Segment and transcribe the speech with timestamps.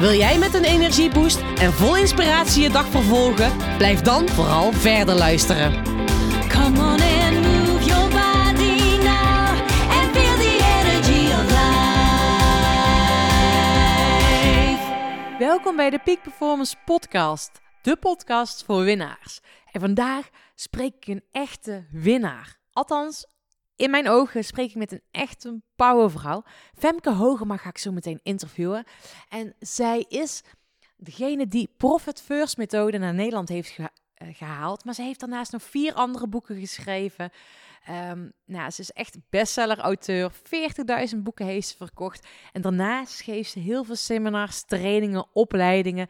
[0.00, 3.76] Wil jij met een energieboost en vol inspiratie je dag vervolgen?
[3.76, 5.84] Blijf dan vooral verder luisteren.
[6.48, 9.48] Come on and move your body now
[9.90, 11.78] and feel the energy of life.
[15.38, 19.40] Welkom bij de Peak Performance Podcast, de podcast voor winnaars.
[19.72, 22.58] En vandaag spreek ik een echte winnaar.
[22.72, 23.26] Althans,
[23.80, 26.42] in mijn ogen spreek ik met een echte powervrouw.
[26.78, 28.84] Femke Hogema ga ik zo meteen interviewen.
[29.28, 30.42] En zij is
[30.96, 33.88] degene die Profit First methode naar Nederland heeft eh,
[34.32, 34.84] gehaald.
[34.84, 37.30] Maar ze heeft daarnaast nog vier andere boeken geschreven.
[37.84, 40.32] Ehm, nou, ze is echt bestseller-auteur.
[40.32, 42.26] 40.000 boeken heeft ze verkocht.
[42.52, 46.08] En daarnaast geeft ze heel veel seminars, trainingen, opleidingen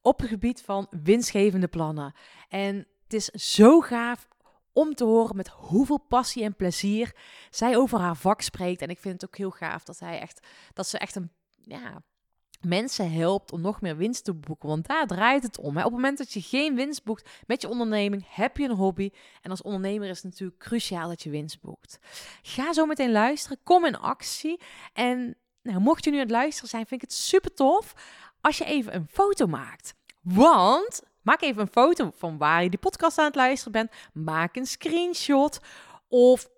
[0.00, 2.14] op het gebied van winstgevende plannen.
[2.48, 4.28] En het is zo gaaf
[4.72, 7.16] om te horen met hoeveel passie en plezier
[7.50, 8.82] zij over haar vak spreekt.
[8.82, 11.30] En ik vind het ook heel gaaf dat, hij echt, dat ze echt een,
[11.62, 12.02] ja,
[12.60, 14.68] mensen helpt om nog meer winst te boeken.
[14.68, 15.76] Want daar draait het om.
[15.76, 15.84] Hè.
[15.84, 19.10] Op het moment dat je geen winst boekt met je onderneming, heb je een hobby.
[19.40, 21.98] En als ondernemer is het natuurlijk cruciaal dat je winst boekt.
[22.42, 23.58] Ga zo meteen luisteren.
[23.64, 24.60] Kom in actie.
[24.92, 27.94] En nou, mocht je nu aan het luisteren zijn, vind ik het super tof
[28.40, 29.94] als je even een foto maakt.
[30.20, 33.90] Want maak even een foto van waar je die podcast aan het luisteren bent.
[34.12, 35.60] Maak een screenshot
[36.08, 36.48] of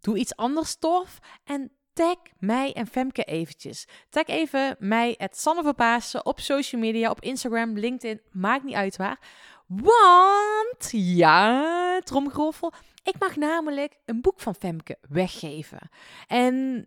[0.00, 3.88] doe iets anders tof en tag mij en Femke eventjes.
[4.08, 8.96] Tag even mij, het Sanne Verpaassen, op social media, op Instagram, LinkedIn, maakt niet uit
[8.96, 9.18] waar.
[9.66, 15.90] Want, ja, tromgeroffel, ik mag namelijk een boek van Femke weggeven.
[16.26, 16.86] En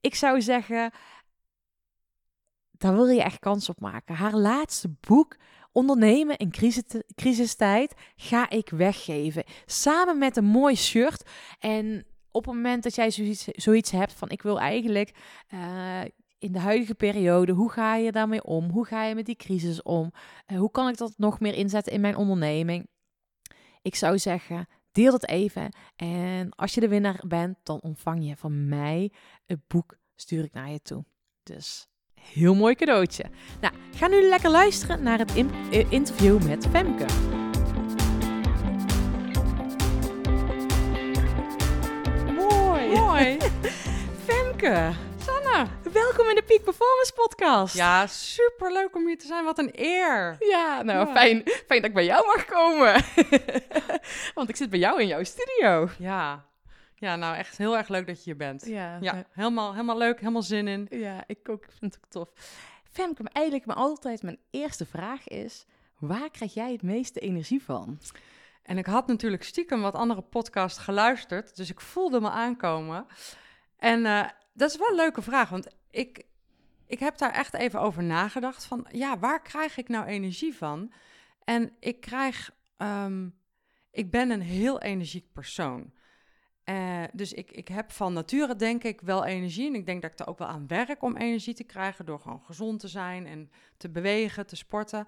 [0.00, 0.92] ik zou zeggen,
[2.70, 4.14] daar wil je echt kans op maken.
[4.14, 5.36] Haar laatste boek,
[5.72, 9.44] Ondernemen in crisis- crisistijd, ga ik weggeven.
[9.66, 11.30] Samen met een mooi shirt.
[11.58, 15.14] En op het moment dat jij zoiets, zoiets hebt van ik wil eigenlijk
[15.48, 16.00] eh,
[16.38, 18.70] in de huidige periode, hoe ga je daarmee om?
[18.70, 20.12] Hoe ga je met die crisis om?
[20.46, 22.88] Eh, hoe kan ik dat nog meer inzetten in mijn onderneming?
[23.82, 25.74] Ik zou zeggen, deel het even.
[25.96, 29.12] En als je de winnaar bent, dan ontvang je van mij
[29.46, 31.04] het boek, stuur ik naar je toe.
[31.42, 31.88] Dus
[32.32, 33.24] heel mooi cadeautje.
[33.60, 35.32] Nou, ga nu lekker luisteren naar het
[35.70, 37.04] eh, interview met Femke.
[42.34, 42.88] Mooi.
[42.88, 43.38] Mooi.
[44.26, 44.90] Femke,
[45.24, 45.66] Sanne.
[45.92, 47.74] welkom in de Peak Performance Podcast.
[47.74, 49.44] Ja, super leuk om hier te zijn.
[49.44, 50.36] Wat een eer.
[50.38, 51.12] Ja, nou Ja.
[51.12, 53.04] Fijn, fijn dat ik bij jou mag komen.
[54.34, 55.88] Want ik zit bij jou in jouw studio.
[55.98, 56.44] Ja.
[57.00, 58.66] Ja, nou echt heel erg leuk dat je hier bent.
[58.66, 60.86] Ja, Ja, helemaal, helemaal leuk, helemaal zin in.
[60.90, 61.64] ja ik ook.
[61.64, 62.32] Ik vind het ook tof.
[62.82, 65.66] Femke, eigenlijk maar altijd mijn eerste vraag is...
[65.98, 68.00] Waar krijg jij het meeste energie van?
[68.62, 73.06] En ik had natuurlijk stiekem wat andere podcast geluisterd, dus ik voelde me aankomen.
[73.76, 76.26] En eh, dat is wel een leuke vraag, want ik,
[76.86, 80.92] ik heb daar echt even over nagedacht van, ja, waar krijg ik nou energie van?
[81.44, 83.28] En ik krijg, ehm,
[83.90, 85.92] ik ben een heel energiek persoon.
[86.64, 89.66] Eh, dus ik, ik heb van nature denk ik wel energie.
[89.66, 92.06] En ik denk dat ik er ook wel aan werk om energie te krijgen.
[92.06, 95.06] Door gewoon gezond te zijn en te bewegen, te sporten.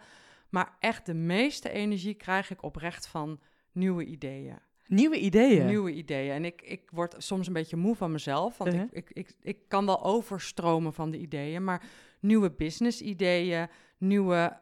[0.49, 3.41] Maar echt de meeste energie krijg ik oprecht van
[3.73, 4.59] nieuwe ideeën.
[4.87, 5.67] Nieuwe ideeën.
[5.67, 6.33] Nieuwe ideeën.
[6.33, 8.59] En ik, ik word soms een beetje moe van mezelf.
[8.59, 8.89] Want Uh-huh.
[8.91, 11.65] ik, ik, ik, ik kan wel overstromen van de ideeën.
[11.65, 11.83] Maar
[12.21, 13.69] nieuwe business-ideeën,
[13.99, 14.61] nieuwe,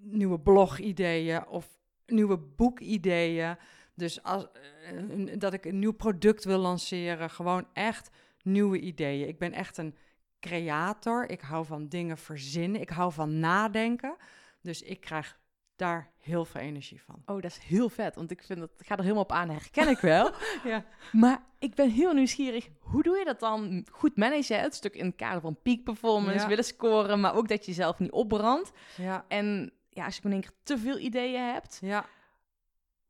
[0.00, 3.56] nieuwe blog-ideeën of nieuwe boekideeën.
[3.98, 4.46] Dus als,
[4.84, 7.30] eh, dat ik een nieuw product wil lanceren.
[7.30, 8.10] Gewoon echt
[8.42, 9.28] nieuwe ideeën.
[9.28, 9.96] Ik ben echt een
[10.40, 11.30] creator.
[11.30, 12.80] Ik hou van dingen verzinnen.
[12.80, 14.16] Ik hou van nadenken.
[14.62, 15.38] Dus ik krijg
[15.76, 17.22] daar heel veel energie van.
[17.26, 18.14] Oh, dat is heel vet.
[18.14, 20.30] Want ik vind dat, ik ga er helemaal op aan, herken ik wel.
[20.64, 20.84] Ja.
[21.12, 22.68] Maar ik ben heel nieuwsgierig.
[22.80, 23.86] Hoe doe je dat dan?
[23.92, 26.48] Goed managen, het stuk in het kader van peak performance, Ja.
[26.48, 28.70] willen scoren, maar ook dat je jezelf niet opbrandt.
[28.96, 32.06] Ja, En ja, als je in één keer te veel ideeën hebt, ja.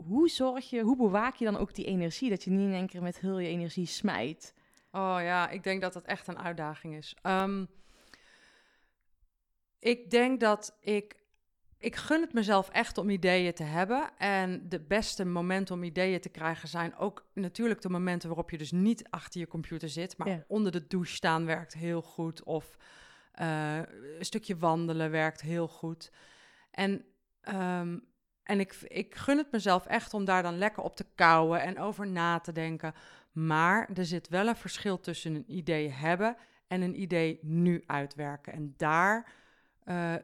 [0.05, 2.31] Hoe zorg je, hoe bewaak je dan ook die energie?
[2.31, 4.55] Dat je niet in één keer met heel je energie smijt.
[4.93, 7.17] Oh ja, ik denk dat dat echt een uitdaging is.
[7.23, 7.65] Ehm,
[9.79, 11.17] ik denk dat ik.
[11.81, 14.11] Ik gun het mezelf echt om ideeën te hebben.
[14.17, 18.59] En de beste momenten om ideeën te krijgen zijn ook natuurlijk de momenten waarop je
[18.59, 20.45] dus niet achter je computer zit, maar Ja.
[20.49, 22.43] onder de douche staan werkt heel goed.
[22.43, 22.77] Of
[23.33, 23.77] eh,
[24.19, 26.13] een stukje wandelen werkt heel goed.
[26.71, 27.05] En
[27.41, 27.99] ehm,
[28.49, 31.79] en ik, ik gun het mezelf echt om daar dan lekker op te kouwen en
[31.79, 32.95] over na te denken.
[33.33, 36.37] Maar er zit wel een verschil tussen een idee hebben
[36.67, 38.53] en een idee nu uitwerken.
[38.53, 39.33] En daar,
[39.85, 40.15] eh,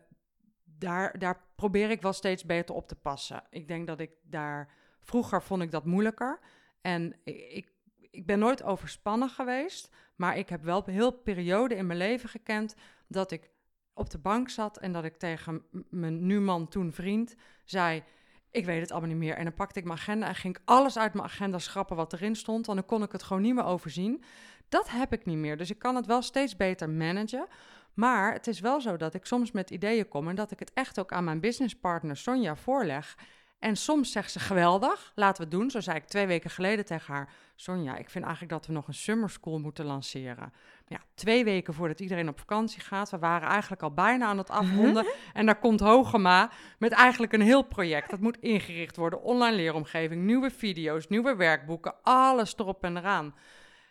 [0.64, 3.42] daar, daar probeer ik wel steeds beter op te passen.
[3.50, 4.72] Ik denk dat ik daar...
[5.00, 6.40] Vroeger vond ik dat moeilijker.
[6.80, 7.72] En ik,
[8.10, 9.94] ik, ben nooit overspannen geweest.
[10.16, 12.74] Maar ik heb wel heel periode in mijn leven gekend...
[13.06, 13.50] dat ik
[13.94, 18.02] op de bank zat en dat ik tegen mijn nu man, toen vriend, zei...
[18.50, 19.36] Ik weet het allemaal niet meer.
[19.36, 22.12] En dan pakte ik mijn agenda en ging ik alles uit mijn agenda schrappen wat
[22.12, 22.66] erin stond.
[22.66, 24.24] Want dan kon ik het gewoon niet meer overzien.
[24.68, 25.56] Dat heb ik niet meer.
[25.56, 27.46] Dus ik kan het wel steeds beter managen.
[27.94, 30.72] Maar het is wel zo dat ik soms met ideeën kom en dat ik het
[30.72, 33.16] echt ook aan mijn businesspartner Sonja voorleg.
[33.58, 35.70] En soms zegt ze geweldig, laten we het doen.
[35.70, 38.88] Zo zei ik twee weken geleden tegen haar: Sonja, ik vind eigenlijk dat we nog
[38.88, 40.52] een summer school moeten lanceren.
[40.86, 43.10] Ja, twee weken voordat iedereen op vakantie gaat.
[43.10, 45.06] We waren eigenlijk al bijna aan het afronden.
[45.32, 48.10] En daar komt Hogema met eigenlijk een heel project.
[48.10, 49.22] Dat moet ingericht worden.
[49.22, 51.94] Online leeromgeving, nieuwe video's, nieuwe werkboeken.
[52.02, 53.34] Alles erop en eraan.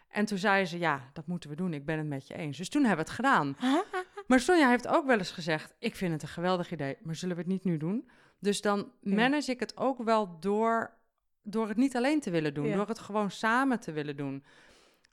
[0.10, 1.74] En toen zei ze, ja, dat moeten we doen.
[1.74, 2.58] Ik ben het met je eens.
[2.58, 3.58] Dus toen hebben we het gedaan.
[4.28, 7.36] Maar Sonja heeft ook wel eens gezegd: Ik vind het een geweldig idee, maar zullen
[7.36, 8.10] we het niet nu doen?
[8.40, 10.98] Dus dan manage ik het ook wel door,
[11.42, 12.76] door het niet alleen te willen doen, Ja.
[12.76, 14.44] door het gewoon samen te willen doen.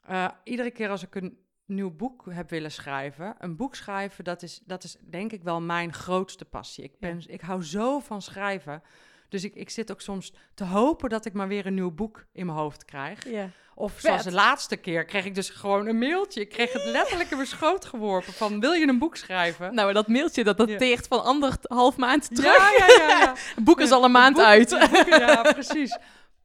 [0.01, 1.39] Eh, iedere keer als ik een
[1.71, 5.61] nieuw boek heb willen schrijven, een boek schrijven, dat is, dat is denk ik wel
[5.61, 6.85] mijn grootste passie.
[6.85, 8.83] Ik, ben, ik hou zo van schrijven.
[9.29, 12.25] Dus ik, ik zit ook soms te hopen dat ik maar weer een nieuw boek
[12.33, 13.29] in mijn hoofd krijg.
[13.29, 13.49] Ja.
[13.75, 16.41] Of zoals de laatste keer kreeg ik dus gewoon een mailtje.
[16.41, 19.75] Ik kreeg het letterlijk in mijn schoot geworpen van, wil je een boek schrijven?
[19.75, 22.57] Nou, dat mailtje dat dateert van anderhalf maand terug.
[22.79, 23.19] Ja, ja, ja.
[23.19, 23.35] ja.
[23.65, 24.69] Boek is Ja, al een maand boek- uit.
[24.91, 25.99] boeken, ja, precies.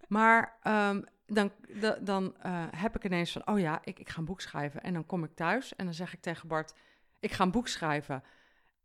[0.08, 4.20] Maar ehm, dan, da- dan eh, heb ik ineens van, oh ja, ik, ik ga
[4.20, 4.82] een boek schrijven.
[4.82, 6.74] En dan kom ik thuis en dan zeg ik tegen Bart,
[7.20, 8.24] ik ga een boek schrijven.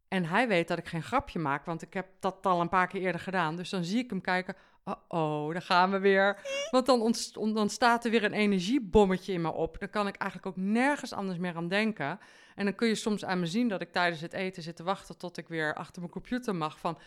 [0.08, 2.86] En hij weet dat ik geen grapje maak, want ik heb dat al een paar
[2.86, 3.56] keer eerder gedaan.
[3.56, 6.38] Dus dan zie ik hem kijken, oh, oh daar gaan we weer.
[6.70, 7.14] Want dan,
[7.54, 9.78] dan staat er weer een energiebommetje in me op.
[9.78, 12.18] Dan kan ik eigenlijk ook nergens anders meer aan denken.
[12.54, 14.82] En dan kun je soms aan me zien dat ik tijdens het eten zit te
[14.82, 16.98] wachten tot ik weer achter mijn computer mag van...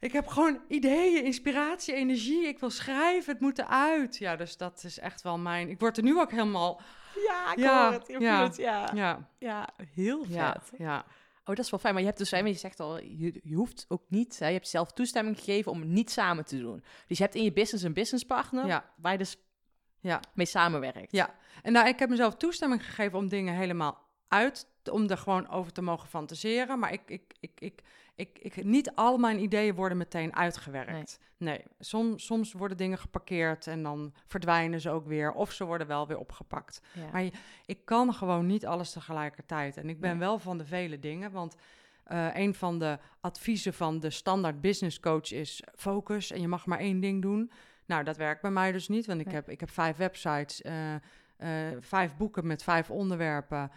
[0.00, 2.46] Ik heb gewoon ideeën, inspiratie, energie.
[2.46, 4.16] Ik wil schrijven, het moet eruit.
[4.16, 5.68] Ja, dus dat is echt wel mijn...
[5.68, 6.80] Ik word er nu ook helemaal...
[7.26, 8.08] Ja, ik Ja, hoor het.
[8.08, 8.90] Ik ja, voel het, ja.
[8.94, 10.34] Ja, Ja, heel vet.
[10.34, 11.04] ja, ja.
[11.44, 11.92] Oh, dat is wel fijn.
[11.92, 14.52] Maar je hebt dus, hè, je zegt al, je, je hoeft ook niet, hè, je
[14.52, 16.84] hebt zelf toestemming gegeven om het niet samen te doen.
[17.06, 18.90] Dus je hebt in je business een businesspartner Ja.
[18.96, 19.36] waar je dus
[20.00, 20.20] Ja.
[20.34, 21.12] mee samenwerkt.
[21.12, 23.98] Ja, en nou, ik heb mezelf toestemming gegeven om dingen helemaal
[24.28, 26.78] uit, om er gewoon over te mogen fantaseren.
[26.78, 27.80] Maar ik, ik, ik, ik,
[28.20, 31.18] ik, ik, niet al mijn ideeën worden meteen uitgewerkt.
[31.36, 35.32] Nee, Soms, soms worden dingen geparkeerd en dan verdwijnen ze ook weer.
[35.32, 36.80] Of ze worden wel weer opgepakt.
[36.92, 37.10] Ja.
[37.12, 37.32] Maar je-
[37.66, 39.76] ik kan gewoon niet alles tegelijkertijd.
[39.76, 40.18] En ik ben Nee.
[40.18, 41.56] wel van de vele dingen, want
[42.04, 46.66] eh, een van de adviezen van de standaard business coach is focus en je mag
[46.66, 47.50] maar één ding doen.
[47.86, 49.34] Nou, dat werkt bij mij dus niet, want ik, Nee.
[49.34, 53.70] heb, ik heb vijf websites, eh, eh, vijf boeken met vijf onderwerpen,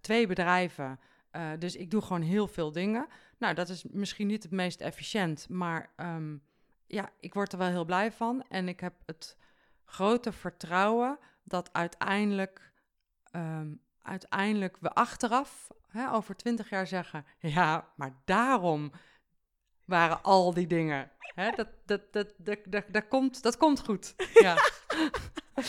[0.00, 0.98] twee bedrijven.
[1.58, 3.06] Dus ik doe gewoon heel veel dingen.
[3.40, 6.36] Nou, dat is misschien niet het meest efficiënt, maar ehm,
[6.86, 8.44] ja, ik word er wel heel blij van.
[8.48, 9.36] En ik heb het
[9.84, 12.72] grote vertrouwen dat uiteindelijk,
[13.30, 18.92] ehm, uiteindelijk we achteraf, hè, over twintig jaar zeggen, ja, maar daarom
[19.90, 21.10] waren al die dingen.
[21.18, 24.14] Hè, dat, dat, dat, dat, dat, dat, komt, dat komt goed.
[24.42, 24.56] Ja,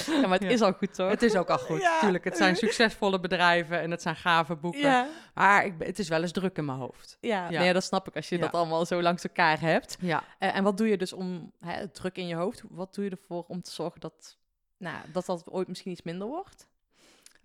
[0.07, 0.49] Ja, maar het Ja.
[0.49, 1.09] is al goed, toch?
[1.09, 1.81] het is ook al goed.
[1.81, 1.99] Ja.
[1.99, 5.07] Tuurlijk, het zijn succesvolle bedrijven en het zijn gave boeken.
[5.33, 7.17] Maar ik, het is wel eens druk in mijn hoofd.
[7.21, 7.49] ja.
[7.49, 9.97] Nee, dat snap ik als je dat allemaal zo langs elkaar hebt.
[9.99, 10.23] Ja.
[10.39, 12.63] Eh, en wat doe je dus om hè, het druk in je hoofd?
[12.69, 14.37] Wat doe je ervoor om te zorgen dat
[14.77, 16.67] nou, dat, dat ooit misschien iets minder wordt?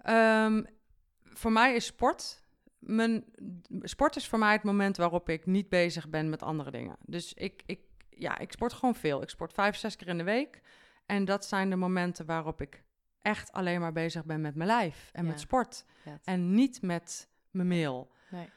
[0.03, 0.63] Ehm,
[1.25, 2.45] voor mij is sport.
[2.87, 3.25] Mijn,
[3.83, 6.97] sport is voor mij het moment waarop ik niet bezig ben met andere dingen.
[7.07, 9.23] Dus ik, ik, ja, ik sport gewoon veel.
[9.23, 10.61] Ik sport vijf, zes keer in de week.
[11.07, 12.83] En dat zijn de momenten waarop ik
[13.23, 15.31] echt alleen maar bezig ben met mijn lijf en Ja.
[15.31, 15.85] met sport.
[16.25, 18.11] En niet met mijn mail.
[18.31, 18.49] Nee.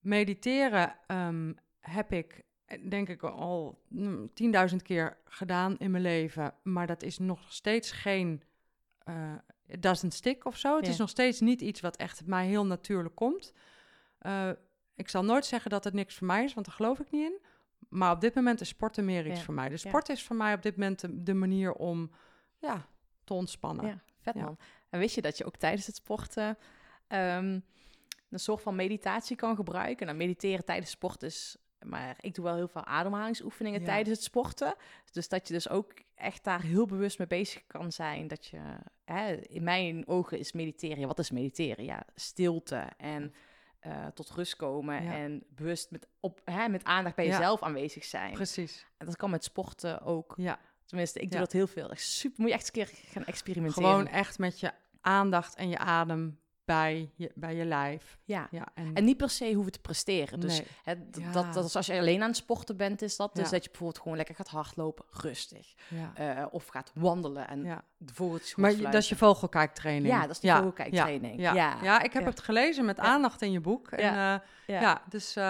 [0.00, 2.42] Mediteren ehm, heb ik,
[2.88, 4.30] denk ik, al mm,
[4.70, 6.54] 10.000 keer gedaan in mijn leven.
[6.62, 8.42] Maar dat is nog steeds geen.
[8.98, 9.34] eh
[9.68, 10.76] it doesn't stick of zo.
[10.76, 10.92] Het Ja.
[10.92, 13.52] is nog steeds niet iets wat echt mij heel natuurlijk komt.
[14.26, 14.50] Eh,
[14.94, 17.24] ik zal nooit zeggen dat het niks voor mij is, want daar geloof ik niet
[17.24, 17.40] in.
[17.88, 19.44] Maar op dit moment is sporten meer iets Ja.
[19.44, 19.68] voor mij.
[19.68, 19.88] Dus Ja.
[19.88, 22.10] sport is voor mij op dit moment de, de manier om
[22.58, 22.88] ja,
[23.24, 23.86] te ontspannen.
[23.86, 24.58] Ja, vet man.
[24.90, 26.58] En wist je dat je ook tijdens het sporten
[27.06, 27.60] ehm,
[28.30, 30.06] een soort van meditatie kan gebruiken?
[30.06, 31.56] Nou, mediteren tijdens sport is...
[31.84, 34.74] Maar ik doe wel heel veel ademhalingsoefeningen tijdens het sporten.
[35.12, 38.28] Dus dat je dus ook echt daar heel bewust mee bezig kan zijn.
[38.28, 38.60] Dat je,
[39.04, 41.06] hè, in mijn ogen is mediteren...
[41.06, 41.84] Wat is mediteren?
[41.84, 43.34] Ja, stilte en
[43.86, 45.12] eh, tot rust komen Ja.
[45.12, 47.30] en bewust met, op, hè, met aandacht bij Ja.
[47.30, 48.32] jezelf aanwezig zijn.
[48.32, 48.86] Precies.
[48.98, 50.34] En dat kan met sporten ook.
[50.36, 50.58] Ja.
[50.84, 51.90] Tenminste, ik doe dat heel veel.
[51.90, 53.88] Echt super, moet je echt eens een keer gaan experimenteren.
[53.88, 58.18] Gewoon echt met je aandacht en je adem bij je, bij je lijf.
[58.24, 58.48] Ja.
[58.50, 60.40] Ja, en, En niet per se hoeven te presteren.
[60.40, 60.66] Dus nee.
[60.82, 60.92] hè,
[61.22, 61.32] Ja.
[61.32, 63.34] dat, dat is als je alleen aan het sporten bent, is dat.
[63.34, 63.50] Dus Ja.
[63.50, 65.74] dat je bijvoorbeeld gewoon lekker gaat hardlopen, rustig.
[66.14, 67.82] Eh, of gaat wandelen en ja.
[67.96, 70.14] de vogeltjes Maar je- dat is je vogelkijktraining.
[70.14, 71.40] Ja, dat is de vogelkijktraining.
[71.40, 71.76] Ja, ja.
[71.82, 72.02] Ja.
[72.02, 73.88] ik heb het gelezen met aandacht in je boek.
[73.90, 74.80] En, ja, Ja.
[74.80, 75.02] ja.
[75.08, 75.44] dus uh,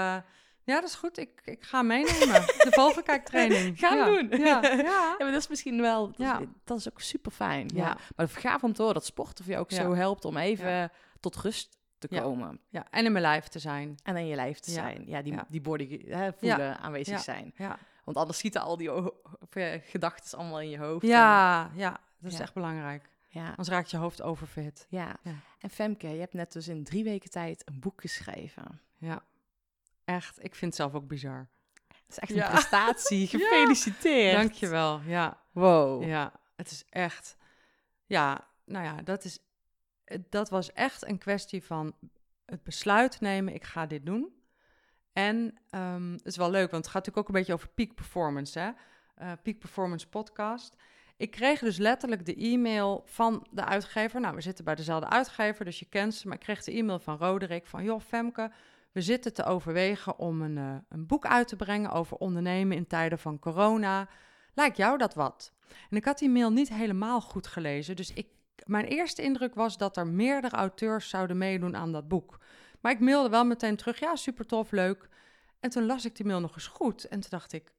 [0.64, 1.18] ja, dat is goed.
[1.18, 2.40] Ik, ik ga meenemen.
[2.46, 3.78] De vogelkijktraining.
[3.80, 4.04] Gaan ja.
[4.04, 4.28] doen.
[4.38, 4.74] Ja, ja.
[4.76, 6.06] Ja, maar dat is misschien wel...
[6.06, 6.38] Dat, Ja.
[6.38, 7.70] is, dat is ook super fijn.
[7.74, 7.84] Ja.
[8.16, 10.90] Maar het gaaf om te horen dat sporten voor jou ook zo helpt om even
[11.20, 12.20] tot rust te Ja.
[12.22, 12.60] komen.
[12.68, 13.98] ja, en in mijn lijf te zijn.
[14.02, 14.76] En in je lijf te Ja.
[14.76, 15.04] zijn.
[15.06, 17.52] Ja, die, die body hè, voelen, aanwezig zijn.
[17.56, 18.90] Ja, Want anders schieten al die
[19.82, 21.06] gedachten allemaal in je hoofd.
[21.06, 23.08] ja, ja dat is echt belangrijk.
[23.28, 23.48] Ja.
[23.48, 24.86] Anders raakt je hoofd overfit.
[24.88, 25.16] Ja.
[25.58, 28.80] En Femke, je hebt net dus in drie weken tijd een boek geschreven.
[28.98, 29.22] Ja,
[30.04, 30.44] echt.
[30.44, 31.48] Ik vind het zelf ook bizar.
[31.88, 33.26] Dat is echt een prestatie.
[33.38, 34.36] Gefeliciteerd.
[34.36, 35.00] Dankjewel.
[35.00, 36.02] Ja, Wow.
[36.02, 37.36] Ja, het is echt.
[38.06, 39.38] Ja, nou ja, dat is.
[40.28, 41.94] Dat was echt een kwestie van
[42.44, 44.34] het besluit nemen: ik ga dit doen.
[45.12, 47.94] En ehm, het is wel leuk, want het gaat natuurlijk ook een beetje over peak
[47.94, 48.70] performance, hè?
[49.14, 50.76] Eh, peak performance podcast.
[51.16, 54.20] Ik kreeg dus letterlijk de e-mail van de uitgever.
[54.20, 56.26] Nou, we zitten bij dezelfde uitgever, dus je kent ze.
[56.26, 57.84] Maar ik kreeg de e-mail van Roderick van...
[57.84, 58.50] joh, Femke,
[58.92, 61.90] we zitten te overwegen om een, eh, een boek uit te brengen...
[61.90, 64.08] over ondernemen in tijden van corona.
[64.54, 65.52] Lijkt jou dat wat?
[65.90, 67.96] En ik had die mail niet helemaal goed gelezen.
[67.96, 68.26] Dus ik,
[68.64, 72.38] mijn eerste indruk was dat er meerdere auteurs zouden meedoen aan dat boek.
[72.80, 75.08] Maar ik mailde wel meteen terug, ja, super tof, leuk.
[75.60, 77.04] En toen las ik die mail nog eens goed.
[77.04, 77.72] En toen dacht ik,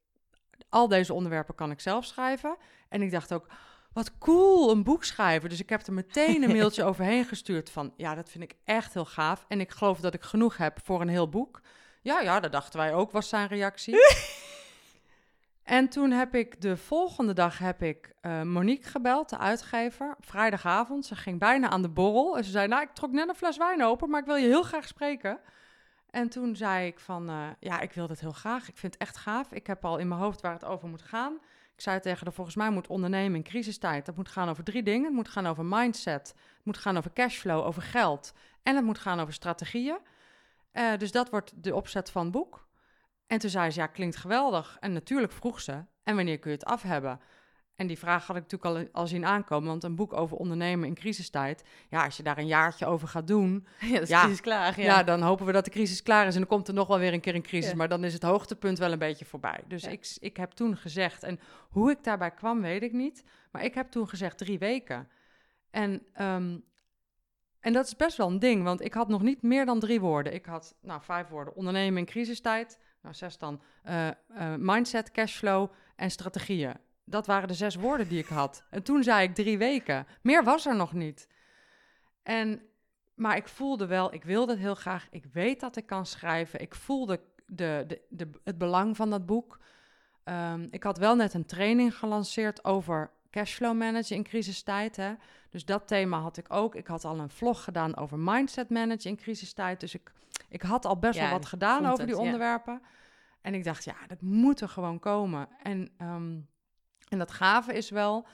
[0.70, 2.58] al deze onderwerpen kan ik zelf schrijven.
[2.90, 3.48] En ik dacht ook,
[3.94, 5.50] wat cool, een boek schrijven.
[5.50, 7.94] Dus ik heb er meteen een mailtje overheen gestuurd van...
[7.96, 9.46] ja, dat vind ik echt heel gaaf.
[9.48, 11.62] En ik geloof dat ik genoeg heb voor een heel boek.
[12.02, 13.96] Ja, ja, dat dachten wij ook, was zijn reactie.
[15.68, 20.16] en toen heb ik de volgende dag heb ik eh, Monique gebeld, de uitgever.
[20.20, 22.38] Vrijdagavond, ze ging bijna aan de borrel.
[22.38, 24.10] En ze zei, nou, ik trok net een fles wijn open...
[24.10, 25.40] maar ik wil je heel graag spreken.
[26.10, 28.70] En toen zei ik van, eh, ja, ik wil dit heel graag.
[28.70, 29.52] Ik vind het echt gaaf.
[29.52, 31.34] Ik heb al in mijn hoofd waar het over moet gaan.
[31.76, 34.06] Ik zei tegen haar, volgens mij moet ondernemen in crisistijd.
[34.06, 35.06] Dat moet gaan over drie dingen.
[35.06, 36.28] Het moet gaan over mindset.
[36.56, 38.34] Het moet gaan over cashflow, over geld.
[38.64, 39.98] En het moet gaan over strategieën.
[40.72, 42.67] Eh, dus dat wordt de opzet van het boek.
[43.28, 44.78] En toen zei ze, ja, klinkt geweldig.
[44.80, 47.20] En natuurlijk vroeg ze, en wanneer kun je het af hebben?
[47.76, 49.70] En die vraag had ik natuurlijk al, al zien aankomen.
[49.70, 51.64] Want een boek over ondernemen in crisistijd...
[51.90, 53.68] ja, als je daar een jaartje over gaat doen...
[53.80, 54.34] Ja, dat is Ja.
[54.42, 54.80] klaar.
[54.80, 54.86] Ja.
[54.86, 55.04] Ja.
[55.04, 57.14] dan hopen we dat de crisis klaar is en dan komt er nog wel weer
[57.14, 57.72] een keer een crisis.
[57.72, 57.76] Ja.
[57.76, 59.64] Maar dan is het hoogtepunt wel een beetje voorbij.
[59.68, 63.24] Dus ik, ik heb toen gezegd, en hoe ik daarbij kwam, weet ik niet.
[63.52, 65.10] Maar ik heb toen gezegd drie weken.
[65.72, 66.58] En, ehm,
[67.60, 70.00] en dat is best wel een ding, want ik had nog niet meer dan drie
[70.00, 70.34] woorden.
[70.34, 71.56] Ik had, nou, vijf woorden.
[71.56, 72.80] Ondernemen in crisistijd.
[73.08, 73.62] Nou, zes dan.
[73.84, 74.14] eh, eh,
[74.58, 76.74] mindset, cashflow en strategieën.
[77.04, 78.64] Dat waren de zes woorden die ik had.
[78.70, 80.08] En toen zei ik drie weken.
[80.22, 81.28] Meer was er nog niet.
[82.24, 82.62] En
[83.16, 85.08] maar ik voelde wel, ik wilde het heel graag.
[85.12, 86.62] Ik weet dat ik kan schrijven.
[86.62, 89.60] Ik voelde de, de, de, het belang van dat boek.
[90.24, 94.96] Ehm, ik had wel net een training gelanceerd over cashflow managen in crisistijd.
[94.96, 95.14] Hè?
[95.50, 96.76] Dus dat thema had ik ook.
[96.76, 99.80] Ik had al een vlog gedaan over mindset managen in crisistijd.
[99.80, 100.12] Dus ik,
[100.50, 102.82] ik had al best wel wat gedaan over die onderwerpen.
[103.42, 105.48] En ik dacht, ja, dat moet er gewoon komen.
[105.64, 106.40] En, ehm,
[107.08, 108.28] en dat gave is wel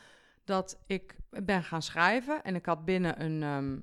[0.44, 2.44] dat ik ben gaan schrijven.
[2.44, 3.44] En ik had binnen een...
[3.44, 3.80] ehm,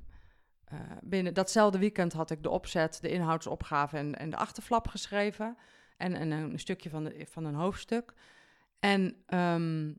[0.65, 5.57] eh, binnen datzelfde weekend had ik de opzet, de inhoudsopgave en, en de achterflap geschreven.
[5.97, 8.15] En, en een stukje van, de, van een hoofdstuk.
[8.79, 9.93] En, ehm,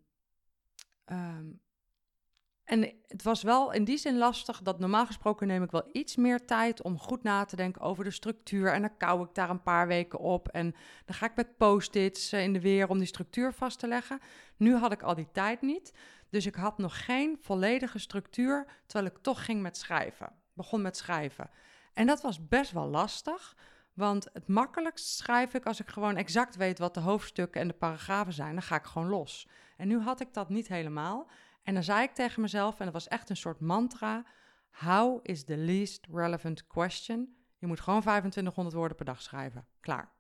[2.72, 6.16] en het was wel in die zin lastig dat normaal gesproken neem ik wel iets
[6.16, 8.74] meer tijd om goed na te denken over de structuur.
[8.74, 10.48] En dan kou ik daar een paar weken op.
[10.48, 10.76] En
[11.06, 14.20] dan ga ik met post-its eh, in de weer om die structuur vast te leggen.
[14.58, 15.94] Nu had ik al die tijd niet.
[16.30, 20.34] Dus ik had nog geen volledige structuur, terwijl ik toch ging met schrijven.
[20.54, 21.50] Begon met schrijven.
[21.94, 23.56] En dat was best wel lastig,
[23.94, 27.74] want het makkelijkst schrijf ik als ik gewoon exact weet wat de hoofdstukken en de
[27.74, 28.54] paragrafen zijn.
[28.54, 29.48] Dan ga ik gewoon los.
[29.78, 31.28] En nu had ik dat niet helemaal.
[31.64, 34.26] En dan zei ik tegen mezelf, en dat was echt een soort mantra:
[34.72, 37.36] How is the least relevant question?
[37.58, 39.66] Je moet gewoon 2500 woorden per dag schrijven.
[39.80, 40.12] Klaar.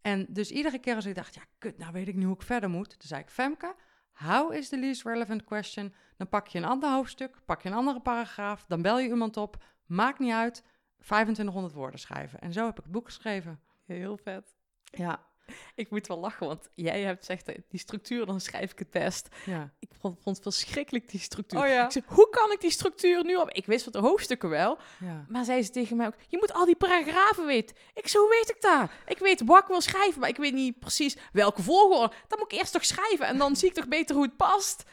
[0.00, 2.42] En dus iedere keer als ik dacht, ja, kut, nou weet ik nu hoe ik
[2.42, 2.88] verder moet.
[2.88, 3.74] Dan zei ik, Femke,
[4.12, 5.94] how is the least relevant question?
[6.16, 9.36] Dan pak je een ander hoofdstuk, pak je een andere paragraaf, dan bel je iemand
[9.36, 9.64] op.
[9.86, 10.64] Maakt niet uit,
[10.98, 12.40] 2500 woorden schrijven.
[12.40, 13.60] En zo heb ik het boek geschreven.
[13.84, 14.56] Heel vet.
[14.84, 15.26] Ja,
[15.74, 18.90] Ik moet wel lachen, want jij hebt gezegd, eh, die structuur, dan schrijf ik het
[18.90, 19.28] best.
[19.44, 19.70] Ja.
[19.78, 21.60] Ik vond, vond het verschrikkelijk, die structuur.
[21.60, 21.84] Oh ja.
[21.84, 23.50] Ik zei, hoe kan ik die structuur nu op?
[23.50, 25.24] Ik wist wat de hoofdstukken wel, ja.
[25.28, 27.76] maar zei ze tegen mij ook, je moet al die paragrafen weten.
[27.94, 28.90] Ik zo, hoe weet ik dat?
[29.06, 32.14] Ik weet wat ik wil schrijven, maar ik weet niet precies welke volgorde.
[32.28, 34.84] Dan moet ik eerst toch schrijven en dan zie ik toch beter hoe het past.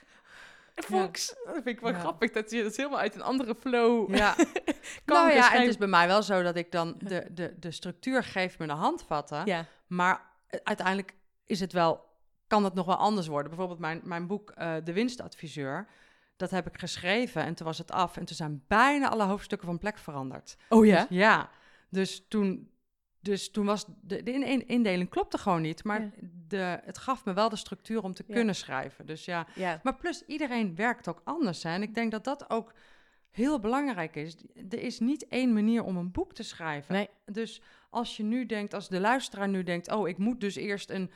[0.87, 1.03] Ja.
[1.03, 1.99] ik, dat vind ik wel Ja.
[1.99, 4.35] grappig, dat je dat helemaal uit een andere flow Ja,
[5.05, 7.53] kan nou ja, en het is bij mij wel zo dat ik dan de, de,
[7.59, 9.41] de structuur geef me de handvatten.
[9.45, 10.21] Ja, Maar
[10.63, 11.13] uiteindelijk
[11.45, 12.03] is het wel,
[12.47, 13.47] kan het nog wel anders worden.
[13.49, 15.87] Bijvoorbeeld mijn, mijn boek eh, De Winstadviseur.
[16.35, 18.17] Dat heb ik geschreven en toen was het af.
[18.17, 20.57] En toen zijn bijna alle hoofdstukken van plek veranderd.
[20.69, 21.05] oh ja?
[21.09, 21.49] Ja,
[21.89, 22.69] dus toen,
[23.19, 25.83] dus toen was de, de in- indeling klopte gewoon niet.
[25.83, 26.09] Maar Ja.
[26.47, 28.33] de, het gaf me wel de structuur om te Ja.
[28.33, 29.05] kunnen schrijven.
[29.05, 31.63] Dus ja, Ja, maar plus iedereen werkt ook anders.
[31.63, 31.69] Hè?
[31.69, 32.73] En ik denk dat dat ook
[33.35, 34.35] heel belangrijk is.
[34.69, 36.93] Er is niet één manier om een boek te schrijven.
[36.93, 37.09] Nee.
[37.25, 40.89] Dus als je nu denkt, als de luisteraar nu denkt, oh, ik moet dus eerst
[40.89, 41.11] een.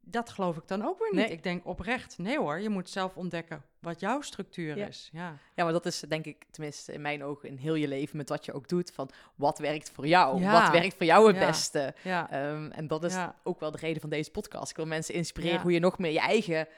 [0.00, 1.20] Dat geloof ik dan ook weer niet.
[1.24, 1.30] Nee.
[1.32, 4.86] Ik denk oprecht, nee hoor, je moet zelf ontdekken wat jouw structuur Ja.
[4.86, 5.08] is.
[5.12, 5.36] Ja.
[5.54, 8.28] Ja, maar dat is denk ik, tenminste in mijn ogen, in heel je leven met
[8.28, 8.90] wat je ook doet.
[8.92, 10.40] Van wat werkt voor jou?
[10.40, 10.62] Ja.
[10.62, 11.46] Wat werkt voor jou het Ja.
[11.46, 11.94] beste?
[12.02, 12.30] Ja.
[12.30, 14.70] Ehm, en dat is ook wel de reden van deze podcast.
[14.70, 16.68] Ik wil mensen inspireren hoe je nog meer je eigen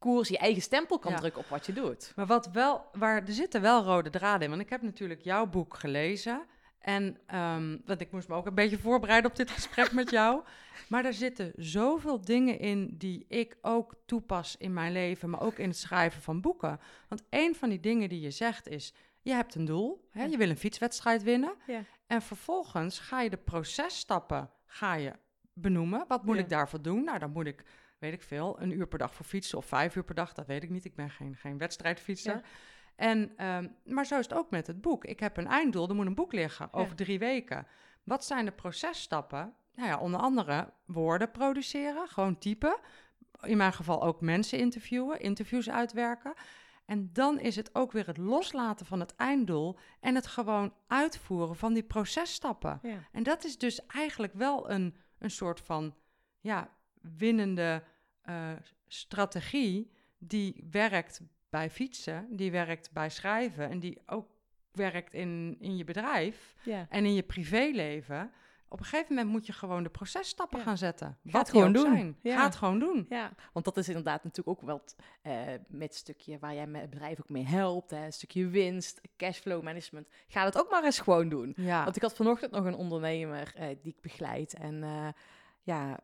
[0.00, 1.18] koers, je eigen stempel kan Ja.
[1.18, 2.12] drukken op wat je doet.
[2.16, 4.48] Maar wat wel, waar er zitten wel rode draden in.
[4.50, 6.42] Want ik heb natuurlijk jouw boek gelezen.
[6.78, 10.42] En ehm, want ik moest me ook een beetje voorbereiden op dit gesprek met jou.
[10.88, 15.58] Maar er zitten zoveel dingen in die ik ook toepas in mijn leven, maar ook
[15.58, 16.80] in het schrijven van boeken.
[17.08, 20.24] Want een van die dingen die je zegt is: je hebt een doel, hè?
[20.24, 21.54] je wil een fietswedstrijd winnen.
[21.66, 21.82] Ja.
[22.06, 25.12] En vervolgens ga je de processtappen ga je
[25.52, 26.04] benoemen.
[26.08, 26.42] Wat moet Ja.
[26.42, 27.04] ik daarvoor doen?
[27.04, 27.64] Nou, dan moet ik,
[28.00, 30.32] weet ik veel, een uur per dag voor fietsen of vijf uur per dag.
[30.32, 30.84] Dat weet ik niet.
[30.84, 32.34] Ik ben geen, geen wedstrijdfietser.
[32.34, 32.42] Ja.
[32.96, 35.04] En, ehm, maar zo is het ook met het boek.
[35.04, 36.78] Ik heb een einddoel, er moet een boek liggen Ja.
[36.78, 37.66] over drie weken.
[38.04, 39.54] Wat zijn de processtappen?
[39.74, 42.78] Nou ja, onder andere woorden produceren, gewoon typen.
[43.40, 46.34] In mijn geval ook mensen interviewen, interviews uitwerken.
[46.84, 51.56] En dan is het ook weer het loslaten van het einddoel en het gewoon uitvoeren
[51.56, 52.78] van die processtappen.
[52.82, 53.08] Ja.
[53.12, 55.94] En dat is dus eigenlijk wel een, een soort van
[56.40, 56.70] ja,
[57.16, 57.82] winnende
[58.22, 58.50] eh,
[58.86, 64.28] strategie die werkt bij fietsen, die werkt bij schrijven en die ook
[64.72, 66.54] werkt in, in je bedrijf
[66.88, 68.32] en in je privéleven.
[68.68, 70.64] Op een gegeven moment moet je gewoon de processtappen Ja.
[70.64, 71.18] gaan zetten.
[71.24, 71.92] Ga Wat gewoon doen.
[71.92, 72.16] Zijn.
[72.22, 72.36] Ja.
[72.36, 73.06] Ga het gewoon doen.
[73.08, 74.82] Ja, want dat is inderdaad natuurlijk ook wel
[75.22, 75.32] eh,
[75.68, 77.90] met het stukje waar jij met het bedrijf ook mee helpt.
[77.90, 80.08] Hè, een stukje winst, cashflow management.
[80.28, 81.52] Ga het ook maar eens gewoon doen.
[81.56, 81.84] Ja.
[81.84, 84.54] Want ik had vanochtend nog een ondernemer eh, die ik begeleid.
[84.54, 84.84] En
[85.62, 86.00] ja,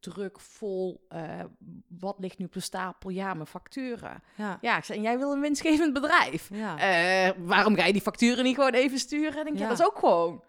[0.00, 1.04] druk, vol.
[1.08, 1.40] eh,
[1.88, 3.10] wat ligt nu op de stapel?
[3.10, 4.22] Ja, mijn facturen.
[4.34, 4.58] ja.
[4.60, 6.48] Ja, ik zei, en jij wil een winstgevend bedrijf.
[6.52, 6.78] Ja.
[6.78, 9.32] Eh, waarom ga je die facturen niet gewoon even sturen?
[9.32, 9.62] En ik denk, ja.
[9.62, 9.68] Ja.
[9.68, 10.42] dat is ook gewoon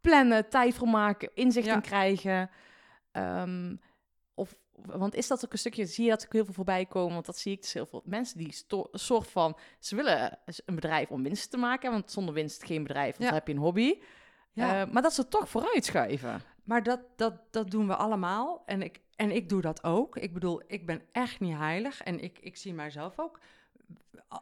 [0.00, 2.50] plannen, tijd voor maken, inzicht in krijgen.
[3.12, 3.76] Ehm,
[4.34, 7.12] of, want is dat ook een stukje, zie je dat ook heel veel voorbij komen?
[7.14, 11.10] Want dat zie ik dus heel veel mensen die soort van, ze willen een bedrijf
[11.10, 13.98] om winst te maken, want zonder winst geen bedrijf, want dan heb je een hobby.
[14.52, 14.80] Ja.
[14.80, 16.42] Eh, maar dat ze toch vooruit schuiven.
[16.68, 18.62] Maar dat, dat, dat doen we allemaal.
[18.66, 20.16] En ik, en ik doe dat ook.
[20.16, 22.02] Ik bedoel, ik ben echt niet heilig.
[22.02, 23.38] En ik, ik zie mijzelf ook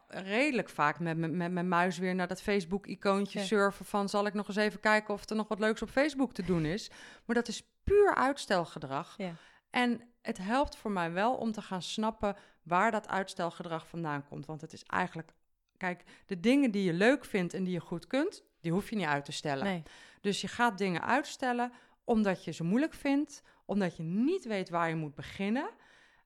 [0.07, 3.45] redelijk vaak met, mijn- met mijn muis weer naar dat Facebook-icoontje Ja.
[3.45, 3.85] surfen.
[3.85, 6.43] Van zal ik nog eens even kijken of er nog wat leuks op Facebook te
[6.43, 6.89] doen is.
[7.25, 9.13] Maar dat is puur uitstelgedrag.
[9.17, 9.31] Ja.
[9.69, 14.45] En het helpt voor mij wel om te gaan snappen waar dat uitstelgedrag vandaan komt.
[14.45, 15.31] Want het is eigenlijk,
[15.77, 18.95] kijk, de dingen die je leuk vindt en die je goed kunt, die hoef je
[18.95, 19.63] niet uit te stellen.
[19.63, 19.83] Nee.
[20.21, 21.71] Dus je gaat dingen uitstellen
[22.07, 25.69] omdat je ze moeilijk vindt, omdat je niet weet waar je moet beginnen.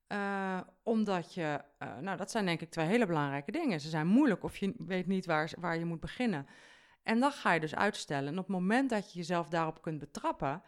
[0.08, 3.80] eh, omdat je, eh, nou dat zijn denk ik twee hele belangrijke dingen.
[3.80, 6.48] Ze zijn moeilijk of je weet niet waar, waar je moet beginnen.
[7.04, 8.28] En dan ga je dus uitstellen.
[8.28, 10.64] En op het moment dat je jezelf daarop kunt betrappen,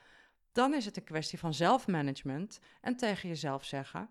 [0.52, 2.60] dan is het een kwestie van zelfmanagement.
[2.82, 4.10] En tegen jezelf zeggen,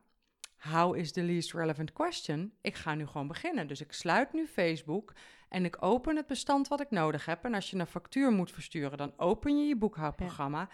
[0.57, 2.53] how is the least relevant question?
[2.61, 3.67] Ik ga nu gewoon beginnen.
[3.67, 5.13] Dus ik sluit nu Facebook
[5.53, 7.45] en ik open het bestand wat ik nodig heb.
[7.45, 10.69] En als je een factuur moet versturen, dan open je je boekhoudprogramma.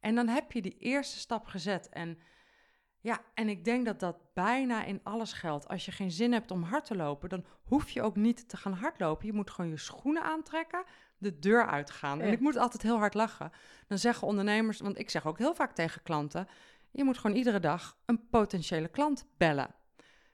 [0.00, 1.88] En dan heb je die eerste stap gezet.
[1.88, 2.18] En
[3.00, 5.68] ja, en ik denk dat dat bijna in alles geldt.
[5.68, 8.56] Als je geen zin hebt om hard te lopen, dan hoef je ook niet te
[8.56, 9.26] gaan hardlopen.
[9.26, 10.84] Je moet gewoon je schoenen aantrekken,
[11.18, 12.20] de deur uitgaan.
[12.20, 13.52] En ik moet altijd heel hard lachen.
[13.86, 16.48] Dan zeggen ondernemers, want ik zeg ook heel vaak tegen klanten:
[16.90, 19.74] je moet gewoon iedere dag een potentiële klant bellen.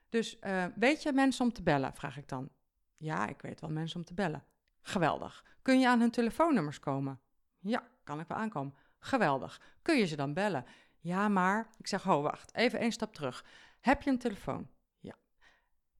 [0.08, 1.94] Dus eh, weet je mensen om te bellen?
[1.94, 2.50] Vraag ik dan.
[2.98, 4.44] Ja, ik weet wel mensen om te bellen.
[4.80, 5.44] Geweldig.
[5.62, 7.20] Kun je aan hun telefoonnummers komen?
[7.58, 8.74] Ja, kan ik wel aankomen.
[8.98, 9.60] Geweldig.
[9.82, 10.64] Kun je ze dan bellen?
[11.00, 13.44] Ja, maar ik zeg, oh, wacht, even één stap terug.
[13.80, 14.68] Heb je een telefoon?
[15.00, 15.14] Ja.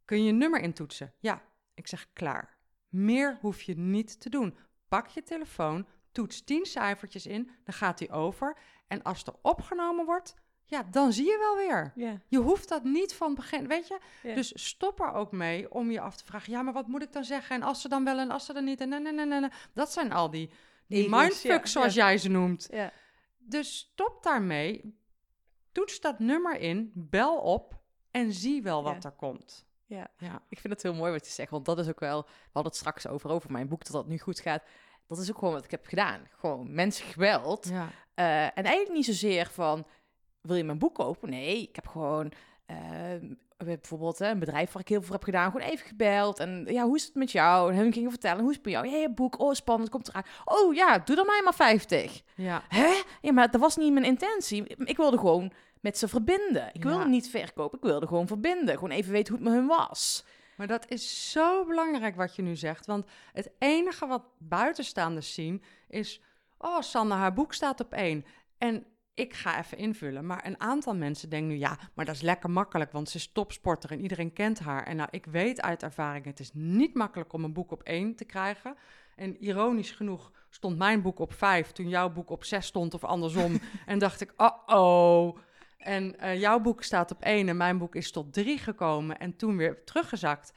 [0.04, 1.12] Kun je een nummer intoetsen?
[1.18, 1.42] Ja.
[1.74, 2.56] Ik zeg, klaar.
[2.88, 4.56] Meer hoef je niet te doen.
[4.88, 8.58] Pak je telefoon, toets 10 cijfertjes in, dan gaat hij over.
[8.86, 10.34] En als er opgenomen wordt,
[10.68, 11.92] ja, dan zie je wel weer.
[12.28, 13.98] Je hoeft dat niet van begin, weet je?
[14.22, 17.12] Dus stop er ook mee om je af te vragen, ja, maar wat moet ik
[17.12, 17.56] dan zeggen?
[17.56, 19.50] En als ze dan wel en als ze dan niet en nee, nee, nee, nee.
[19.74, 20.50] Dat zijn al die,
[20.86, 22.06] die mindfucks, ja, zoals ja.
[22.06, 22.68] jij ze noemt.
[22.70, 22.92] Ja.
[23.38, 24.96] Dus stop daarmee.
[25.72, 29.66] Toets dat nummer in, bel op en zie wel wat er komt.
[29.86, 30.10] Ja.
[30.18, 30.42] Ja.
[30.48, 32.22] Ik vind het heel mooi wat je zegt, want dat is ook wel...
[32.22, 34.62] We hadden het straks over, over mijn boek, dat dat nu goed gaat.
[35.06, 36.28] Dat is ook gewoon wat ik heb gedaan.
[36.30, 37.68] Gewoon mensen gebeld.
[37.68, 37.88] Ja.
[38.14, 39.86] Eh, en eigenlijk niet zozeer van,
[40.40, 41.30] wil je mijn boek kopen?
[41.30, 42.32] Nee, ik heb gewoon...
[42.66, 42.76] eh,
[43.64, 46.38] bijvoorbeeld hè, een bedrijf waar ik heel veel voor heb gedaan, gewoon even gebeld.
[46.38, 47.70] En ja, hoe is het met jou?
[47.72, 48.88] En hun gingen vertellen, hoe is het bij jou?
[48.88, 50.22] Ja, je boek, oh spannend, komt eraan.
[50.44, 52.22] Oh ja, doe dan mij maar 50.
[52.34, 52.62] Ja.
[52.68, 53.02] Hè?
[53.20, 54.64] Ja, maar dat was niet mijn intentie.
[54.76, 56.70] Ik wilde gewoon met ze verbinden.
[56.72, 57.06] Ik wilde Ja.
[57.06, 58.74] niet verkopen, ik wilde gewoon verbinden.
[58.74, 60.24] Gewoon even weten hoe het met hun was.
[60.56, 62.86] Maar dat is zo belangrijk wat je nu zegt.
[62.86, 66.20] Want het enige wat buitenstaanders zien is...
[66.58, 68.24] Oh, Sanne, haar boek staat op één.
[68.58, 68.84] En
[69.18, 70.26] ik ga even invullen.
[70.26, 71.58] Maar een aantal mensen denken nu...
[71.58, 74.86] Ja, maar dat is lekker makkelijk, want ze is topsporter en iedereen kent haar.
[74.86, 76.24] En nou, ik weet uit ervaring...
[76.24, 78.76] Het is niet makkelijk om een boek op één te krijgen.
[79.16, 81.72] En ironisch genoeg stond mijn boek op vijf...
[81.72, 83.60] toen jouw boek op zes stond of andersom.
[83.86, 85.38] en dacht ik, oh-oh...
[85.78, 89.36] En eh, jouw boek staat op één en mijn boek is tot drie gekomen en
[89.36, 90.52] toen weer teruggezakt.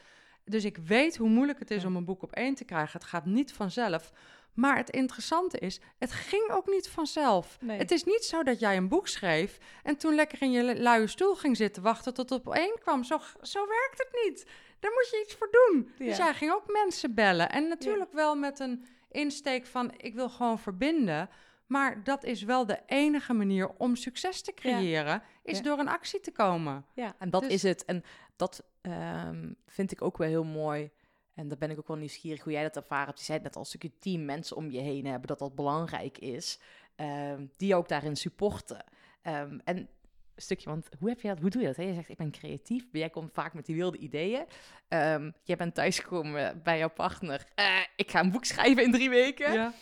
[0.45, 1.88] Dus ik weet hoe moeilijk het is Ja.
[1.88, 3.00] om een boek op één te krijgen.
[3.00, 4.12] Het gaat niet vanzelf.
[4.54, 7.58] Maar het interessante is, het ging ook niet vanzelf.
[7.62, 7.78] Nee.
[7.78, 11.08] Het is niet zo dat jij een boek schreef en toen lekker in je luie
[11.08, 13.04] stoel ging zitten wachten tot het op één kwam.
[13.04, 14.46] Zo, zo werkt het niet.
[14.80, 15.92] Daar moet je iets voor doen.
[15.98, 16.24] Dus Ja.
[16.26, 17.50] jij ging ook mensen bellen.
[17.50, 21.30] En natuurlijk wel met een insteek van, ik wil gewoon verbinden.
[21.68, 25.64] Maar dat is wel de enige manier om succes te creëren, is Ja.
[25.64, 26.86] door een actie te komen.
[26.94, 27.86] Ja, en dat Dus- is het.
[27.86, 28.04] En
[28.36, 30.92] dat ehm, vind ik ook wel heel mooi.
[31.34, 33.20] En daar ben ik ook wel nieuwsgierig hoe jij dat ervaren hebt.
[33.20, 36.17] Je zei net al, een stukje team mensen om je heen hebben, dat dat belangrijk
[36.17, 36.60] is.
[36.96, 38.84] ehm, die ook daarin supporten.
[39.22, 39.88] Ehm, en een
[40.36, 41.76] stukje, want hoe, heb je dat, hoe doe je dat?
[41.76, 42.84] Je zegt, ik ben creatief.
[42.91, 44.46] Jij komt vaak met die wilde ideeën.
[44.88, 47.46] Ehm, jij bent thuisgekomen bij jouw partner.
[47.56, 49.54] Eh, ik ga een boek schrijven in drie weken.
[49.54, 49.74] Ja.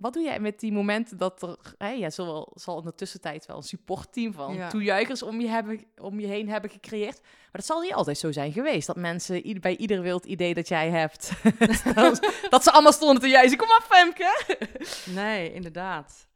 [0.00, 2.94] Wat doe jij met die momenten dat er, hè, ja, zal, wel, zal in de
[2.94, 4.68] tussentijd wel een supportteam van Ja.
[4.68, 7.20] toejuichers om je, hebben, om je heen hebben gecreëerd.
[7.22, 8.86] Maar dat zal niet altijd zo zijn geweest.
[8.86, 11.32] Dat mensen bij ieder wild idee dat jij hebt,
[12.50, 13.58] dat, ze allemaal stonden te juichen.
[13.58, 14.58] Kom maar, Femke!
[15.10, 16.28] Nee, inderdaad.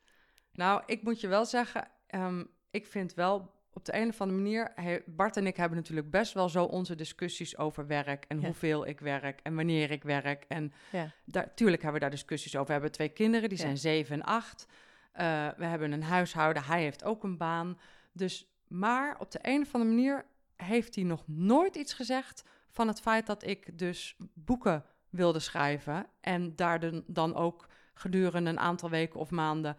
[0.53, 4.41] Nou, ik moet je wel zeggen, ehm, ik vind wel op de een of andere
[4.41, 4.73] manier,
[5.07, 8.47] Bart en ik hebben natuurlijk best wel zo onze discussies over werk en Ja.
[8.47, 10.45] hoeveel ik werk en wanneer ik werk.
[10.49, 11.13] En Ja.
[11.25, 12.67] daar, tuurlijk hebben we daar discussies over.
[12.67, 13.65] We hebben twee kinderen, die Ja.
[13.65, 14.67] zijn zeven en acht.
[15.13, 17.79] Eh, we hebben een huishouden, hij heeft ook een baan.
[18.13, 20.25] Dus, maar op de een of andere manier
[20.57, 26.07] heeft hij nog nooit iets gezegd van het feit dat ik dus boeken wilde schrijven
[26.21, 29.77] en daar dan ook gedurende een aantal weken of maanden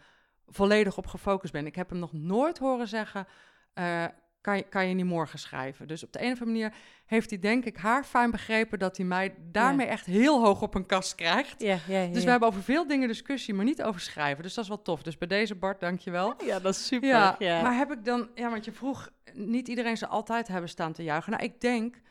[0.47, 1.65] volledig op gefocust ben.
[1.65, 3.27] Ik heb hem nog nooit horen zeggen,
[3.75, 4.05] eh,
[4.41, 5.87] kan, je, kan je niet morgen schrijven?
[5.87, 6.73] Dus op de een of andere manier
[7.05, 10.75] heeft hij denk ik haar fijn begrepen dat hij mij daarmee echt heel hoog op
[10.75, 11.61] een kast krijgt.
[11.61, 14.43] Ja, ja, Dus we hebben over veel dingen discussie, maar niet over schrijven.
[14.43, 15.03] Dus dat is wel tof.
[15.03, 16.33] Dus bij deze Bart, dankjewel.
[16.43, 17.09] ja, dat is super.
[17.09, 18.29] Ja, maar heb ik dan...
[18.35, 21.31] Ja, want je vroeg, niet iedereen zal altijd hebben staan te juichen.
[21.31, 22.01] Nou, ik denk...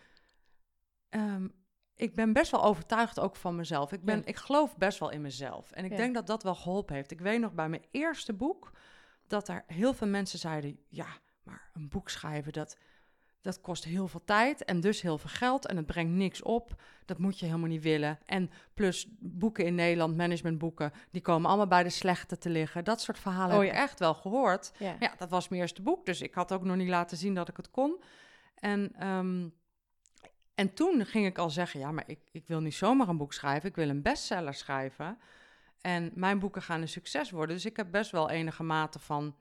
[1.08, 1.48] ehm,
[1.96, 3.92] ik ben best wel overtuigd ook van mezelf.
[3.92, 5.70] Ik, ben, ik geloof best wel in mezelf.
[5.70, 7.10] En ik denk dat dat wel geholpen heeft.
[7.10, 8.70] Ik weet nog bij mijn eerste boek...
[9.26, 10.78] dat er heel veel mensen zeiden...
[10.88, 11.06] ja,
[11.44, 12.76] maar een boek schrijven, dat,
[13.40, 14.64] dat kost heel veel tijd...
[14.64, 16.82] en dus heel veel geld en het brengt niks op.
[17.04, 18.18] Dat moet je helemaal niet willen.
[18.26, 20.92] En plus boeken in Nederland, managementboeken...
[21.10, 22.84] die komen allemaal bij de slechte te liggen.
[22.84, 24.72] Dat soort verhalen Oh heb ik echt wel gehoord.
[24.78, 24.96] ja.
[25.00, 27.48] Ja, dat was mijn eerste boek, dus ik had ook nog niet laten zien dat
[27.48, 28.02] ik het kon.
[28.54, 29.48] En, ehm,
[30.54, 33.32] en toen ging ik al zeggen, ja, maar ik, ik wil niet zomaar een boek
[33.32, 35.18] schrijven, ik wil een bestseller schrijven.
[35.80, 39.34] En mijn boeken gaan een succes worden, dus ik heb best wel enige mate van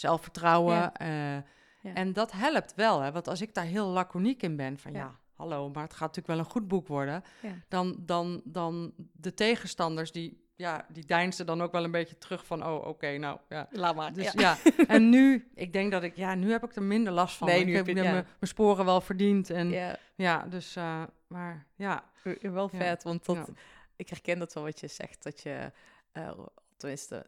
[0.00, 0.74] zelfvertrouwen.
[0.74, 0.94] Ja.
[0.96, 1.42] eh,
[1.82, 1.94] Ja.
[1.94, 4.98] En dat helpt wel, hè, want als ik daar heel laconiek in ben, van ja,
[4.98, 5.18] Ja.
[5.34, 7.24] hallo, maar het gaat natuurlijk wel een goed boek worden,
[7.68, 12.46] dan, dan, dan de tegenstanders, die, ja, die deinsden dan ook wel een beetje terug
[12.46, 14.12] van, oh, oké, nou, ja, Laat maar.
[14.12, 14.56] dus ja.
[14.86, 17.46] en nu, ik denk dat ik, ja, nu heb ik er minder last van.
[17.48, 18.12] Nee, ik nu heb ik heb ja.
[18.12, 19.50] mijn sporen wel verdiend.
[19.50, 19.68] En
[20.16, 22.04] ja, dus, eh, maar ja.
[22.40, 23.50] wel vet, want dat,
[23.96, 25.72] ik herken dat wel wat je zegt, dat je,
[26.12, 26.38] eh
[26.76, 27.26] tenminste,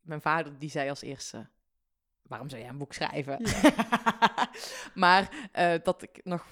[0.00, 1.48] mijn vader die zei als eerste,
[2.30, 3.40] waarom zou jij een boek schrijven?
[4.94, 6.46] maar eh, dat ik nog,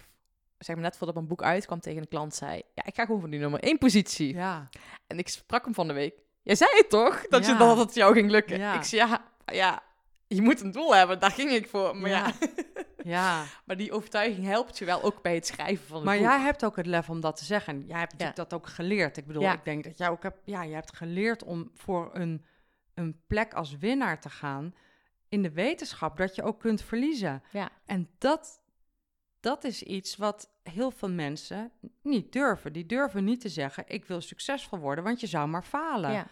[0.58, 3.20] zeg maar net voordat mijn boek uitkwam tegen een klant zei, ja, ik ga gewoon
[3.20, 4.34] voor die nummer één positie.
[4.34, 4.68] Ja,
[5.06, 7.58] En ik sprak hem van de week, jij zei het toch, dat, je, Ja.
[7.58, 8.58] dat het jou ging lukken?
[8.58, 8.74] Ja.
[8.74, 9.82] Ik zei, ja, ja,
[10.26, 12.32] je moet een doel hebben, daar ging ik voor, maar ja.
[13.04, 13.44] Ja.
[13.66, 16.26] Maar die overtuiging helpt je wel ook bij het schrijven van het maar boek.
[16.26, 17.74] jij hebt ook het lef om dat te zeggen.
[17.74, 19.16] En Jij hebt natuurlijk dat ook geleerd.
[19.16, 22.44] Ik bedoel, ik denk dat jij ook hebt, ja, je hebt geleerd om voor een,
[22.94, 24.74] een plek als winnaar te gaan
[25.28, 27.42] in de wetenschap dat je ook kunt verliezen.
[27.52, 27.70] Ja.
[27.86, 28.60] En dat,
[29.40, 31.70] dat is iets wat heel veel mensen
[32.02, 32.72] niet durven.
[32.72, 36.12] Die durven niet te zeggen, ik wil succesvol worden, want je zou maar falen.
[36.12, 36.26] Ja.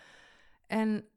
[0.66, 1.08] En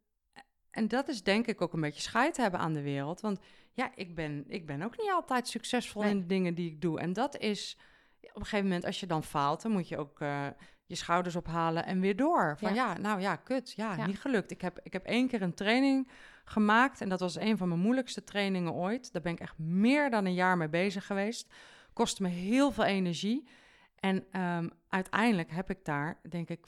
[0.71, 3.21] En, dat is denk ik ook een beetje scheid hebben aan de wereld.
[3.21, 3.39] Want
[3.73, 6.11] ja, ik ben, ik ben ook niet altijd succesvol Nee.
[6.11, 6.99] in de dingen die ik doe.
[6.99, 7.77] En dat is
[8.21, 10.47] op een gegeven moment, als je dan faalt, dan moet je ook eh,
[10.85, 12.55] je schouders ophalen en weer door.
[12.57, 14.05] Van ja, nou ja, kut, ja, Ja.
[14.05, 14.51] niet gelukt.
[14.51, 16.09] Ik heb, ik heb één keer een training
[16.49, 19.13] gemaakt en dat was een van mijn moeilijkste trainingen ooit.
[19.13, 21.53] Daar ben ik echt meer dan een jaar mee bezig geweest.
[21.93, 23.47] Kostte me heel veel energie.
[23.95, 26.67] En ehm, uiteindelijk heb ik daar, denk ik,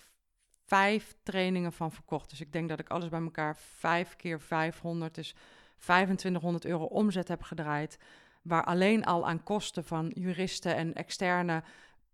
[0.66, 2.30] vijf trainingen van verkocht.
[2.30, 5.36] Dus ik denk dat ik alles bij elkaar vijf keer 500, dus
[5.78, 7.98] 2500 euro omzet heb gedraaid.
[8.42, 11.64] Waar alleen al aan kosten van juristen en externe,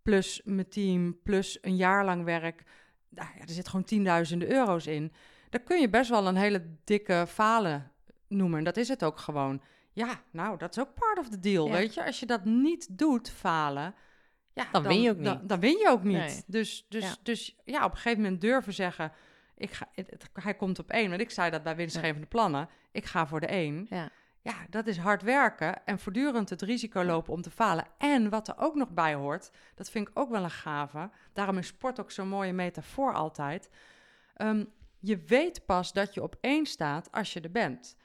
[0.01, 2.63] plus mijn team, plus een jaar lang werk.
[3.09, 5.11] Nou ja, er zit gewoon tienduizenden euro's in.
[5.49, 7.91] Daar kun je best wel een hele dikke falen
[8.27, 8.57] noemen.
[8.57, 9.61] En dat is het ook gewoon.
[9.93, 11.71] Ja, nou, dat is ook part of the deal, Ja.
[11.73, 12.05] weet je.
[12.05, 13.95] Als je dat niet doet, falen,
[14.53, 15.49] ja, Dan win je ook Dan, niet.
[15.49, 16.17] dan win je ook niet.
[16.17, 16.43] Nee.
[16.47, 17.15] Dus, dus, Ja.
[17.23, 19.11] dus ja, op een gegeven moment durven zeggen...
[19.59, 22.69] Ik ga, het- het- hij komt op één, want ik zei dat bij winstgevende plannen.
[22.91, 23.85] Ik ga voor de één.
[23.89, 24.09] Ja.
[24.41, 27.85] Ja, dat is hard werken en voortdurend het risico lopen om te falen.
[27.97, 31.09] En wat er ook nog bij hoort, dat vind ik ook wel een gave.
[31.33, 33.69] Daarom is sport ook zo'n mooie metafoor altijd.
[34.35, 34.65] Ehm,
[34.99, 37.97] je weet pas dat je op één staat als je er bent.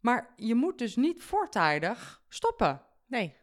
[0.00, 2.82] Maar je moet dus niet voortijdig stoppen.
[3.06, 3.36] Nee.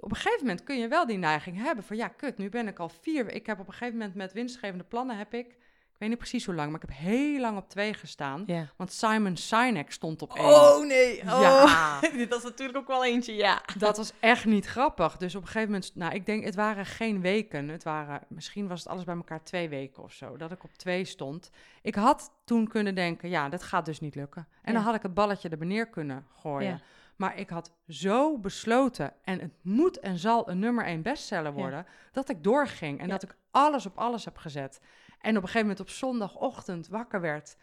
[0.00, 2.68] Op een gegeven moment kun je wel die neiging hebben van ja, kut, nu ben
[2.68, 3.32] ik al vier.
[3.32, 5.56] Ik heb op een gegeven moment met winstgevende plannen heb ik,
[5.98, 8.46] ik weet niet precies hoe lang, maar ik heb heel lang op twee gestaan.
[8.76, 10.44] Want Simon Sinek stond op één.
[10.46, 11.20] Oh nee.
[11.20, 11.26] Oh.
[11.26, 12.00] Ja.
[12.28, 13.62] dat is natuurlijk ook wel eentje, ja.
[13.78, 15.16] Dat was echt niet grappig.
[15.16, 17.68] Dus op een gegeven moment, nou, ik denk, het waren geen weken.
[17.68, 20.74] Het waren, misschien was het alles bij elkaar twee weken of zo, dat ik op
[20.74, 21.50] twee stond.
[21.82, 24.46] Ik had toen kunnen denken, ja, dat gaat dus niet lukken.
[24.62, 24.78] En Ja.
[24.78, 26.68] dan had ik het balletje er neer kunnen gooien.
[26.70, 26.80] Ja.
[27.16, 31.58] Maar ik had zo besloten, en het moet en zal een nummer één bestseller Ja.
[31.58, 33.12] worden, dat ik doorging en Ja.
[33.12, 34.80] dat ik alles op alles heb gezet.
[35.20, 37.56] En op een gegeven moment op zondagochtend wakker werd,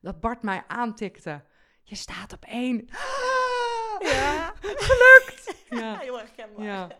[0.00, 1.42] dat Bart mij aantikte.
[1.82, 2.88] Je staat op één.
[4.00, 4.52] Ja.
[4.60, 5.54] Gelukt!
[5.80, 5.98] Ja.
[5.98, 6.64] Heel herkenbaar.
[6.64, 6.88] Ja.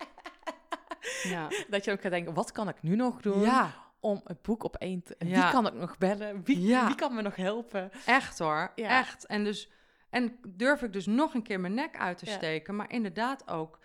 [1.22, 1.48] Ja.
[1.68, 4.64] Dat je ook gaat denken, wat kan ik nu nog doen ja, om het boek
[4.64, 5.14] op één te...
[5.18, 5.50] Wie Ja.
[5.50, 6.44] kan ik nog bellen?
[6.44, 6.86] Wie, Ja.
[6.86, 7.90] wie kan me nog helpen?
[8.06, 8.72] echt hoor.
[8.74, 8.98] Ja.
[8.98, 9.26] Echt.
[9.26, 9.70] En, dus,
[10.10, 12.76] en durf ik dus nog een keer mijn nek uit te steken.
[12.76, 13.78] Maar inderdaad ook,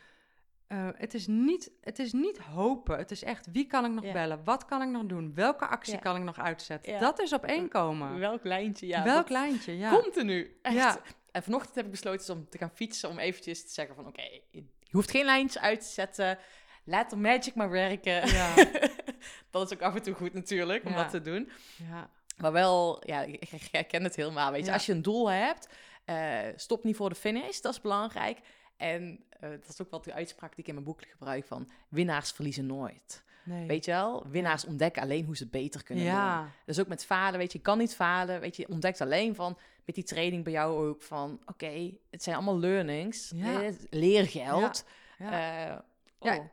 [0.68, 2.98] eh, het, is niet, het is niet hopen.
[2.98, 4.12] Het is echt, wie kan ik nog Ja.
[4.14, 4.44] bellen?
[4.44, 5.34] Wat kan ik nog doen?
[5.36, 6.00] Welke actie Ja.
[6.00, 6.94] kan ik nog uitzetten?
[6.94, 7.00] Ja.
[7.00, 8.20] Dat is op één komen.
[8.20, 8.88] Welk lijntje?
[8.88, 9.78] Ja, Welk lijntje?
[9.78, 9.90] Ja.
[9.90, 10.58] Komt er nu?
[10.62, 10.76] Echt.
[10.76, 11.00] Ja.
[11.32, 14.22] En vanochtend heb ik besloten om te gaan fietsen, om eventjes te zeggen van, oké,
[14.52, 16.38] je hoeft geen lijntjes uit te zetten.
[16.84, 18.28] Laat de magic maar werken.
[18.28, 18.54] Ja.
[19.52, 21.50] dat is ook af en toe goed natuurlijk, om dat te doen.
[21.90, 22.10] ja.
[22.38, 24.52] Maar wel, ja, ik herken het helemaal.
[24.52, 25.70] Weet je, als je een doel hebt,
[26.06, 28.40] eh, stop niet voor de finish, dat is belangrijk.
[28.78, 31.70] En eh, dat is ook wel de uitspraak die ik in mijn boek gebruik van
[31.90, 33.24] winnaars verliezen nooit.
[33.44, 33.68] Nee.
[33.68, 34.28] Weet je wel?
[34.30, 36.14] Winnaars ontdekken alleen hoe ze beter kunnen doen.
[36.14, 36.50] ja.
[36.66, 38.40] Dus ook met falen, weet je, je kan niet falen.
[38.40, 42.24] Weet je, je ontdekt alleen van, met die training bij jou ook, van oké, het
[42.24, 43.62] zijn allemaal learnings, Ja.
[43.64, 44.86] eh, leergeld.
[45.20, 45.32] Ja.
[45.32, 45.78] Eh,
[46.22, 46.38] Ja.
[46.38, 46.46] oh.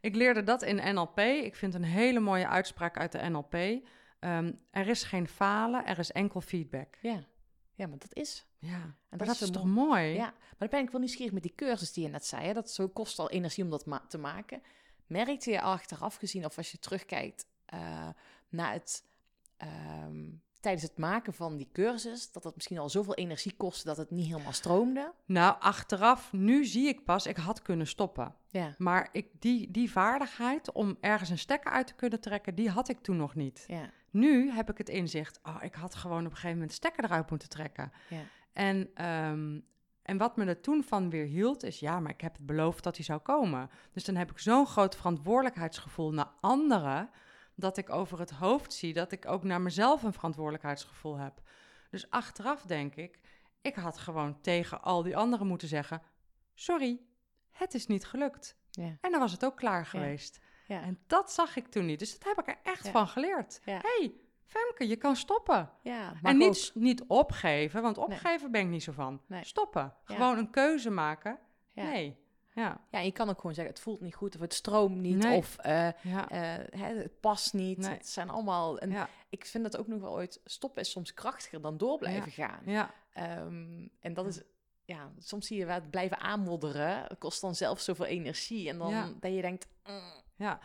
[0.00, 1.18] Ik leerde dat in NLP.
[1.18, 3.54] Ik vind een hele mooie uitspraak uit de NLP.
[4.20, 6.96] Ehm, er is geen falen, er is enkel feedback.
[7.00, 7.24] ja.
[7.74, 8.46] Ja, maar dat is.
[8.58, 10.04] Ja, En maar dat is toch mooi?
[10.14, 12.46] Ja, maar dan ben ik wel nieuwsgierig met die cursus die je net zei.
[12.46, 12.52] Hè?
[12.52, 14.62] Dat zo kost al energie om dat ma- te maken.
[15.06, 18.08] Merkte je achteraf gezien, of als je terugkijkt eh,
[18.48, 19.04] naar het,
[19.56, 20.24] ehm,
[20.60, 24.10] tijdens het maken van die cursus, dat dat misschien al zoveel energie kostte dat het
[24.10, 25.12] niet helemaal stroomde?
[25.24, 28.34] Nou, achteraf, nu zie ik pas, ik had kunnen stoppen.
[28.48, 32.70] Ja, Maar ik, die, die vaardigheid om ergens een stekker uit te kunnen trekken, die
[32.70, 33.64] had ik toen nog niet.
[33.66, 37.04] ja, Nu heb ik het inzicht, oh, ik had gewoon op een gegeven moment stekker
[37.04, 37.92] eruit moeten trekken.
[38.08, 38.20] ja.
[38.52, 39.60] En, ehm,
[40.02, 42.84] en wat me er toen van weer hield, is ja, maar ik heb het beloofd
[42.84, 43.70] dat hij zou komen.
[43.92, 47.10] Dus dan heb ik zo'n groot verantwoordelijkheidsgevoel naar anderen,
[47.54, 51.40] dat ik over het hoofd zie dat ik ook naar mezelf een verantwoordelijkheidsgevoel heb.
[51.90, 53.20] Dus achteraf denk ik,
[53.60, 56.02] ik had gewoon tegen al die anderen moeten zeggen,
[56.54, 57.00] sorry,
[57.50, 58.56] het is niet gelukt.
[58.70, 58.96] ja.
[59.00, 60.38] En dan was het ook klaar geweest.
[60.40, 60.43] Ja.
[60.68, 61.98] En dat zag ik toen niet.
[61.98, 62.90] Dus dat heb ik er echt Ja.
[62.90, 63.60] van geleerd.
[63.64, 63.78] Ja.
[63.82, 64.12] hey,
[64.46, 65.70] Femke, je kan stoppen.
[65.82, 69.20] ja maar en ook- niet, niet opgeven, want opgeven ben ik niet zo van.
[69.26, 69.44] Nee.
[69.44, 69.94] Stoppen.
[70.06, 70.14] Ja.
[70.14, 71.38] Gewoon een keuze maken.
[71.72, 71.82] ja.
[71.84, 72.22] Nee.
[72.54, 72.80] Ja.
[72.90, 75.36] Ja, je kan ook gewoon zeggen, het voelt niet goed, of het stroomt niet, Nee.
[75.36, 76.28] of eh, Ja.
[76.28, 77.78] eh, hè, het past niet.
[77.78, 77.90] Nee.
[77.90, 78.78] Het zijn allemaal...
[78.78, 79.08] En Ja.
[79.28, 80.40] ik vind dat ook nog wel ooit...
[80.44, 82.60] Stoppen is soms krachtiger dan door blijven gaan.
[82.64, 82.94] Ja.
[83.12, 84.42] Ehm, en dat is
[84.84, 87.02] ja, soms zie je wel het blijven aanmodderen.
[87.08, 88.68] Het kost dan zelf zoveel energie.
[88.68, 89.12] En dan Ja.
[89.20, 90.60] dat je denkt, mm, Ja.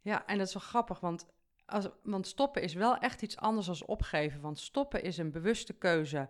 [0.00, 1.26] ja, en dat is wel grappig, want,
[1.66, 4.40] als, want stoppen is wel echt iets anders dan opgeven.
[4.40, 6.28] Want stoppen is een bewuste keuze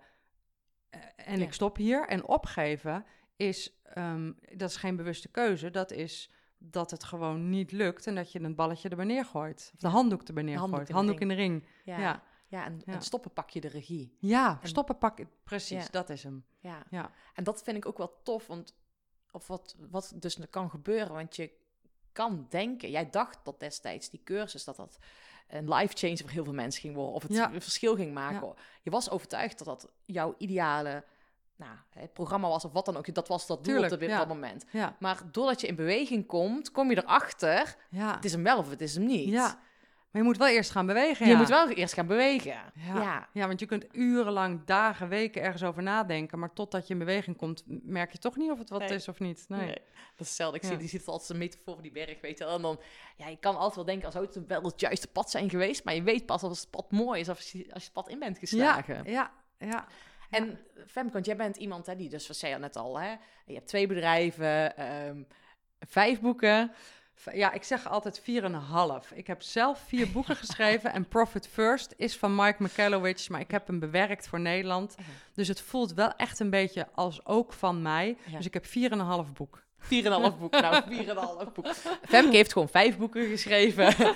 [0.90, 1.44] eh, en Ja.
[1.44, 2.08] ik stop hier.
[2.08, 3.04] En opgeven
[3.36, 6.30] is, ehm, dat is geen bewuste keuze, dat is
[6.62, 9.70] dat het gewoon niet lukt en dat je een balletje er beneden gooit.
[9.74, 11.66] Of de handdoek er beneden handdoek gooit, in handdoek in de ring.
[11.84, 11.98] ja.
[11.98, 12.22] Ja.
[12.48, 12.92] Ja, en, Ja.
[12.92, 14.16] en stoppen pak je de regie.
[14.18, 15.90] Ja, En- stoppen, pakken, precies, Ja.
[15.90, 16.44] dat is hem.
[16.58, 16.82] Ja.
[16.90, 17.10] Ja.
[17.34, 18.74] En dat vind ik ook wel tof, want
[19.30, 21.50] of wat, wat dus kan gebeuren, want je
[22.20, 24.98] kan denken, jij dacht dat destijds die cursus, dat dat
[25.48, 27.50] een life change voor heel veel mensen ging worden, of het Ja.
[27.52, 28.54] verschil ging maken.
[28.82, 31.04] Je was overtuigd dat dat jouw ideale
[31.56, 34.08] nou, het programma was, of wat dan ook, dat was dat doel Tuurlijk, op dat,
[34.08, 34.18] ja.
[34.18, 34.64] dat moment.
[34.72, 38.14] Ja, Maar doordat je in beweging komt, kom je erachter, ja.
[38.14, 39.28] het is hem wel of het is hem niet.
[40.10, 41.26] Maar je moet wel eerst gaan bewegen.
[41.26, 41.38] Je ja.
[41.38, 42.50] moet wel eerst gaan bewegen.
[42.50, 42.72] Ja.
[42.74, 43.28] Ja.
[43.32, 43.46] Ja.
[43.46, 46.38] want je kunt urenlang, dagen, weken ergens over nadenken.
[46.38, 48.88] Maar totdat je in beweging komt, merk je toch niet of het wat Nee.
[48.88, 49.44] is of niet.
[49.48, 49.60] Nee.
[49.60, 49.68] Nee.
[49.68, 49.80] Dat
[50.18, 50.56] is hetzelfde.
[50.56, 50.68] Ik Ja.
[50.68, 52.54] zie, die ziet het altijd een metafoor voor die berg, weet je wel.
[52.56, 52.80] En dan,
[53.16, 55.84] ja, je kan altijd wel denken, als zou het wel het juiste pad zijn geweest.
[55.84, 57.92] Maar je weet pas als het pad mooi is, of als je, als je het
[57.92, 59.02] pad in bent geslagen.
[59.10, 59.86] ja, ja.
[60.30, 63.10] En Femke, want jij bent iemand, hè, die dus, wat zei je net al, hè.
[63.46, 65.22] Je hebt twee bedrijven, ehm,
[65.80, 66.72] vijf boeken.
[67.32, 69.14] Ja, ik zeg altijd 4,5.
[69.14, 73.50] Ik heb zelf vier boeken geschreven en Profit First is van Mike McCallowich, maar ik
[73.50, 74.94] heb hem bewerkt voor Nederland.
[75.34, 78.16] Dus het voelt wel echt een beetje als ook van mij.
[78.26, 78.36] Ja.
[78.36, 79.62] Dus ik heb 4,5 boek.
[79.82, 79.88] 4,5
[80.38, 80.50] boek.
[80.50, 80.82] Nou,
[81.46, 81.66] 4,5 boek.
[82.08, 83.94] Femke heeft gewoon vijf boeken geschreven.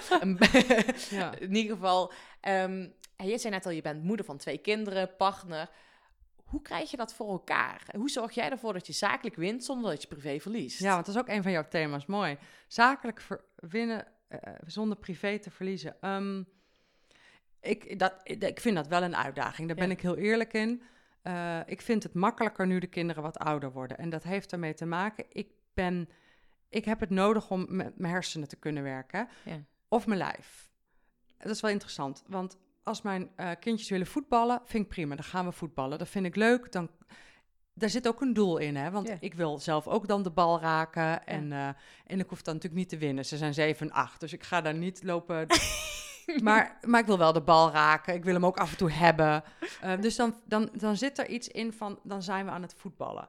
[1.10, 1.34] Ja.
[1.38, 2.12] In ieder geval.
[2.40, 2.86] ehm,
[3.16, 5.68] en je zei net al, je bent moeder van twee kinderen, partner.
[6.54, 7.84] Hoe krijg je dat voor elkaar?
[7.96, 10.78] Hoe zorg jij ervoor dat je zakelijk wint zonder dat je privé verliest?
[10.80, 12.06] Ja, want dat is ook een van jouw thema's.
[12.06, 12.38] Mooi.
[12.68, 15.96] Zakelijk winnen eh, zonder privé te verliezen.
[16.00, 16.42] Ehm,
[17.60, 19.66] ik, dat, ik vind dat wel een uitdaging.
[19.68, 19.92] Daar ben Ja.
[19.92, 20.82] ik heel eerlijk in.
[21.22, 23.98] Eh, ik vind het makkelijker nu de kinderen wat ouder worden.
[23.98, 25.24] En dat heeft ermee te maken.
[25.28, 26.08] Ik ben.
[26.68, 29.28] Ik heb het nodig om met mijn hersenen te kunnen werken.
[29.44, 29.62] Ja.
[29.88, 30.70] Of mijn lijf.
[31.38, 32.22] Dat is wel interessant.
[32.26, 35.14] Want als mijn eh, kindjes willen voetballen, vind ik prima.
[35.14, 35.98] Dan gaan we voetballen.
[35.98, 36.72] Dat vind ik leuk.
[36.72, 36.90] Dan,
[37.74, 38.90] daar zit ook een doel in, hè?
[38.90, 41.26] Want ik wil zelf ook dan de bal raken.
[41.26, 41.68] En, eh,
[42.06, 43.24] en ik hoef dan natuurlijk niet te winnen.
[43.24, 45.46] Ze zijn 7 en 8, dus ik ga daar niet lopen.
[46.42, 48.14] maar, maar ik wil wel de bal raken.
[48.14, 49.44] Ik wil hem ook af en toe hebben.
[49.80, 52.74] Eh, dus dan, dan, dan zit er iets in van, dan zijn we aan het
[52.74, 53.28] voetballen.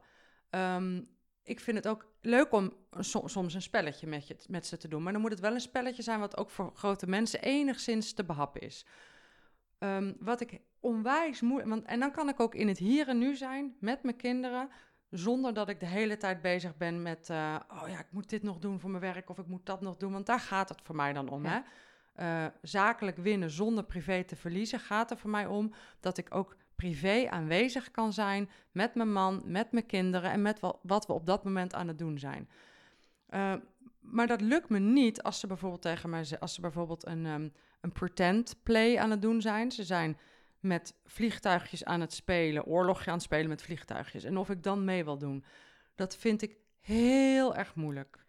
[0.49, 1.01] Ehm,
[1.43, 4.87] ik vind het ook leuk om som- soms een spelletje met, je, met ze te
[4.87, 5.03] doen.
[5.03, 8.23] Maar dan moet het wel een spelletje zijn wat ook voor grote mensen enigszins te
[8.23, 8.85] behappen is.
[9.79, 11.69] Ehm, wat ik onwijs moeilijk...
[11.69, 14.69] Want, en dan kan ik ook in het hier en nu zijn met mijn kinderen...
[15.09, 17.29] zonder dat ik de hele tijd bezig ben met...
[17.29, 19.81] eh, oh ja, ik moet dit nog doen voor mijn werk of ik moet dat
[19.81, 20.11] nog doen.
[20.11, 21.49] Want daar gaat het voor mij dan om, Ja.
[21.49, 21.59] hè.
[22.15, 25.73] Eh, zakelijk winnen zonder privé te verliezen gaat er voor mij om...
[25.99, 30.31] dat ik ook privé aanwezig kan zijn met mijn man, met mijn kinderen...
[30.31, 32.49] en met wa- wat we op dat moment aan het doen zijn.
[33.25, 33.53] Eh,
[34.11, 37.49] maar dat lukt me niet als ze bijvoorbeeld tegen mij als ze bijvoorbeeld een, ehm,
[37.81, 39.71] een pretend play aan het doen zijn.
[39.71, 40.17] Ze zijn
[40.59, 44.23] met vliegtuigjes aan het spelen, oorlogje aan het spelen met vliegtuigjes.
[44.23, 45.43] En of ik dan mee wil doen,
[45.95, 48.25] dat vind ik heel erg moeilijk.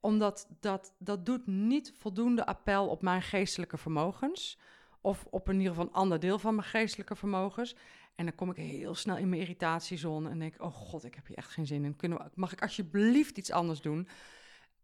[0.00, 4.58] Omdat dat, dat doet niet voldoende appel op mijn geestelijke vermogens.
[5.00, 7.76] Of op in ieder geval een ander deel van mijn geestelijke vermogens.
[8.14, 11.26] En dan kom ik heel snel in mijn irritatiezone en denk oh god, ik heb
[11.26, 11.96] hier echt geen zin in.
[11.96, 14.08] Kunnen we, mag ik alsjeblieft iets anders doen?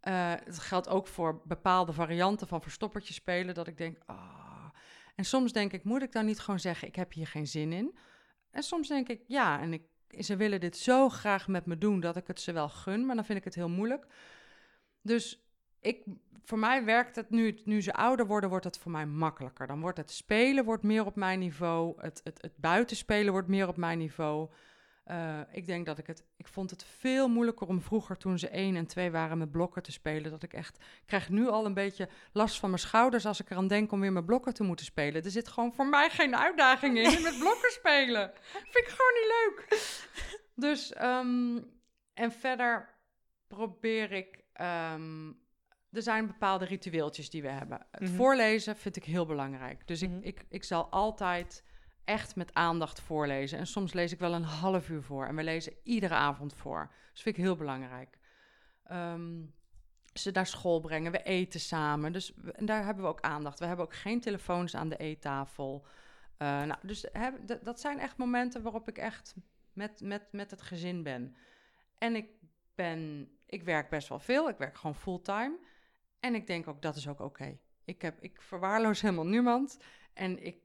[0.03, 4.69] Eh dat geldt ook voor bepaalde varianten van verstoppertje spelen, dat ik denk, ah.
[5.15, 7.73] En soms denk ik, moet ik dan niet gewoon zeggen, ik heb hier geen zin
[7.73, 7.99] in?
[8.51, 9.83] En soms denk ik, ja, en ik,
[10.19, 13.15] ze willen dit zo graag met me doen dat ik het ze wel gun, maar
[13.15, 14.07] dan vind ik het heel moeilijk.
[15.03, 15.47] Dus
[15.81, 16.05] ik,
[16.45, 19.67] voor mij werkt het nu, nu ze ouder worden, wordt het voor mij makkelijker.
[19.67, 23.69] Dan wordt het spelen wordt meer op mijn niveau, het, het, het buitenspelen wordt meer
[23.69, 24.51] op mijn niveau.
[25.03, 26.25] Eh, ik denk dat ik het.
[26.37, 29.83] Ik vond het veel moeilijker om vroeger, toen ze één en twee waren, met blokken
[29.83, 30.31] te spelen.
[30.31, 30.77] Dat ik echt.
[30.77, 34.01] Ik krijg nu al een beetje last van mijn schouders als ik eraan denk om
[34.01, 35.25] weer met blokken te moeten spelen.
[35.25, 38.33] Er zit gewoon voor mij geen uitdaging in met blokken spelen.
[38.53, 39.67] Vind ik gewoon niet leuk.
[40.55, 41.59] Dus, ehm,
[42.15, 42.88] en verder
[43.47, 44.41] probeer ik.
[44.53, 45.29] ehm,
[45.91, 47.87] er zijn bepaalde ritueeltjes die we hebben.
[47.91, 48.15] Het Mhm.
[48.15, 49.87] voorlezen vind ik heel belangrijk.
[49.87, 50.17] Dus Mhm.
[50.17, 51.65] ik, ik, ik zal altijd
[52.05, 53.59] echt met aandacht voorlezen.
[53.59, 55.27] En soms lees ik wel een half uur voor.
[55.27, 56.91] En we lezen iedere avond voor.
[57.12, 58.19] Dus vind ik heel belangrijk.
[58.85, 59.41] Ehm,
[60.12, 62.12] ze naar school brengen, we eten samen.
[62.12, 63.59] Dus daar hebben we ook aandacht.
[63.59, 65.87] We hebben ook geen telefoons aan de eettafel.
[66.37, 67.07] Eh, nou, dus
[67.63, 69.35] dat zijn echt momenten waarop ik echt
[69.73, 71.37] met, met, met het gezin ben.
[71.98, 72.29] En ik
[72.75, 74.48] ben, ik werk best wel veel.
[74.48, 75.59] Ik werk gewoon fulltime.
[76.21, 77.59] En ik denk ook, dat is ook oké.
[77.85, 79.79] Ik, heb, ik verwaarloos helemaal niemand.
[80.13, 80.57] En ik,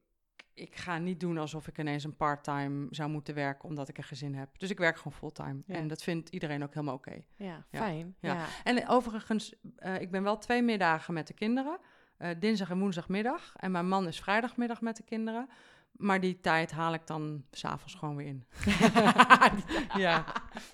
[0.57, 4.03] ik ga niet doen alsof ik ineens een part-time zou moeten werken omdat ik een
[4.03, 4.59] gezin heb.
[4.59, 5.61] Dus ik werk gewoon fulltime.
[5.65, 5.75] Ja.
[5.75, 7.21] En dat vindt iedereen ook helemaal oké.
[7.35, 7.79] Ja, Ja.
[7.79, 8.15] fijn.
[8.19, 8.33] Ja.
[8.33, 8.45] Ja.
[8.63, 11.79] En overigens, eh, ik ben wel twee middagen met de kinderen.
[12.17, 13.53] eh, dinsdag en woensdagmiddag.
[13.55, 15.49] En mijn man is vrijdagmiddag met de kinderen.
[15.91, 18.45] Maar die tijd haal ik dan s'avonds gewoon weer in.
[20.05, 20.25] ja.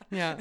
[0.09, 0.35] ja.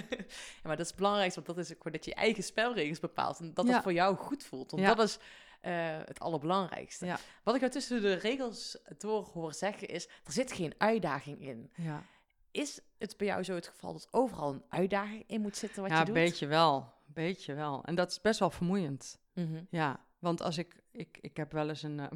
[0.62, 3.38] Maar dat is het belangrijkste, want dat is ook dat je eigen spelregels bepaalt.
[3.40, 4.70] En dat het voor jou goed voelt.
[4.70, 4.94] Want Ja.
[4.94, 5.18] dat is
[5.62, 7.06] eh, het allerbelangrijkste.
[7.06, 7.18] Ja.
[7.42, 11.70] Wat ik jou tussen de regels door hoor zeggen is, er zit geen uitdaging in.
[11.76, 12.02] Ja,
[12.50, 15.90] Is het bij jou zo het geval dat overal een uitdaging in moet zitten wat
[15.90, 16.14] ja je doet?
[16.14, 16.92] beetje wel.
[17.06, 17.84] Beetje wel.
[17.84, 19.18] En dat is best wel vermoeiend.
[19.34, 19.62] Mhm.
[19.70, 22.00] Ja, want als ik, ik, ik heb wel eens een.
[22.00, 22.06] eh,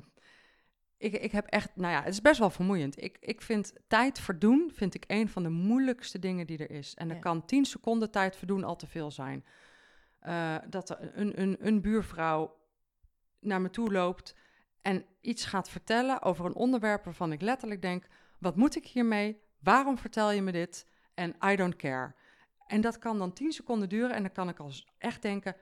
[0.98, 3.02] ik, ik heb echt, nou ja, het is best wel vermoeiend.
[3.02, 6.94] Ik, ik vind tijd verdoen, vind ik een van de moeilijkste dingen die er is.
[6.94, 7.20] En er Ja.
[7.20, 9.44] kan tien seconden tijd verdoen al te veel zijn.
[10.20, 12.56] Eh, dat er een, een, een buurvrouw
[13.46, 14.34] naar me toe loopt
[14.80, 18.06] en iets gaat vertellen over een onderwerp waarvan ik letterlijk denk:
[18.38, 19.40] wat moet ik hiermee?
[19.58, 20.86] Waarom vertel je me dit?
[21.14, 22.14] En I don't care.
[22.66, 25.56] En dat kan dan tien seconden duren en dan kan ik als echt denken: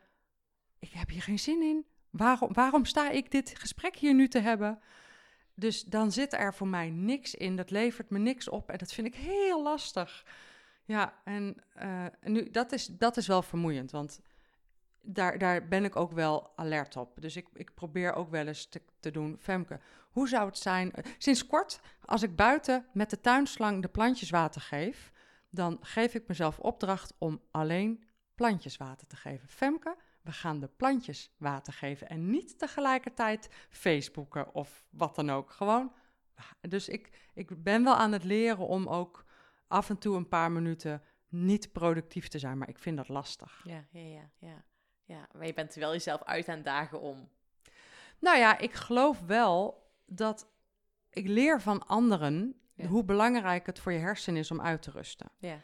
[0.78, 1.86] ik heb hier geen zin in.
[2.10, 4.80] Waarom, waarom sta ik dit gesprek hier nu te hebben?
[5.54, 7.56] Dus dan zit er voor mij niks in.
[7.56, 10.26] Dat levert me niks op en dat vind ik heel lastig.
[10.84, 14.20] Ja, en eh, nu, dat, is, dat is wel vermoeiend, want
[15.04, 17.20] daar, daar ben ik ook wel alert op.
[17.20, 18.68] Dus ik, ik probeer ook wel eens
[19.00, 19.80] te, doen, Femke,
[20.10, 20.92] hoe zou het zijn...
[20.92, 25.12] eh, Sinds kort, als ik buiten met de tuinslang de plantjes water geef...
[25.50, 29.48] dan geef ik mezelf opdracht om alleen plantjes water te geven.
[29.48, 35.50] Femke, we gaan de plantjes water geven en niet tegelijkertijd Facebooken of wat dan ook.
[35.50, 35.92] Gewoon.
[36.60, 39.24] Dus ik, ik ben wel aan het leren om ook
[39.68, 43.60] af en toe een paar minuten niet productief te zijn, maar ik vind dat lastig.
[43.64, 44.64] Ja, ja, ja, ja.
[45.04, 45.26] Ja.
[45.36, 47.28] Maar je bent wel jezelf uit aan dagen om.
[48.18, 50.46] Nou ja, ik geloof wel dat
[51.10, 52.86] ik leer van anderen Ja.
[52.86, 55.30] hoe belangrijk het voor je hersenen is om uit te rusten.
[55.38, 55.58] Ja,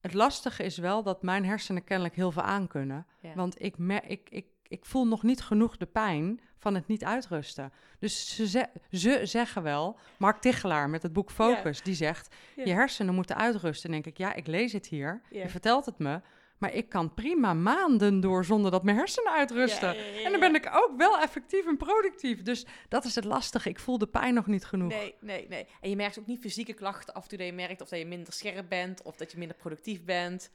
[0.00, 3.06] Het lastige is wel dat mijn hersenen kennelijk heel veel aankunnen.
[3.20, 3.34] ja.
[3.34, 7.04] Want ik, me- ik, ik, ik voel nog niet genoeg de pijn van het niet
[7.04, 7.72] uitrusten.
[7.98, 12.34] Dus ze, ze, ze zeggen wel, Mark Tichelaar met het boek Focus, die zegt...
[12.56, 13.84] Je hersenen moeten uitrusten.
[13.86, 16.20] En denk ik, ja, ik lees het hier, je vertelt het me...
[16.62, 19.88] maar ik kan prima maanden door zonder dat mijn hersenen uitrusten.
[19.94, 22.42] Ja, ja, ja, En dan ben ik ook wel effectief en productief.
[22.42, 23.68] Dus dat is het lastige.
[23.68, 24.88] Ik voel de pijn nog niet genoeg.
[24.90, 25.66] Nee, nee, nee.
[25.80, 27.98] En je merkt ook niet fysieke klachten af en toe dat je merkt of dat
[27.98, 30.50] je minder scherp bent of dat je minder productief bent.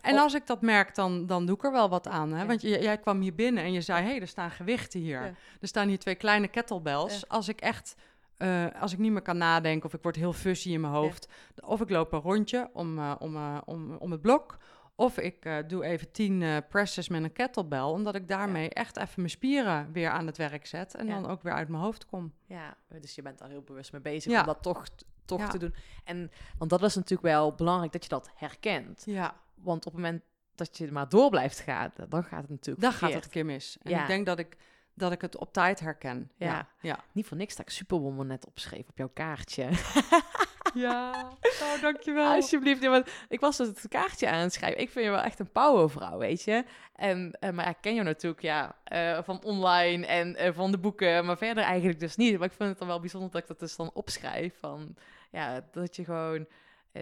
[0.00, 2.32] En als ik dat merk, dan, dan doe ik er wel wat aan.
[2.32, 2.40] Hè?
[2.40, 2.46] Ja.
[2.46, 5.20] Want j- jij kwam hier binnen en je zei: hé, hey, er staan gewichten hier.
[5.22, 5.34] Ja.
[5.60, 7.14] Er staan hier twee kleine kettlebells.
[7.14, 7.20] Ja.
[7.28, 7.94] Als ik echt,
[8.36, 11.28] eh, als ik niet meer kan nadenken of ik word heel fuzzy in mijn hoofd,
[11.60, 14.56] of ik loop een rondje om, eh, om, eh, om, om het blok.
[15.02, 18.96] Of ik eh, doe even tien eh, presses met een kettlebell, omdat ik daarmee echt
[18.96, 21.20] even mijn spieren weer aan het werk zet en Ja.
[21.20, 22.32] dan ook weer uit mijn hoofd kom.
[22.46, 24.40] Ja, dus je bent daar heel bewust mee bezig Ja.
[24.40, 24.84] om dat toch,
[25.24, 25.74] toch te doen.
[26.04, 29.02] En, want dat is natuurlijk wel belangrijk dat je dat herkent.
[29.06, 30.22] Ja, Want op het moment
[30.54, 33.46] dat je maar door blijft gaan, dan gaat het natuurlijk dan gaat het een keer
[33.46, 33.78] mis.
[33.82, 34.00] En Ja.
[34.00, 34.56] ik denk dat ik,
[34.94, 36.30] dat ik het op tijd herken.
[36.36, 36.46] Ja.
[36.46, 36.98] Ja, ja.
[37.12, 39.68] Niet voor niks dat ik Superwoman net opschreef op jouw kaartje.
[40.74, 41.28] ja.
[41.62, 42.32] Oh, dankjewel.
[42.32, 44.80] Alsjeblieft, ja, want ik was dus het kaartje aan het schrijven.
[44.80, 46.64] Ik vind je wel echt een powervrouw, weet je.
[46.94, 50.78] En, eh, maar ik ken je natuurlijk ja, eh, van online en eh, van de
[50.78, 52.38] boeken, maar verder eigenlijk dus niet.
[52.38, 54.58] Maar ik vind het dan wel bijzonder dat ik dat dus dan opschrijf.
[54.58, 54.94] Van,
[55.30, 56.46] ja, dat je gewoon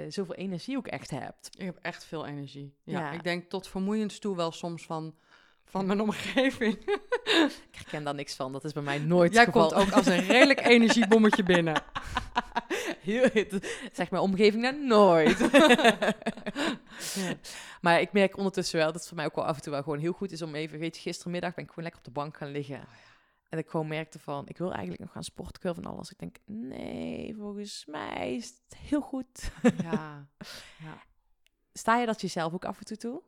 [0.09, 1.51] zoveel energie ook echt hebt.
[1.59, 2.75] Ik heb echt veel energie.
[2.85, 3.11] Ja, Ja.
[3.11, 5.15] ik denk tot vermoeiend toe wel soms van,
[5.71, 6.79] van mijn omgeving.
[7.71, 8.53] Ik herken daar niks van.
[8.53, 9.69] Dat is bij mij nooit Jij geval.
[9.69, 11.83] komt ook als een redelijk energiebommetje binnen.
[13.01, 13.29] Heel,
[13.93, 15.39] zeg mijn omgeving nou nooit.
[17.15, 17.35] Ja.
[17.81, 19.83] Maar ik merk ondertussen wel dat het voor mij ook wel af en toe wel
[19.83, 22.21] gewoon heel goed is om even, weet je, gistermiddag ben ik gewoon lekker op de
[22.21, 22.81] bank gaan liggen.
[23.49, 26.11] En ik gewoon merkte van, ik wil eigenlijk nog gaan sporten, ik wil van alles.
[26.11, 29.51] Ik denk, nee, volgens mij is het heel goed.
[29.63, 30.29] Ja.
[30.79, 31.03] ja.
[31.73, 33.23] Sta je dat jezelf ook af en toe toe?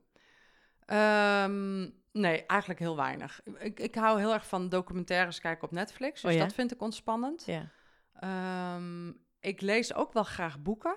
[0.93, 3.41] Ehm, nee, eigenlijk heel weinig.
[3.59, 6.21] Ik, ik hou heel erg van documentaires kijken op Netflix.
[6.21, 6.45] Dus Oh ja?
[6.45, 7.45] dat vind ik ontspannend.
[7.47, 7.69] Ja.
[8.15, 9.09] Ehm,
[9.41, 10.97] ik lees ook wel graag boeken.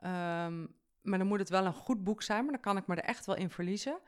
[0.00, 0.66] Ehm,
[1.02, 3.04] maar dan moet het wel een goed boek zijn, maar dan kan ik me er
[3.04, 3.98] echt wel in verliezen.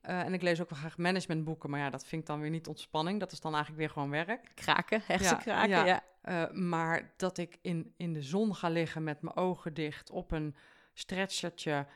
[0.00, 2.50] Eh, en ik lees ook wel graag managementboeken, maar ja, dat vind ik dan weer
[2.50, 3.20] niet ontspanning.
[3.20, 4.50] Dat is dan eigenlijk weer gewoon werk.
[4.54, 5.84] Kraken, hersenkraken, ja.
[5.84, 6.02] ja.
[6.20, 10.32] Eh, maar dat ik in, in de zon ga liggen met mijn ogen dicht op
[10.32, 10.56] een
[10.94, 11.86] stretchertje.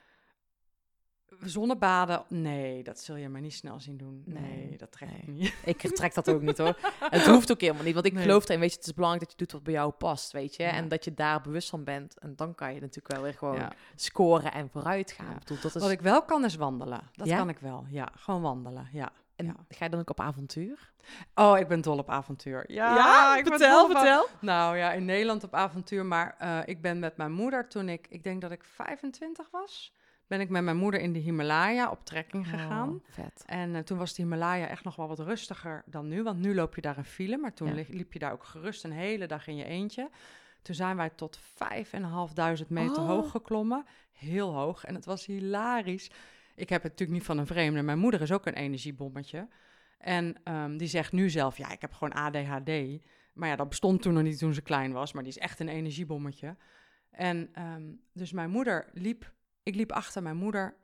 [1.38, 4.22] Zonnebaden, nee, dat zul je mij niet snel zien doen.
[4.26, 5.36] Nee, Nee, dat trek ik nee.
[5.36, 5.54] niet.
[5.64, 6.76] Ik trek dat ook niet hoor.
[7.10, 8.22] Het hoeft ook helemaal niet, want ik Nee.
[8.22, 10.56] geloof erin, weet je, het is belangrijk dat je doet wat bij jou past, weet
[10.56, 10.62] je.
[10.62, 10.70] Ja.
[10.72, 12.18] En dat je daar bewust van bent.
[12.18, 13.72] En dan kan je natuurlijk wel weer gewoon Ja.
[13.94, 15.26] scoren en vooruit gaan.
[15.26, 15.32] Ja.
[15.32, 15.82] Ik bedoel, dat is...
[15.82, 17.00] Wat ik wel kan is wandelen.
[17.12, 18.08] Dat kan ik wel, ja.
[18.14, 19.12] Gewoon wandelen, ja.
[19.36, 20.92] En ga je dan ook op avontuur?
[21.34, 22.72] Oh, ik ben dol op avontuur.
[22.72, 24.26] Ja, ik ben op vertel.
[24.40, 26.06] Nou ja, in Nederland op avontuur.
[26.06, 29.92] Maar eh, ik ben met mijn moeder toen ik, ik denk dat ik 25 was,
[30.30, 32.88] ben ik met mijn moeder in de Himalaya op trekking gegaan.
[32.88, 33.42] Oh, vet.
[33.46, 36.22] En eh, toen was de Himalaya echt nog wel wat rustiger dan nu.
[36.22, 37.84] Want nu loop je daar een file, maar toen Ja.
[37.88, 40.10] liep je daar ook gerust een hele dag in je eentje.
[40.62, 43.06] Toen zijn wij tot 5.500 meter Oh.
[43.06, 43.84] hoog geklommen.
[44.12, 44.84] Heel hoog.
[44.84, 46.10] En het was hilarisch.
[46.54, 47.82] Ik heb het natuurlijk niet van een vreemde.
[47.82, 49.48] Mijn moeder is ook een energiebommetje.
[49.98, 53.00] En ehm, die zegt nu zelf, ja, ik heb gewoon ADHD.
[53.34, 55.12] Maar ja, dat bestond toen nog niet toen ze klein was.
[55.12, 56.56] Maar die is echt een energiebommetje.
[57.10, 59.32] En ehm, dus mijn moeder liep...
[59.62, 60.74] Ik liep achter mijn moeder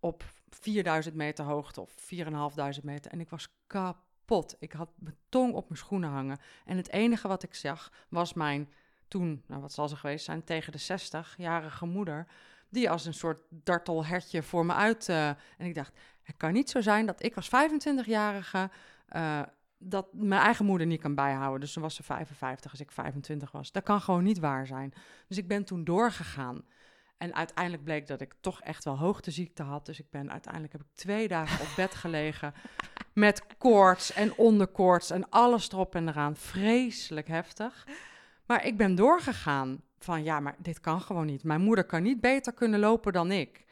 [0.00, 3.10] op 4000 meter hoogte of 4500 meter.
[3.12, 4.56] En ik was kapot.
[4.58, 6.38] Ik had mijn tong op mijn schoenen hangen.
[6.64, 8.72] En het enige wat ik zag was mijn
[9.08, 12.26] toen, nou wat zal ze geweest zijn, tegen de 60-jarige moeder.
[12.68, 15.08] Die als een soort dartelhertje voor me uit.
[15.08, 18.70] eh, en ik dacht, het kan niet zo zijn dat ik als 25-jarige.
[19.08, 19.42] eh,
[19.82, 21.60] dat mijn eigen moeder niet kan bijhouden.
[21.60, 23.72] Dus toen was ze 55 als ik 25 was.
[23.72, 24.92] Dat kan gewoon niet waar zijn.
[25.28, 26.64] Dus ik ben toen doorgegaan.
[27.20, 29.86] En uiteindelijk bleek dat ik toch echt wel hoogteziekte had.
[29.86, 32.54] Dus ik ben uiteindelijk heb ik twee dagen op bed gelegen.
[33.12, 36.36] Met koorts en onderkoorts en alles erop en eraan.
[36.36, 37.86] Vreselijk heftig.
[38.46, 41.44] Maar ik ben doorgegaan van ja, maar dit kan gewoon niet.
[41.44, 43.64] Mijn moeder kan niet beter kunnen lopen dan ik.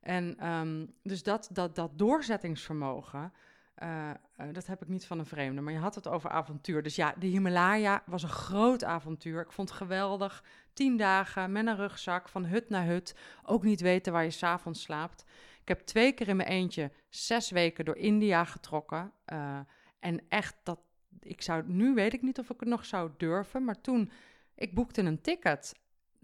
[0.00, 3.32] En ehm, dus dat, dat, dat doorzettingsvermogen,
[3.74, 5.60] eh, eh, dat heb ik niet van een vreemde.
[5.60, 6.82] Maar je had het over avontuur.
[6.82, 9.40] Dus ja, de Himalaya was een groot avontuur.
[9.40, 10.44] Ik vond het geweldig.
[10.72, 13.14] Tien dagen met een rugzak van hut naar hut.
[13.42, 15.24] Ook niet weten waar je s'avonds slaapt.
[15.60, 19.12] Ik heb twee keer in mijn eentje zes weken door India getrokken.
[19.24, 19.58] Eh,
[20.00, 20.78] en echt, dat,
[21.20, 23.64] ik zou, nu weet ik niet of ik het nog zou durven.
[23.64, 24.10] Maar toen,
[24.54, 25.74] ik boekte een ticket.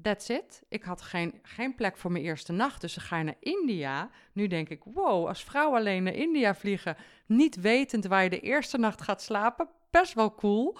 [0.02, 0.62] That's it.
[0.68, 2.80] Ik had geen, geen plek voor mijn eerste nacht.
[2.80, 4.10] Dus dan ga naar India.
[4.32, 6.96] Nu denk ik, wow, als vrouw alleen naar India vliegen.
[7.26, 9.68] Niet wetend waar je de eerste nacht gaat slapen.
[9.90, 10.78] Best wel cool.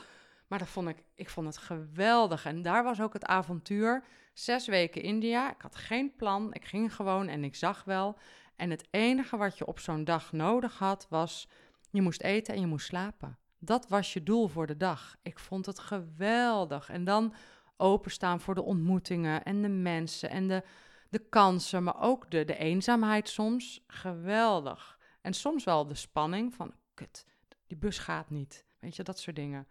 [0.49, 2.45] Maar dat vond ik, ik vond het geweldig.
[2.45, 4.05] En daar was ook het avontuur.
[4.33, 5.51] Zes weken India.
[5.51, 6.55] Ik had geen plan.
[6.55, 8.19] Ik ging gewoon en ik zag wel.
[8.57, 11.49] En het enige wat je op zo'n dag nodig had, was
[11.91, 13.39] je moest eten en je moest slapen.
[13.59, 15.17] Dat was je doel voor de dag.
[15.23, 16.89] Ik vond het geweldig.
[16.89, 17.35] En dan
[17.77, 20.63] openstaan voor de ontmoetingen en de mensen en de,
[21.09, 23.85] de kansen, maar ook de, de eenzaamheid soms.
[23.87, 24.99] Geweldig.
[25.21, 27.27] En soms wel de spanning van, kut,
[27.67, 28.65] die bus gaat niet.
[28.79, 29.69] Weet je, dat soort dingen.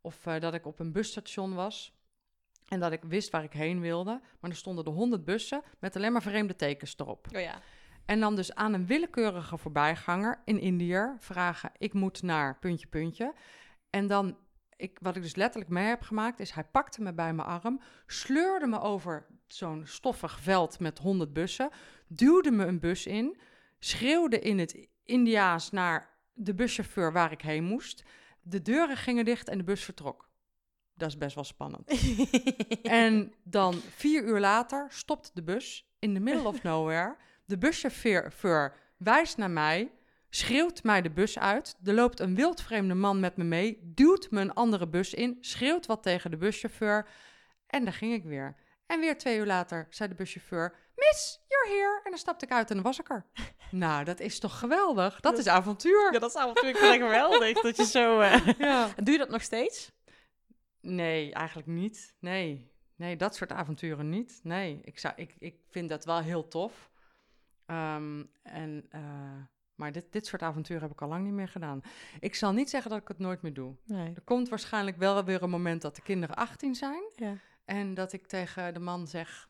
[0.00, 1.92] Of eh, dat ik op een busstation was
[2.68, 5.96] en dat ik wist waar ik heen wilde, maar er stonden er honderd bussen met
[5.96, 7.26] alleen maar vreemde tekens erop.
[7.34, 7.60] Oh ja.
[8.04, 13.34] En dan dus aan een willekeurige voorbijganger in Indiër vragen: ik moet naar puntje, puntje.
[13.90, 14.36] En dan,
[14.76, 17.80] ik, wat ik dus letterlijk mee heb gemaakt, is hij pakte me bij mijn arm,
[18.06, 21.70] sleurde me over zo'n stoffig veld met honderd bussen,
[22.08, 23.36] duwde me een bus in,
[23.78, 28.04] schreeuwde in het Indiaas naar de buschauffeur waar ik heen moest.
[28.42, 30.28] De deuren gingen dicht en de bus vertrok.
[30.94, 31.90] Dat is best wel spannend.
[32.82, 37.16] En dan vier uur later stopt de bus in the middle of nowhere.
[37.44, 39.90] De buschauffeur wijst naar mij,
[40.34, 41.76] schreeuwt mij de bus uit.
[41.84, 45.86] Er loopt een wildvreemde man met me mee, duwt me een andere bus in, schreeuwt
[45.86, 47.08] wat tegen de buschauffeur.
[47.66, 48.56] En daar ging ik weer.
[48.86, 52.00] En weer twee uur later zei de buschauffeur, Miss, you're here.
[52.04, 53.26] En dan stapte ik uit en dan was ik er.
[53.70, 55.20] nou, dat is toch geweldig?
[55.20, 56.12] Dat is avontuur.
[56.12, 58.20] Ja, dat is natuurlijk wel geweldig dat je zo...
[58.20, 58.88] eh, Ja.
[58.96, 59.92] Doe je dat nog steeds?
[60.80, 62.14] Nee, eigenlijk niet.
[62.20, 62.72] Nee.
[62.96, 64.40] Nee, dat soort avonturen niet.
[64.42, 66.90] Nee, ik, zou, ik, ik vind dat wel heel tof.
[67.66, 69.00] Ehm, en, eh,
[69.74, 71.80] maar dit, dit soort avonturen heb ik al lang niet meer gedaan.
[72.20, 73.74] Ik zal niet zeggen dat ik het nooit meer doe.
[73.84, 74.12] Nee.
[74.14, 77.02] Er komt waarschijnlijk wel weer een moment dat de kinderen 18 zijn.
[77.16, 77.36] Ja.
[77.64, 79.48] En dat ik tegen de man zeg...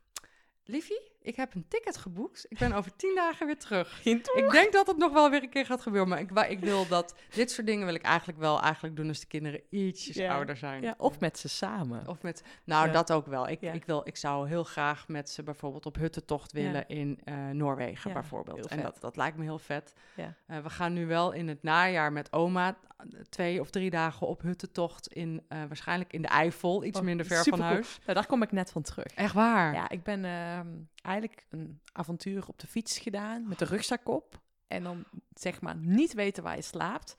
[0.67, 2.47] Liefie, ik heb een ticket geboekt.
[2.49, 4.01] Ik ben over tien dagen weer terug.
[4.05, 6.09] Ik denk dat het nog wel weer een keer gaat gebeuren.
[6.09, 7.15] Maar ik, wil dat...
[7.35, 10.83] Dit soort dingen wil ik eigenlijk wel eigenlijk doen als de kinderen ietsjes ouder zijn.
[10.83, 12.09] Ja, of met ze samen.
[12.09, 12.93] Of met, nou, Ja.
[12.93, 13.49] dat ook wel.
[13.49, 13.73] Ik, Ja.
[13.73, 18.13] ik, wil, ik zou heel graag met ze bijvoorbeeld op huttentocht willen in eh, Noorwegen
[18.13, 18.67] bijvoorbeeld.
[18.67, 19.95] En dat, dat lijkt me heel vet.
[20.17, 20.35] Ja.
[20.47, 24.27] Eh, we gaan nu wel in het najaar met oma eh, twee of drie dagen
[24.27, 27.99] op huttentocht in, waarschijnlijk in de Eifel, iets Oh, minder ver van huis.
[28.03, 29.07] Nou, daar kom ik net van terug.
[29.07, 29.75] Echt waar?
[29.75, 30.67] Ja, ik ben ehm,
[31.05, 34.41] eigenlijk een avontuur op de fiets gedaan met de rugzak op.
[34.69, 37.17] En dan zeg maar niet weten waar je slaapt.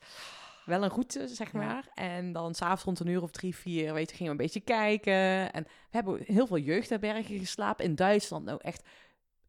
[0.64, 1.58] Wel een route, zeg Ja.
[1.58, 1.88] maar.
[1.94, 4.60] En dan s'avonds rond een uur of drie, vier, weet je, gingen we een beetje
[4.74, 5.52] kijken.
[5.52, 8.44] En we hebben heel veel jeugdherbergen geslapen in Duitsland.
[8.44, 8.82] Nou, echt,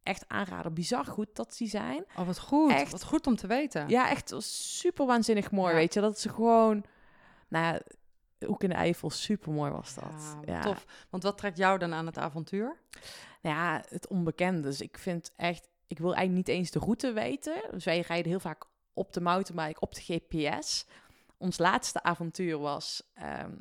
[0.02, 0.74] echt aanraden.
[0.74, 2.04] Bizar goed dat die zijn.
[2.16, 2.70] Oh, wat goed.
[2.72, 2.90] Echt.
[2.92, 3.88] Wat goed om te weten.
[3.88, 5.78] Ja, echt super waanzinnig mooi, Ja.
[5.78, 6.00] weet je.
[6.00, 6.84] Dat ze gewoon,
[7.48, 7.80] nou
[8.46, 10.36] ook in de Eifel, super mooi was dat.
[10.44, 10.86] Ja, tof.
[11.10, 12.76] Want wat trekt jou dan aan het avontuur?
[13.42, 14.60] Nou ja, het onbekende.
[14.60, 17.62] Dus ik vind echt, ik wil eigenlijk niet eens de route weten.
[17.70, 20.86] Dus wij rijden heel vaak op de mountainbike, op de GPS.
[21.36, 23.52] Ons laatste avontuur was, ehm,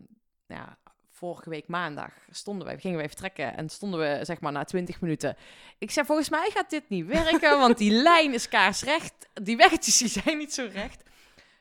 [0.47, 0.77] ja,
[1.11, 5.01] vorige week maandag stonden wij, gingen wij vertrekken en stonden we zeg maar na 20
[5.01, 5.37] minuten.
[5.77, 9.13] Ik zei, volgens mij gaat dit niet werken, want die lijn is kaarsrecht.
[9.33, 11.03] Die weggetjes die zijn niet zo recht.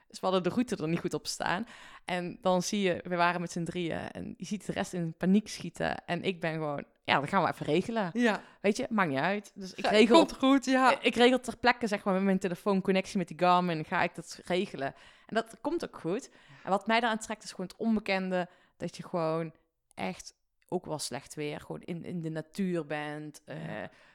[0.08, 1.66] Dus we hadden de route er niet goed op staan.
[2.04, 5.14] En dan zie je, we waren met z'n drieën en je ziet de rest in
[5.16, 6.04] paniek schieten.
[6.04, 8.10] En ik ben gewoon, ja, dat gaan we even regelen.
[8.12, 9.52] Ja, Weet je, maakt niet uit.
[9.54, 11.00] Dus ik regel, komt goed, ja.
[11.00, 13.84] ik regel ter plekke, zeg maar, met mijn telefoon connectie met die Garmin.
[13.84, 14.94] Ga ik dat regelen.
[15.26, 16.30] En dat komt ook goed.
[16.64, 18.48] En wat mij daaraan trekt, is gewoon het onbekende.
[18.76, 19.52] Dat je gewoon
[19.94, 20.34] echt,
[20.68, 23.42] ook wel slecht weer, gewoon in, in de natuur bent.
[23.44, 23.56] eh,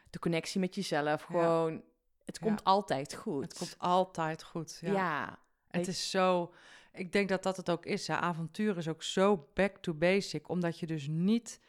[0.09, 1.21] de connectie met jezelf.
[1.21, 1.81] Gewoon,
[2.25, 2.45] het Ja.
[2.47, 3.43] komt altijd goed.
[3.43, 4.77] Het komt altijd goed.
[4.81, 5.39] ja.
[5.71, 6.53] Het is zo.
[6.93, 8.07] Ik denk dat dat het ook is.
[8.07, 8.15] Hè.
[8.15, 11.59] Avontuur is ook zo back to basic, omdat je dus niet.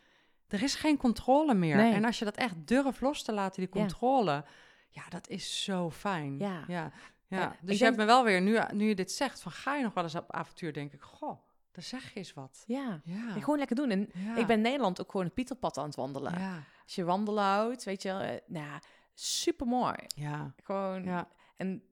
[0.48, 1.76] Er is geen controle meer.
[1.76, 1.92] Nee.
[1.92, 4.44] En als je dat echt durft los te laten, die controle,
[4.88, 6.38] ja, dat is zo fijn.
[6.38, 6.64] Ja.
[6.68, 6.92] ja.
[7.26, 7.38] ja.
[7.38, 9.53] Ja, ik Dus je denk- hebt me wel weer, nu, nu je dit zegt, van
[9.53, 11.38] ga je nog wel eens op avontuur, denk ik, goh,
[11.72, 12.64] daar zeg je eens wat.
[12.66, 13.00] Ja.
[13.05, 13.30] Ja.
[13.32, 13.90] Gewoon lekker doen.
[13.90, 14.00] En
[14.36, 16.64] ik ben in Nederland ook gewoon het Pieterpad aan het wandelen.
[16.84, 18.80] Als je wandelen houdt, weet je eh, nou,
[19.14, 19.94] super mooi.
[20.07, 20.55] Ja.
[20.62, 21.28] Gewoon, ja.
[21.57, 21.82] en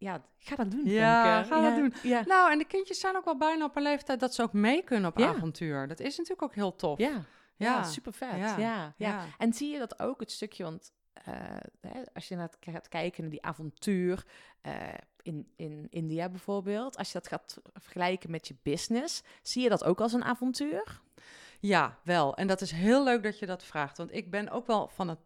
[0.00, 0.84] ja, ga dat doen.
[0.84, 1.48] Ja, Femke.
[1.54, 1.94] ga dat doen.
[2.10, 2.22] Ja.
[2.26, 4.82] Nou, en de kindjes zijn ook wel bijna op een leeftijd dat ze ook mee
[4.82, 5.28] kunnen op Ja.
[5.28, 5.88] avontuur.
[5.88, 6.98] Dat is natuurlijk ook heel tof.
[6.98, 7.24] Ja,
[7.56, 8.28] ja, super vet.
[8.30, 8.36] Ja.
[8.36, 8.56] Ja.
[8.58, 9.24] Ja, Ja.
[9.38, 11.34] En zie je dat ook, het stukje, want eh,
[11.80, 14.24] hè, als je naar het gaat kijken naar die avontuur
[14.60, 14.72] eh,
[15.22, 19.84] in, in India bijvoorbeeld, als je dat gaat vergelijken met je business, zie je dat
[19.84, 21.00] ook als een avontuur?
[21.60, 22.34] Ja, wel.
[22.36, 23.96] En dat is heel leuk dat je dat vraagt.
[23.96, 25.18] Want ik ben ook wel van, het,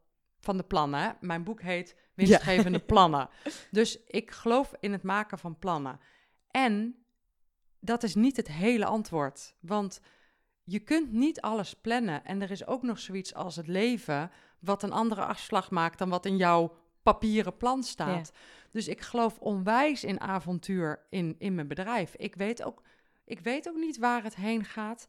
[0.44, 1.16] van de plannen.
[1.20, 3.28] Mijn boek heet Winstgevende Plannen.
[3.70, 6.00] Dus ik geloof in het maken van plannen.
[6.50, 7.04] En
[7.80, 9.54] dat is niet het hele antwoord.
[9.60, 10.00] Want
[10.64, 12.24] je kunt niet alles plannen.
[12.24, 14.30] En er is ook nog zoiets als het leven...
[14.58, 18.32] wat een andere afslag maakt dan wat in jouw papieren plan staat.
[18.70, 22.14] Dus ik geloof onwijs in avontuur in, in mijn bedrijf.
[22.14, 22.82] Ik weet, ook,
[23.24, 25.06] ik weet ook niet waar het heen gaat...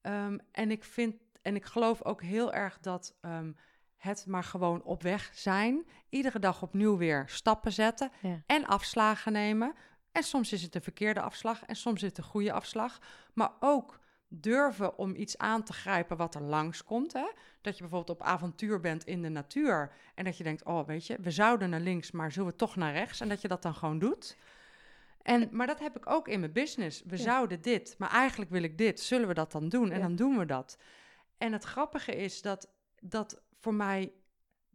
[0.00, 3.52] Ehm, en ik vind en ik geloof ook heel erg dat ehm,
[4.00, 5.86] het maar gewoon op weg zijn.
[6.08, 8.42] Iedere dag opnieuw weer stappen zetten Ja.
[8.46, 9.74] en afslagen nemen.
[10.12, 12.98] En soms is het een verkeerde afslag en soms is het een goede afslag.
[13.34, 13.98] Maar ook
[14.28, 17.12] durven om iets aan te grijpen wat er langskomt.
[17.12, 17.26] Hè?
[17.60, 19.92] Dat je bijvoorbeeld op avontuur bent in de natuur.
[20.14, 22.76] En dat je denkt, oh weet je, we zouden naar links, maar zullen we toch
[22.76, 23.20] naar rechts?
[23.20, 24.36] En dat je dat dan gewoon doet.
[25.22, 27.02] En, maar dat heb ik ook in mijn business.
[27.06, 27.22] We Ja.
[27.22, 29.00] zouden dit, maar eigenlijk wil ik dit.
[29.00, 29.90] Zullen we dat dan doen?
[29.90, 30.02] En Ja.
[30.06, 30.78] dan doen we dat.
[31.38, 32.68] En het grappige is dat
[33.00, 34.12] dat voor mij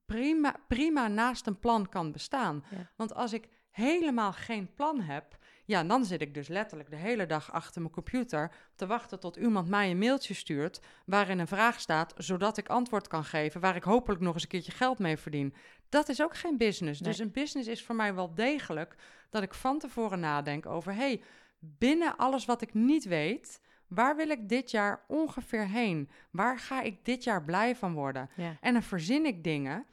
[0.06, 2.64] prima, prima naast een plan kan bestaan.
[2.70, 2.92] Ja.
[2.96, 7.26] Want als ik helemaal geen plan heb, ja, dan zit ik dus letterlijk de hele
[7.26, 11.80] dag achter mijn computer te wachten tot iemand mij een mailtje stuurt waarin een vraag
[11.80, 15.18] staat, zodat ik antwoord kan geven, waar ik hopelijk nog eens een keertje geld mee
[15.18, 15.54] verdien.
[15.90, 17.00] Dat is ook geen business.
[17.00, 18.96] Dus een business is voor mij wel degelijk
[19.30, 21.22] dat ik van tevoren nadenk over, hey,
[21.60, 23.62] binnen alles wat ik niet weet,
[23.96, 26.10] waar wil ik dit jaar ongeveer heen?
[26.32, 28.30] Waar ga ik dit jaar blij van worden?
[28.36, 28.58] Ja.
[28.62, 29.86] En dan verzin ik dingen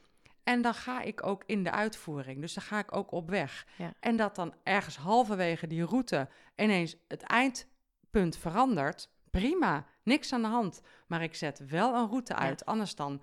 [0.43, 2.41] en dan ga ik ook in de uitvoering.
[2.41, 3.67] Dus dan ga ik ook op weg.
[3.77, 3.93] Ja.
[3.99, 9.09] En dat dan ergens halverwege die route ineens het eindpunt verandert.
[9.29, 10.81] Prima, niks aan de hand.
[11.07, 12.65] Maar ik zet wel een route uit.
[12.65, 13.21] Anders dan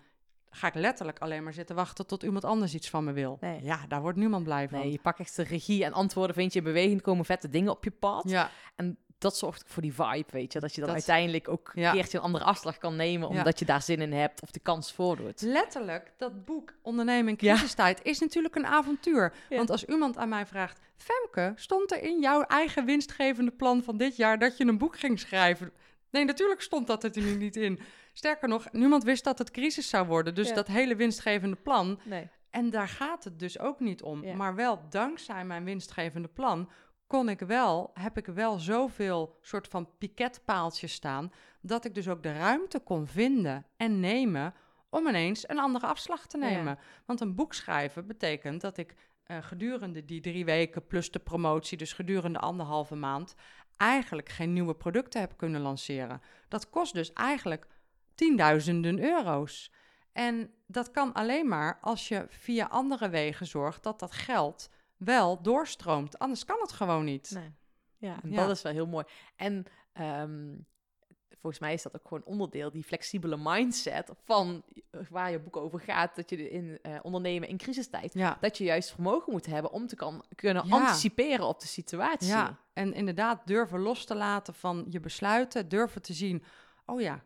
[0.50, 3.36] ga ik letterlijk alleen maar zitten wachten tot iemand anders iets van me wil.
[3.40, 3.62] Nee.
[3.62, 4.78] Ja, daar wordt niemand blij van.
[4.78, 7.72] Nee, je pakt echt de regie en antwoorden vind je in beweging, komen vette dingen
[7.72, 8.28] op je pad.
[8.28, 10.60] Ja, En dat zorgt voor die vibe, weet je.
[10.60, 11.88] Dat je dan Dat- uiteindelijk ook Ja.
[11.88, 14.60] een keertje een andere afslag kan nemen, omdat je daar zin in hebt of de
[14.60, 15.40] kans voordoet.
[15.40, 19.32] letterlijk, dat boek Ondernemen in crisistijd is natuurlijk een avontuur.
[19.48, 23.96] Want als iemand aan mij vraagt, Femke, stond er in jouw eigen winstgevende plan van
[23.96, 25.72] dit jaar dat je een boek ging schrijven?
[26.10, 27.80] Nee, natuurlijk stond dat er nu niet in.
[28.12, 30.34] Sterker nog, niemand wist dat het crisis zou worden.
[30.34, 30.54] Dus Ja.
[30.54, 32.00] dat hele winstgevende plan.
[32.04, 32.28] Nee.
[32.50, 34.24] En daar gaat het dus ook niet om.
[34.24, 34.34] Ja.
[34.34, 36.70] Maar wel dankzij mijn winstgevende plan
[37.10, 42.22] kon ik wel, heb ik wel zoveel soort van piketpaaltjes staan, dat ik dus ook
[42.22, 44.54] de ruimte kon vinden en nemen
[44.90, 46.44] om ineens een andere afslag te Ja.
[46.48, 46.78] nemen.
[47.06, 48.94] Want een boek schrijven betekent dat ik
[49.24, 53.34] eh, gedurende die drie weken plus de promotie, dus gedurende anderhalve maand,
[53.76, 56.20] eigenlijk geen nieuwe producten heb kunnen lanceren.
[56.48, 57.66] Dat kost dus eigenlijk
[58.14, 59.72] tienduizenden euro's.
[60.12, 64.68] En dat kan alleen maar als je via andere wegen zorgt dat dat geld
[65.04, 66.18] wel doorstroomt.
[66.18, 67.30] Anders kan het gewoon niet.
[67.34, 67.52] nee.
[67.96, 68.36] Ja, en Ja.
[68.46, 69.04] dat is wel heel mooi.
[69.36, 70.54] En ehm,
[71.28, 75.56] volgens mij is dat ook gewoon onderdeel, die flexibele mindset van eh, waar je boek
[75.56, 78.36] over gaat, dat je in eh, ondernemen in crisistijd, Ja.
[78.40, 80.74] dat je juist vermogen moet hebben om te kan, kunnen Ja.
[80.76, 82.28] anticiperen op de situatie.
[82.28, 86.42] Ja, en inderdaad durven los te laten van je besluiten, durven te zien,
[86.86, 87.24] oh ja,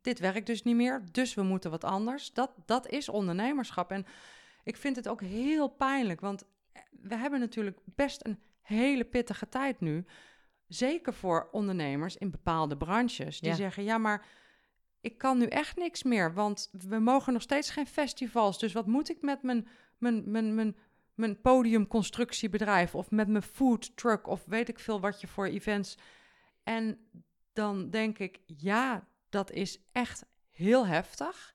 [0.00, 2.32] dit werkt dus niet meer, dus we moeten wat anders.
[2.32, 3.90] Dat, dat is ondernemerschap.
[3.90, 4.06] En
[4.64, 6.44] ik vind het ook heel pijnlijk, want
[6.90, 10.04] we hebben natuurlijk best een hele pittige tijd nu.
[10.66, 13.40] Zeker voor ondernemers in bepaalde branches.
[13.40, 13.56] Die Ja.
[13.56, 14.26] zeggen, ja, maar
[15.00, 16.34] ik kan nu echt niks meer.
[16.34, 18.58] Want we mogen nog steeds geen festivals.
[18.58, 19.68] Dus wat moet ik met mijn,
[19.98, 20.76] mijn, mijn, mijn,
[21.14, 22.94] mijn podiumconstructiebedrijf...
[22.94, 25.98] of met mijn food truck of weet ik veel wat je voor events...
[26.62, 26.98] En
[27.52, 31.54] dan denk ik, ja, dat is echt heel heftig.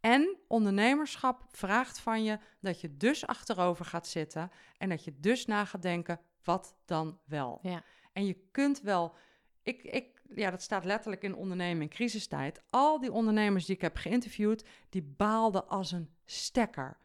[0.00, 5.46] En ondernemerschap vraagt van je dat je dus achterover gaat zitten en dat je dus
[5.46, 7.58] na gaat denken, wat dan wel?
[7.62, 7.82] Ja.
[8.12, 9.14] En je kunt wel,
[9.62, 12.62] ik, ik, ja, dat staat letterlijk in ondernemen in crisistijd.
[12.70, 16.98] Al die ondernemers die ik heb geïnterviewd, die baalden als een stekker.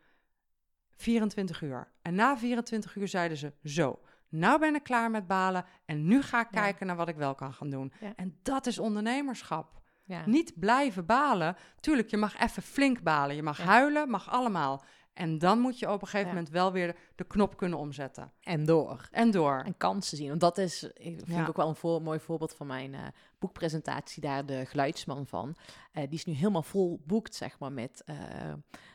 [0.89, 1.91] 24 uur.
[2.01, 6.21] En na 24 uur zeiden ze, zo, nou ben ik klaar met balen en nu
[6.21, 6.61] ga ik Ja.
[6.61, 7.93] kijken naar wat ik wel kan gaan doen.
[7.99, 8.13] Ja.
[8.15, 9.81] En dat is ondernemerschap.
[10.05, 10.23] Ja.
[10.25, 11.55] Niet blijven balen.
[11.79, 13.35] Tuurlijk, je mag even flink balen.
[13.35, 13.63] Je mag Ja.
[13.63, 14.83] huilen, mag allemaal.
[15.13, 16.33] En dan moet je op een gegeven Ja.
[16.33, 18.31] moment wel weer de knop kunnen omzetten.
[18.41, 19.07] En door.
[19.11, 19.61] En door.
[19.65, 20.27] En kansen zien.
[20.29, 23.01] Want dat is, ik vind ik ook wel een voor, mooi voorbeeld van mijn eh,
[23.39, 24.21] boekpresentatie.
[24.21, 25.55] Daar de geluidsman van.
[25.91, 28.15] Eh, die is nu helemaal vol boekt, zeg maar, met eh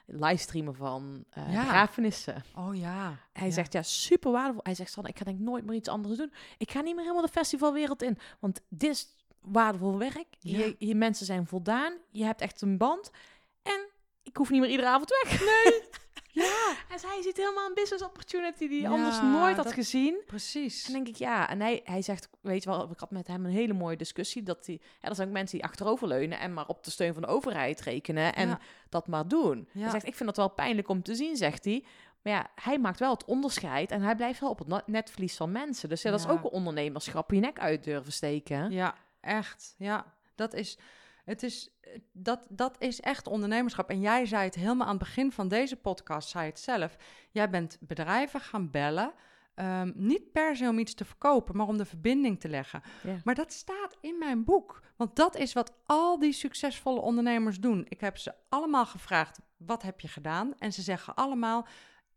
[0.07, 1.45] livestreamen van Ja.
[1.45, 2.43] begrafenissen.
[2.57, 3.17] Oh ja.
[3.33, 4.61] Hij zegt, ja, super waardevol.
[4.63, 6.33] Hij zegt, Sanne, ik ga denk ik nooit meer iets anders doen.
[6.59, 8.19] Ik ga niet meer helemaal de festivalwereld in.
[8.41, 10.26] Want dit is waardevol werk.
[10.38, 10.59] Ja.
[10.59, 11.93] Je, je mensen zijn voldaan.
[12.11, 13.11] Je hebt echt een band.
[13.62, 13.88] En
[14.22, 15.41] ik hoef niet meer iedere avond weg.
[15.41, 15.80] Nee.
[16.32, 19.72] Ja, En hij ziet helemaal een business opportunity die hij Ja, anders nooit had dat-
[19.74, 20.22] gezien.
[20.26, 20.86] precies.
[20.86, 21.49] En denk ik, ja.
[21.49, 24.43] En hij, hij zegt, weet je wel, ik had met hem een hele mooie discussie.
[24.43, 27.22] Dat hij, ja, er zijn ook mensen die achteroverleunen en maar op de steun van
[27.22, 28.34] de overheid rekenen.
[28.34, 28.59] En Ja.
[28.88, 29.68] dat maar doen.
[29.72, 31.84] Hij zegt, ik vind dat wel pijnlijk om te zien, zegt hij.
[32.22, 35.53] Maar ja, hij maakt wel het onderscheid en hij blijft wel op het netvlies van
[35.53, 35.88] mensen.
[35.88, 38.70] Dus ja, dat is ook een ondernemerschap, je nek uit durven steken.
[38.70, 39.75] Ja, echt.
[39.79, 40.79] Ja, dat is,
[41.25, 41.71] het is,
[42.12, 43.91] dat, dat is echt ondernemerschap.
[43.91, 46.97] En jij zei het helemaal aan het begin van deze podcast, zei het zelf.
[47.31, 49.12] Jij bent bedrijven gaan bellen.
[49.55, 52.83] ehm, niet per se om iets te verkopen, maar om de verbinding te leggen.
[53.25, 54.83] Maar dat staat in mijn boek.
[54.97, 57.87] Want dat is wat al die succesvolle ondernemers doen.
[57.89, 60.55] Ik heb ze allemaal gevraagd: wat heb je gedaan?
[60.59, 61.66] En ze zeggen allemaal: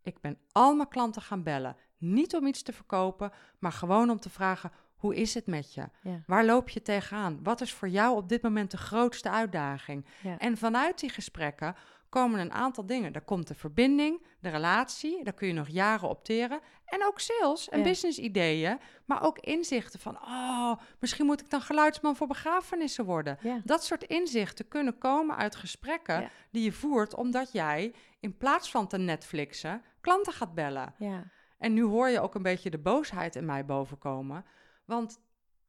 [0.04, 1.76] ik ben al mijn klanten gaan bellen.
[1.98, 4.72] Niet om iets te verkopen, maar gewoon om te vragen:
[5.04, 5.90] hoe is het met je?
[6.02, 6.22] Ja.
[6.28, 7.40] Waar loop je tegenaan?
[7.44, 10.06] Wat is voor jou op dit moment de grootste uitdaging?
[10.22, 10.38] Ja.
[10.38, 11.76] En vanuit die gesprekken
[12.10, 13.14] komen een aantal dingen.
[13.14, 16.60] Er komt de verbinding, de relatie, daar kun je nog jaren opteren.
[16.86, 17.84] En ook sales en Ja.
[17.84, 23.38] business ideeën, maar ook inzichten van, oh, misschien moet ik dan geluidsman voor begrafenissen worden.
[23.42, 23.62] Ja.
[23.64, 26.30] Dat soort inzichten kunnen komen uit gesprekken Ja.
[26.52, 30.94] die je voert, omdat jij in plaats van te Netflixen klanten gaat bellen.
[30.98, 31.24] Ja.
[31.58, 34.46] En nu hoor je ook een beetje de boosheid in mij bovenkomen.
[34.86, 35.20] Want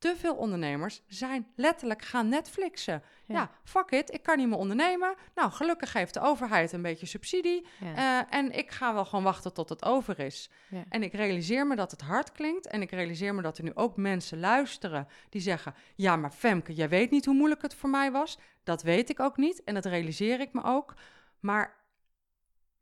[0.05, 3.03] te veel ondernemers zijn letterlijk gaan Netflixen.
[3.25, 3.35] Ja.
[3.35, 3.51] Ja.
[3.65, 5.15] fuck it, ik kan niet meer ondernemen.
[5.35, 7.67] Nou, gelukkig geeft de overheid een beetje subsidie.
[7.81, 7.95] Ja.
[7.95, 10.51] eh, en ik ga wel gewoon wachten tot het over is.
[10.69, 10.85] Ja.
[10.89, 12.67] En ik realiseer me dat het hard klinkt.
[12.67, 15.75] En ik realiseer me dat er nu ook mensen luisteren die zeggen...
[15.95, 18.39] Ja, maar Femke, jij weet niet hoe moeilijk het voor mij was.
[18.63, 20.95] Dat weet ik ook niet en dat realiseer ik me ook.
[21.41, 21.77] Maar,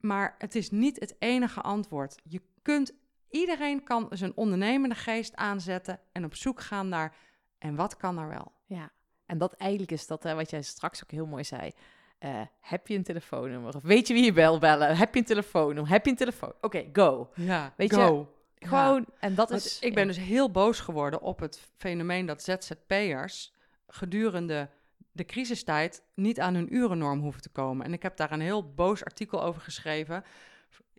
[0.01, 2.21] maar het is niet het enige antwoord.
[2.25, 2.93] Je kunt,
[3.33, 6.01] iedereen kan zijn ondernemende geest aanzetten...
[6.13, 7.15] en op zoek gaan naar...
[7.59, 8.53] En wat kan er wel?
[8.67, 8.91] Ja,
[9.27, 11.73] en dat eigenlijk is dat, hè, wat jij straks ook heel mooi zei.
[12.19, 13.77] Eh, heb je een telefoonnummer?
[13.77, 14.97] Of weet je wie je bel bellen?
[14.97, 15.93] Heb je een telefoonnummer?
[15.93, 16.53] Heb je een telefoon?
[16.61, 17.31] Oké, go.
[17.35, 18.29] Ja, Weet je, go.
[18.55, 19.79] Gewoon, en dat Want is...
[19.79, 20.09] ik ben ja.
[20.09, 23.53] dus heel boos geworden op het fenomeen dat ZZP'ers
[23.87, 24.69] gedurende
[25.13, 27.87] de crisistijd niet aan hun urennorm hoeven te komen.
[27.87, 30.25] En ik heb daar een heel boos artikel over geschreven.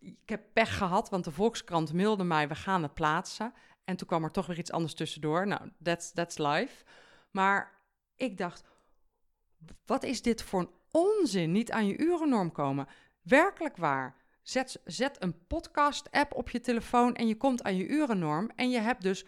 [0.04, 3.54] Ik heb pech gehad, want de Volkskrant mailde mij, we gaan het plaatsen.
[3.84, 5.48] En toen kwam er toch weer iets anders tussendoor.
[5.48, 6.84] Nou, that's, that's life.
[7.32, 7.72] Maar
[8.16, 8.64] ik dacht,
[9.86, 11.52] wat is dit voor een onzin?
[11.52, 12.88] Niet aan je urennorm komen.
[13.22, 14.16] Werkelijk waar.
[14.42, 18.52] Zet, zet een podcast-app op je telefoon en je komt aan je urennorm.
[18.56, 19.26] En je hebt dus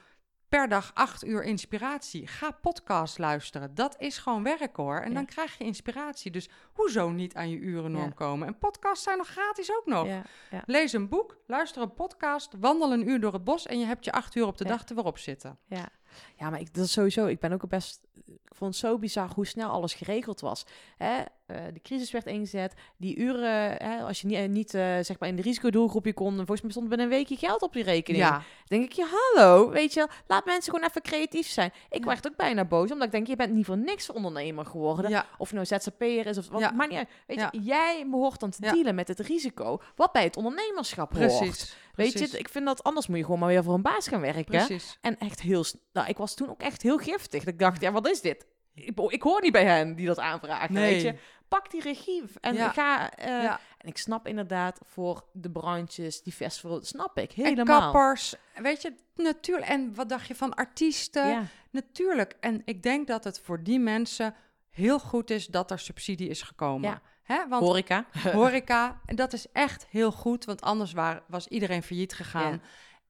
[0.55, 2.27] per dag acht uur inspiratie.
[2.27, 3.75] Ga podcast luisteren.
[3.75, 4.99] Dat is gewoon werk hoor.
[4.99, 5.13] En Ja.
[5.15, 6.31] dan krijg je inspiratie.
[6.31, 8.11] Dus hoezo niet aan je urennorm Ja.
[8.15, 8.47] komen?
[8.47, 10.07] En podcasts zijn nog gratis ook nog.
[10.07, 10.23] Ja.
[10.65, 14.05] Lees een boek, luister een podcast, wandel een uur door het bos en je hebt
[14.05, 15.57] je acht uur op de dag er weer op zitten.
[15.67, 15.89] Ja,
[16.35, 17.25] ja maar ik, dat is sowieso.
[17.25, 18.07] Ik ben ook best.
[18.25, 20.65] Ik vond het zo bizar hoe snel alles geregeld was.
[20.97, 21.21] Hè?
[21.45, 22.73] Eh, de crisis werd ingezet.
[22.97, 26.61] Die uren, hè, als je niet, niet eh, zeg maar in de risicodoelgroepje kon, volgens
[26.61, 28.23] mij stond binnen een weekje geld op je rekening.
[28.23, 31.71] Ja, denk ik, ja, hallo, weet je, laat mensen gewoon even creatief zijn.
[31.89, 32.05] Ik Ja.
[32.05, 35.09] werd ook bijna boos, omdat ik denk, je bent niet voor niks ondernemer geworden.
[35.11, 37.09] ja, Of je nou ZZP'er is of wat, maakt niet uit.
[37.27, 41.37] Weet je, jij behoort dan te dealen met het risico wat bij het ondernemerschap hoort.
[41.37, 41.75] precies.
[41.95, 44.07] Weet precies, je, ik vind dat anders moet je gewoon maar weer voor een baas
[44.07, 44.43] gaan werken.
[44.45, 44.97] Precies.
[45.01, 45.63] En echt heel...
[45.93, 47.43] Nou, ik was toen ook echt heel giftig.
[47.43, 48.45] Dat ik dacht, ja, wat is dit?
[48.73, 50.93] Ik, ik hoor niet bij hen die dat aanvragen, Nee.
[50.93, 51.15] weet je.
[51.47, 52.69] Pak die regie en Ja.
[52.69, 53.11] ga...
[53.11, 53.59] eh, Ja.
[53.77, 57.79] En ik snap inderdaad voor de branches, die festivals, snap ik En helemaal.
[57.91, 59.67] kappers, weet je, natuurlijk.
[59.67, 61.27] En wat dacht je van artiesten?
[61.27, 62.35] Ja, Natuurlijk.
[62.39, 64.35] En ik denk dat het voor die mensen
[64.69, 66.89] heel goed is dat er subsidie is gekomen.
[66.89, 67.01] Ja.
[67.23, 67.47] Hè?
[67.47, 68.05] Want horeca.
[68.39, 72.61] horeca, en dat is echt heel goed, want anders waar, was iedereen failliet gegaan.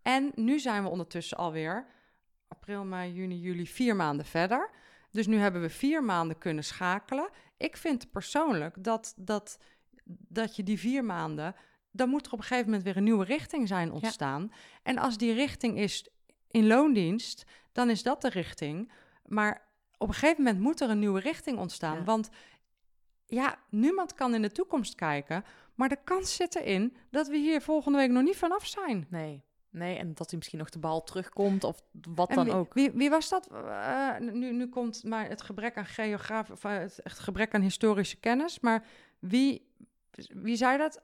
[0.02, 1.86] En nu zijn we ondertussen alweer
[2.48, 4.70] april, mei, juni, juli, vier maanden verder.
[5.16, 7.30] Dus nu hebben we vier maanden kunnen schakelen.
[7.58, 9.60] Ik vind persoonlijk dat, dat,
[10.06, 11.56] dat je die vier maanden,
[11.92, 14.52] dan moet er op een gegeven moment weer een nieuwe richting zijn ontstaan.
[14.84, 16.08] En als die richting is
[16.48, 18.92] in loondienst, dan is dat de richting.
[19.26, 21.98] Maar op een gegeven moment moet er een nieuwe richting ontstaan.
[21.98, 22.04] Ja.
[22.04, 22.30] Want
[23.26, 25.44] ja, niemand kan in de toekomst kijken.
[25.76, 29.08] Maar de kans zit erin dat we hier volgende week nog niet vanaf zijn.
[29.10, 29.44] Nee,
[29.76, 31.82] nee, en dat hij misschien nog de bal terugkomt of
[32.16, 32.74] wat En dan wie, ook.
[32.74, 33.48] Wie, wie was dat?
[33.52, 37.62] Eh, nu, nu komt maar het gebrek aan geograaf, of, eh, het, het gebrek aan
[37.62, 38.60] historische kennis.
[38.60, 38.84] Maar
[39.20, 39.68] wie,
[40.34, 41.02] wie zei dat?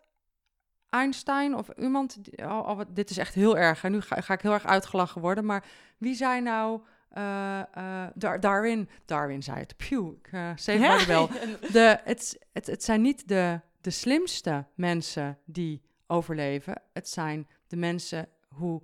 [0.90, 2.18] Einstein of iemand?
[2.36, 3.84] Oh, oh, dit is echt heel erg.
[3.84, 5.46] En nu ga, ga ik heel erg uitgelachen worden.
[5.46, 5.66] Maar
[5.98, 6.82] wie zei nou?
[7.10, 8.90] eh, Dar- Darwin.
[9.06, 9.78] Darwin zei het.
[9.78, 11.28] Pew, ik uh, the bell.
[11.72, 16.82] De, het, het, het zijn niet de, de slimste mensen die overleven.
[16.94, 18.82] Het zijn de mensen who,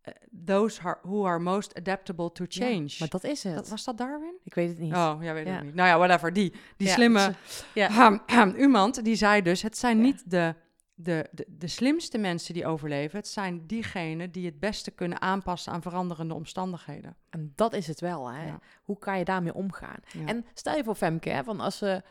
[0.00, 0.12] eh,
[0.44, 2.94] those are, who are most adaptable to Ja, change.
[2.98, 3.54] maar dat is het.
[3.54, 4.34] Dat- was dat Darwin?
[4.44, 4.92] Ik weet het niet.
[4.94, 5.56] Oh, ja, weet Ja.
[5.58, 5.74] ik niet.
[5.74, 6.32] Nou ja, whatever.
[6.32, 7.34] Die, die Ja, slimme
[8.64, 9.62] iemand, die zei dus...
[9.62, 10.02] het zijn Ja.
[10.02, 10.54] niet de,
[10.94, 13.18] de, de, de slimste mensen die overleven.
[13.18, 17.16] Het zijn diegenen die het beste kunnen aanpassen aan veranderende omstandigheden.
[17.30, 18.46] En dat is het wel, hè.
[18.46, 18.58] Ja.
[18.82, 20.00] Hoe kan je daarmee omgaan?
[20.12, 20.26] Ja.
[20.26, 22.02] En stel je voor Femke, hè, van als ze,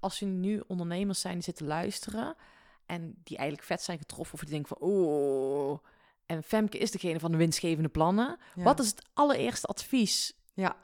[0.00, 2.34] als ze nu ondernemers zijn die zitten luisteren
[2.86, 5.78] en die eigenlijk vet zijn getroffen of die denken van oeh,
[6.26, 8.38] en Femke is degene van de winstgevende plannen.
[8.54, 8.62] Ja.
[8.62, 10.76] Wat is het allereerste advies Ja.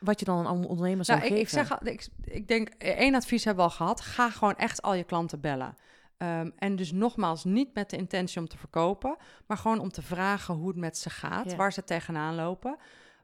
[0.00, 1.66] wat je dan aan ondernemers zou Nou, ik, ik, geven?
[1.66, 4.00] zeg, al- ik, ik denk, eh, één advies hebben we al gehad.
[4.00, 5.76] Ga gewoon echt al je klanten bellen.
[6.16, 9.16] Ehm, en dus nogmaals, niet met de intentie om te verkopen,
[9.46, 11.56] maar gewoon om te vragen hoe het met ze gaat, Ja.
[11.56, 12.76] waar ze tegenaan lopen.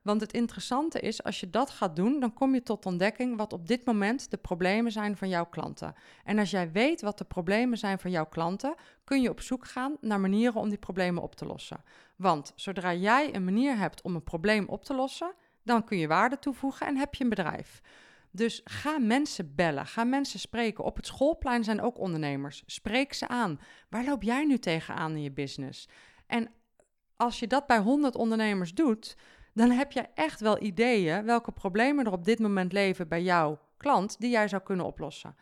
[0.03, 3.53] Want het interessante is, als je dat gaat doen, dan kom je tot ontdekking wat
[3.53, 5.95] op dit moment de problemen zijn van jouw klanten.
[6.25, 8.75] En als jij weet wat de problemen zijn van jouw klanten,
[9.05, 11.85] kun je op zoek gaan naar manieren om die problemen op te lossen.
[12.17, 16.07] Want zodra jij een manier hebt om een probleem op te lossen, dan kun je
[16.07, 17.81] waarde toevoegen en heb je een bedrijf.
[18.31, 20.85] Dus ga mensen bellen, ga mensen spreken.
[20.85, 22.63] Op het schoolplein zijn ook ondernemers.
[22.67, 23.61] Spreek ze aan.
[23.89, 25.89] Waar loop jij nu tegenaan in je business?
[26.27, 26.51] En
[27.17, 29.17] als je dat bij 100 ondernemers doet,
[29.55, 33.59] dan heb je echt wel ideeën welke problemen er op dit moment leven bij jouw
[33.77, 35.37] klant die jij zou kunnen oplossen.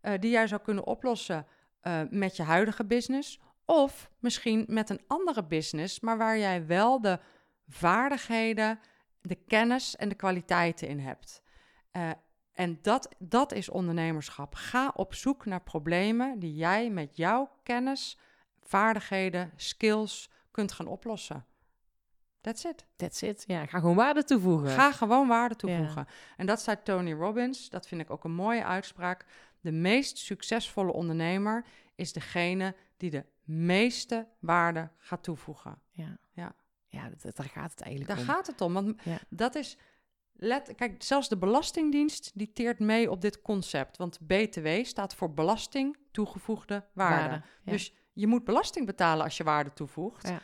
[0.00, 1.46] Eh, die jij zou kunnen oplossen
[1.80, 7.00] eh, met je huidige business of misschien met een andere business, maar waar jij wel
[7.00, 7.18] de
[7.68, 8.80] vaardigheden,
[9.20, 11.42] de kennis en de kwaliteiten in hebt.
[11.90, 12.10] Eh,
[12.52, 14.54] en dat, dat is ondernemerschap.
[14.54, 18.18] Ga op zoek naar problemen die jij met jouw kennis,
[18.60, 21.44] vaardigheden, skills kunt gaan oplossen.
[22.40, 22.86] That's it.
[22.96, 23.44] That's it.
[23.46, 24.68] Ja, ga gewoon waarde toevoegen.
[24.70, 26.06] Ga gewoon waarde toevoegen.
[26.36, 27.68] En dat zei Tony Robbins.
[27.68, 29.24] Dat vind ik ook een mooie uitspraak.
[29.60, 31.64] De meest succesvolle ondernemer
[31.94, 35.78] is degene die de meeste waarde gaat toevoegen.
[35.90, 36.54] Ja, Ja.
[36.88, 38.34] ja dat, daar gaat het eigenlijk Daar om.
[38.34, 38.72] gaat het om.
[38.72, 39.18] Want Ja.
[39.28, 39.76] dat is.
[40.32, 43.96] Let, kijk, zelfs de Belastingdienst die teert mee op dit concept.
[43.96, 47.34] Want BTW staat voor belasting toegevoegde waarde.
[47.64, 47.72] ja.
[47.72, 50.28] Dus je moet belasting betalen als je waarde toevoegt.
[50.28, 50.40] Ja.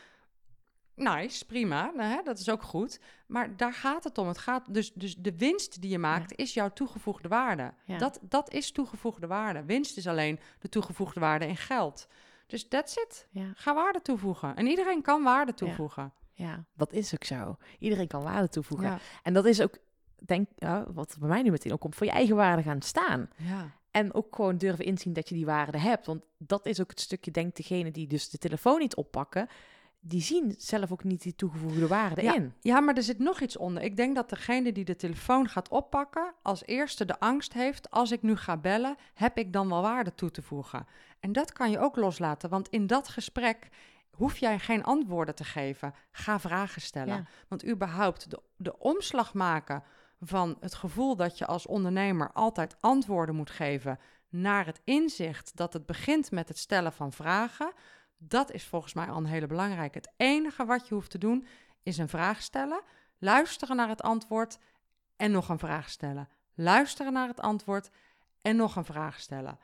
[0.97, 1.91] Nice, prima.
[1.95, 2.99] Nou, hè, dat is ook goed.
[3.27, 4.27] Maar daar gaat het om.
[4.27, 7.73] Het gaat dus, dus de winst die je maakt is jouw toegevoegde waarde.
[7.85, 7.97] Ja.
[7.97, 9.63] Dat, dat is toegevoegde waarde.
[9.65, 12.07] Winst is alleen de toegevoegde waarde in geld.
[12.47, 13.27] Dus that's it.
[13.31, 14.55] Ja, Ga waarde toevoegen.
[14.55, 16.13] En iedereen kan waarde toevoegen.
[16.33, 17.57] ja, dat is ook zo.
[17.79, 18.99] Iedereen kan waarde toevoegen.
[19.23, 19.77] En dat is ook,
[20.25, 20.49] denk
[20.93, 23.29] wat bij mij nu meteen ook komt, voor je eigen waarde gaan staan.
[23.35, 23.75] ja.
[23.91, 26.05] En ook gewoon durven inzien dat je die waarde hebt.
[26.05, 29.47] Want dat is ook het stukje, denk degene die dus de telefoon niet oppakken,
[30.07, 32.35] die zien zelf ook niet die toegevoegde waarde Ja.
[32.35, 32.53] in.
[32.59, 33.83] Ja, maar er zit nog iets onder.
[33.83, 38.11] Ik denk dat degene die de telefoon gaat oppakken, als eerste de angst heeft: als
[38.11, 40.87] ik nu ga bellen, heb ik dan wel waarde toe te voegen?
[41.19, 43.69] En dat kan je ook loslaten, want in dat gesprek
[44.11, 45.93] hoef jij geen antwoorden te geven.
[46.11, 47.15] Ga vragen stellen.
[47.15, 47.25] Ja.
[47.47, 49.83] Want überhaupt de, de omslag maken
[50.19, 53.99] van het gevoel dat je als ondernemer altijd antwoorden moet geven
[54.29, 57.71] naar het inzicht dat het begint met het stellen van vragen.
[58.17, 59.97] Dat is volgens mij al een hele belangrijke.
[59.97, 61.47] Het enige wat je hoeft te doen
[61.83, 62.81] is een vraag stellen,
[63.17, 64.57] luisteren naar het antwoord
[65.15, 66.29] en nog een vraag stellen.
[66.55, 67.89] Luisteren naar het antwoord
[68.41, 69.59] en nog een vraag stellen.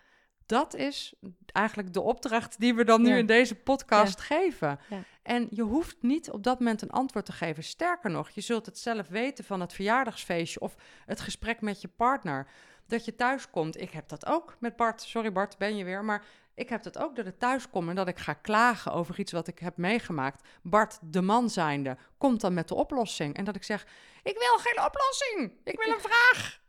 [0.45, 1.13] Dat is
[1.45, 3.15] eigenlijk de opdracht die we dan nu Ja.
[3.15, 4.79] in deze podcast geven.
[4.89, 5.03] Ja.
[5.21, 7.63] En je hoeft niet op dat moment een antwoord te geven.
[7.63, 10.75] Sterker nog, je zult het zelf weten van het verjaardagsfeestje of
[11.05, 12.47] het gesprek met je partner.
[12.87, 13.81] Dat je thuis komt.
[13.81, 15.01] Ik heb dat ook met Bart.
[15.01, 16.03] Sorry Bart, ben je weer.
[16.03, 16.23] Maar
[16.55, 19.31] ik heb dat ook dat ik thuis kom en dat ik ga klagen over iets
[19.31, 20.47] wat ik heb meegemaakt.
[20.61, 23.35] Bart, de man zijnde, komt dan met de oplossing.
[23.35, 23.85] En dat ik zeg,
[24.23, 25.51] ik wil geen oplossing.
[25.63, 26.61] Ik wil een vraag.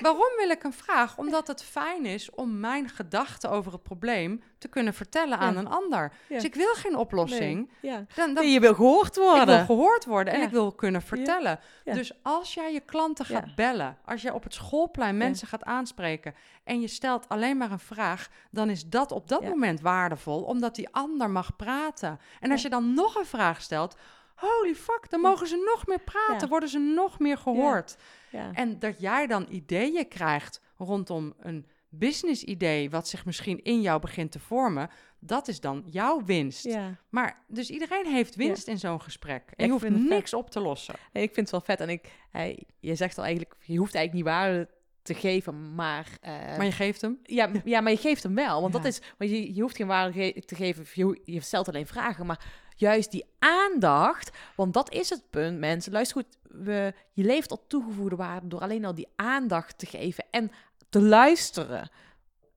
[0.00, 1.18] Waarom wil ik een vraag?
[1.18, 5.58] Omdat het fijn is om mijn gedachten over het probleem te kunnen vertellen aan Ja.
[5.58, 6.12] een ander.
[6.28, 6.34] Ja.
[6.34, 7.70] Dus ik wil geen oplossing.
[7.80, 8.04] Ja.
[8.14, 9.46] Dan, dan, Nee, je wil gehoord ik worden.
[9.46, 11.60] wil gehoord worden en ik wil kunnen vertellen.
[11.84, 16.34] Dus als jij je klanten gaat bellen, als je op het schoolplein mensen gaat aanspreken
[16.64, 20.74] en je stelt alleen maar een vraag, dan is dat op dat moment waardevol, omdat
[20.74, 22.20] die ander mag praten.
[22.40, 23.96] En als je dan nog een vraag stelt,
[24.34, 26.48] holy fuck, dan mogen ze nog meer praten, Ja.
[26.48, 27.96] worden ze nog meer gehoord.
[27.98, 28.04] Ja.
[28.52, 34.00] En dat jij dan ideeën krijgt rondom een business idee, wat zich misschien in jou
[34.00, 36.64] begint te vormen, dat is dan jouw winst.
[36.64, 36.96] Ja.
[37.08, 39.42] Maar dus iedereen heeft winst in zo'n gesprek.
[39.46, 40.94] En Ik je hoeft niks op te lossen.
[41.12, 41.80] Nee, ik vind het wel vet.
[41.80, 44.68] En ik, hij, je zegt al eigenlijk, je hoeft eigenlijk niet waarde
[45.02, 46.08] te geven, maar...
[46.20, 47.18] eh, Maar je geeft hem.
[47.22, 48.60] ja, ja, maar je geeft hem wel.
[48.60, 48.78] Want Ja.
[48.80, 51.86] dat is, want je, je hoeft geen waarde ge- te geven, je, je stelt alleen
[51.86, 52.26] vragen.
[52.26, 52.44] Maar
[52.76, 55.92] juist die aandacht, want dat is het punt, mensen.
[55.92, 60.24] Luister goed, we, je levert al toegevoegde waarde door alleen al die aandacht te geven
[60.30, 60.50] en
[60.88, 61.90] te luisteren.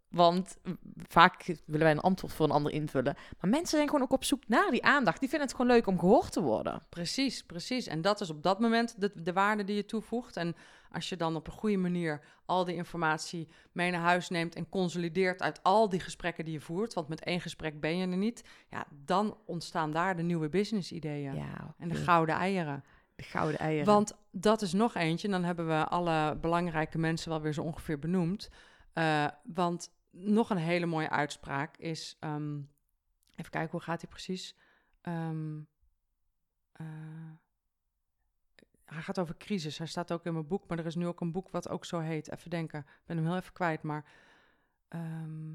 [0.10, 0.57] Want
[1.07, 3.16] vaak willen wij een antwoord voor een ander invullen.
[3.39, 5.20] Maar mensen zijn gewoon ook op zoek naar die aandacht.
[5.20, 6.82] Die vinden het gewoon leuk om gehoord te worden.
[6.89, 7.88] Precies, precies.
[7.88, 10.38] En dat is op dat moment de, de waarde die je toevoegt.
[10.38, 10.55] En
[10.91, 14.70] als je dan op een goede manier al die informatie mee naar huis neemt en
[14.70, 18.18] consolideert uit al die gesprekken die je voert, want met één gesprek ben je er
[18.18, 21.36] niet, ja, dan ontstaan daar de nieuwe business ideeën.
[21.36, 22.84] Ja, En de gouden eieren.
[23.16, 23.86] de gouden eieren.
[23.86, 25.28] Want dat is nog eentje.
[25.28, 28.49] En dan hebben we alle belangrijke mensen wel weer zo ongeveer benoemd.
[28.93, 32.18] Eh, want nog een hele mooie uitspraak is.
[32.20, 32.57] ehm,
[33.36, 34.55] even kijken, hoe gaat die precies?
[35.01, 35.57] Ehm,
[36.72, 36.86] eh,
[38.86, 39.78] hij gaat over crisis.
[39.78, 41.86] Hij staat ook in mijn boek, maar er is nu ook een boek wat ook
[41.86, 42.32] zo heet.
[42.32, 42.80] Even denken.
[42.80, 44.05] Ik ben hem heel even kwijt, maar.
[44.88, 45.53] ehm,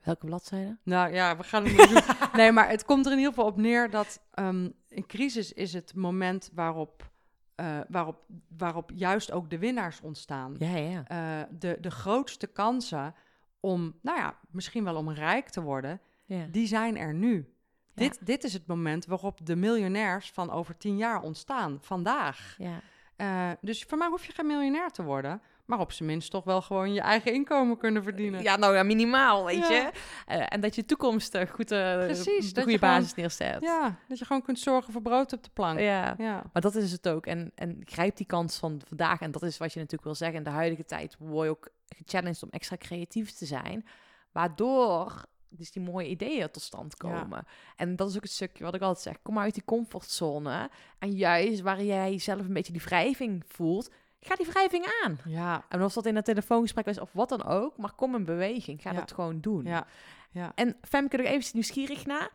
[0.00, 0.78] Welke bladzijde?
[0.82, 2.16] nou ja, we gaan het niet doen.
[2.40, 5.72] Nee, maar het komt er in ieder geval op neer dat ehm, een crisis is
[5.72, 7.10] het moment waarop,
[7.54, 10.54] eh, waarop, waarop juist ook de winnaars ontstaan.
[10.58, 11.04] Ja, ja.
[11.06, 13.14] Eh, de, de grootste kansen
[13.60, 16.46] om, nou ja, misschien wel om rijk te worden, ja.
[16.50, 17.34] die zijn er nu.
[17.34, 18.02] Ja.
[18.06, 22.54] Dit, dit is het moment waarop de miljonairs van over tien jaar ontstaan, vandaag.
[22.58, 22.80] ja.
[23.16, 26.44] Eh, dus voor mij hoef je geen miljonair te worden, maar op zijn minst toch
[26.44, 28.42] wel gewoon je eigen inkomen kunnen verdienen.
[28.42, 29.70] Ja, nou ja, minimaal, weet Ja.
[29.70, 29.90] je.
[30.26, 33.62] Eh, en dat je toekomst eh, goed, eh, Precies, de goede gewoon- basis neerzet.
[33.62, 35.78] Ja, dat je gewoon kunt zorgen voor brood op de plank.
[35.78, 36.14] ja.
[36.18, 36.42] ja.
[36.52, 37.26] Maar dat is het ook.
[37.26, 39.20] En, en grijp die kans van vandaag.
[39.20, 40.38] En dat is wat je natuurlijk wil zeggen.
[40.38, 43.84] In de huidige tijd word je ook gechallenged om extra creatief te zijn.
[44.32, 47.08] Waardoor dus die mooie ideeën tot stand Ja.
[47.10, 47.44] komen.
[47.76, 49.22] En dat is ook het stukje wat ik altijd zeg.
[49.22, 50.70] Kom uit die comfortzone.
[50.98, 53.90] En juist waar jij zelf een beetje die wrijving voelt.
[54.20, 55.18] Ga die wrijving aan.
[55.24, 57.76] Ja, En of dat in een telefoongesprek is of wat dan ook.
[57.76, 58.82] Maar kom in beweging.
[58.82, 58.98] Ga Ja.
[58.98, 59.64] dat gewoon doen.
[59.64, 59.86] ja,
[60.30, 60.52] ja.
[60.54, 62.30] En Femke, er even nieuwsgierig naar.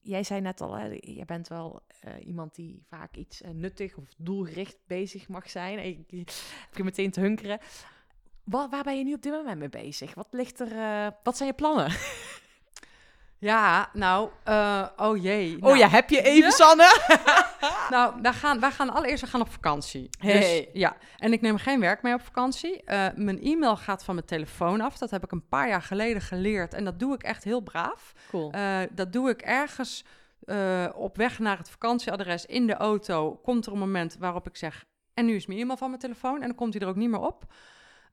[0.00, 3.96] Jij zei net al, hè, jij bent wel eh, iemand die vaak iets eh, nuttig
[3.96, 5.78] of doelgericht bezig mag zijn.
[5.78, 6.30] Ik ik
[6.68, 7.58] heb je meteen te hunkeren.
[8.44, 10.14] Waar, waar ben je nu op dit moment mee bezig?
[10.14, 10.72] Wat ligt er?
[10.72, 11.90] eh, wat zijn je plannen?
[13.44, 15.54] Ja, nou, eh, oh jee.
[15.54, 16.50] oh Nou, ja, heb je even, Ja?
[16.50, 16.98] Sanne?
[17.90, 20.08] Nou, wij gaan, wij gaan allereerst we gaan op vakantie.
[20.18, 20.32] Hey.
[20.32, 22.82] Dus, ja, en ik neem geen werk mee op vakantie.
[22.84, 24.98] Eh, mijn e-mail gaat van mijn telefoon af.
[24.98, 26.74] Dat heb ik een paar jaar geleden geleerd.
[26.74, 28.12] En dat doe ik echt heel braaf.
[28.28, 28.50] Cool.
[28.50, 30.04] Eh, dat doe ik ergens
[30.94, 33.34] op weg naar het vakantieadres in de auto.
[33.42, 34.84] Komt er een moment waarop ik zeg...
[35.14, 36.40] en nu is mijn e-mail van mijn telefoon.
[36.40, 37.44] En dan komt hij er ook niet meer op.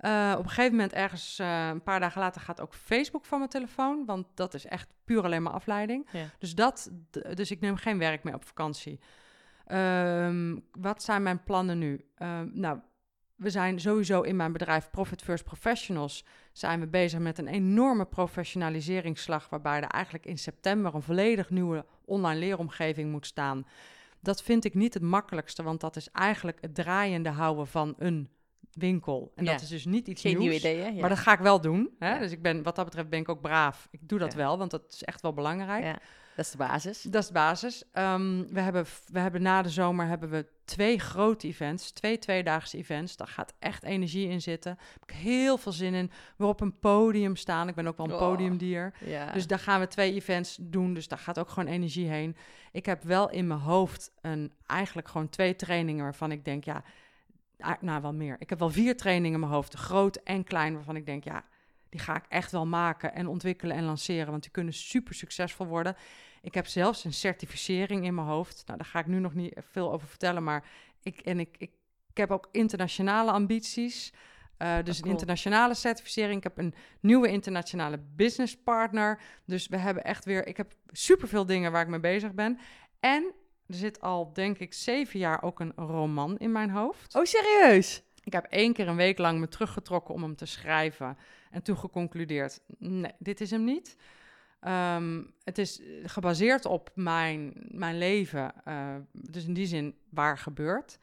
[0.01, 3.37] Eh, op een gegeven moment, ergens eh, een paar dagen later, gaat ook Facebook van
[3.37, 4.05] mijn telefoon.
[4.05, 6.07] Want dat is echt puur alleen maar afleiding.
[6.11, 6.25] Ja.
[6.37, 6.91] Dus, dat,
[7.33, 8.99] dus ik neem geen werk meer op vakantie.
[9.65, 12.05] Ehm, wat zijn mijn plannen nu?
[12.15, 12.79] Ehm, nou,
[13.35, 18.05] we zijn sowieso in mijn bedrijf Profit First Professionals zijn we bezig met een enorme
[18.05, 23.65] professionaliseringsslag, waarbij er eigenlijk in september een volledig nieuwe online leeromgeving moet staan.
[24.19, 28.29] Dat vind ik niet het makkelijkste, want dat is eigenlijk het draaiende houden van een
[28.75, 29.31] winkel.
[29.35, 29.51] En Ja.
[29.51, 30.61] dat is dus niet iets Geen nieuws.
[30.61, 30.91] Ja.
[30.91, 31.89] Maar dat ga ik wel doen.
[31.99, 32.13] Hè?
[32.13, 32.19] Ja.
[32.19, 33.87] Dus ik ben, wat dat betreft ben ik ook braaf.
[33.91, 35.99] Ik doe dat wel, want dat is echt wel belangrijk.
[36.35, 37.01] Dat is de basis.
[37.01, 37.83] Dat is de basis.
[37.91, 42.77] Ehm, we, hebben, we hebben na de zomer hebben we twee grote events, twee tweedaagse
[42.77, 43.15] events.
[43.15, 44.75] Daar gaat echt energie in zitten.
[44.75, 46.11] Daar heb ik heel veel zin in.
[46.35, 47.67] We op een podium staan.
[47.67, 48.19] Ik ben ook wel een Oh.
[48.19, 48.93] podiumdier.
[49.33, 50.93] Dus daar gaan we twee events doen.
[50.93, 52.35] Dus daar gaat ook gewoon energie heen.
[52.71, 56.83] Ik heb wel in mijn hoofd een, eigenlijk gewoon twee trainingen waarvan ik denk, ja,
[57.79, 58.35] nou wel meer.
[58.39, 61.43] Ik heb wel vier trainingen in mijn hoofd, groot en klein, waarvan ik denk, ja,
[61.89, 65.65] die ga ik echt wel maken en ontwikkelen en lanceren, want die kunnen super succesvol
[65.65, 65.95] worden.
[66.41, 68.63] Ik heb zelfs een certificering in mijn hoofd.
[68.65, 70.65] Nou, daar ga ik nu nog niet veel over vertellen, maar
[71.03, 71.71] ik, en ik, ik,
[72.09, 74.13] ik heb ook internationale ambities.
[74.57, 76.37] Eh, dus Oh, een internationale certificering.
[76.37, 79.21] Ik heb een nieuwe internationale business partner.
[79.45, 80.47] Dus we hebben echt weer...
[80.47, 82.59] Ik heb superveel dingen waar ik mee bezig ben.
[82.99, 83.33] En
[83.71, 87.15] er zit al, denk ik, zeven jaar ook een roman in mijn hoofd.
[87.15, 88.03] Oh, serieus?
[88.23, 91.17] Ik heb één keer een week lang me teruggetrokken om hem te schrijven.
[91.51, 93.97] En toen geconcludeerd, nee, dit is hem niet.
[94.59, 98.53] Ehm, het is eh, gebaseerd op mijn, mijn leven.
[98.65, 100.99] eh, dus in die zin waar gebeurt.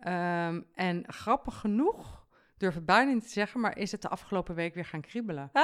[0.00, 2.25] Ehm, en grappig genoeg,
[2.58, 3.60] durf het bijna niet te zeggen...
[3.60, 5.50] maar is het de afgelopen week weer gaan kriebelen.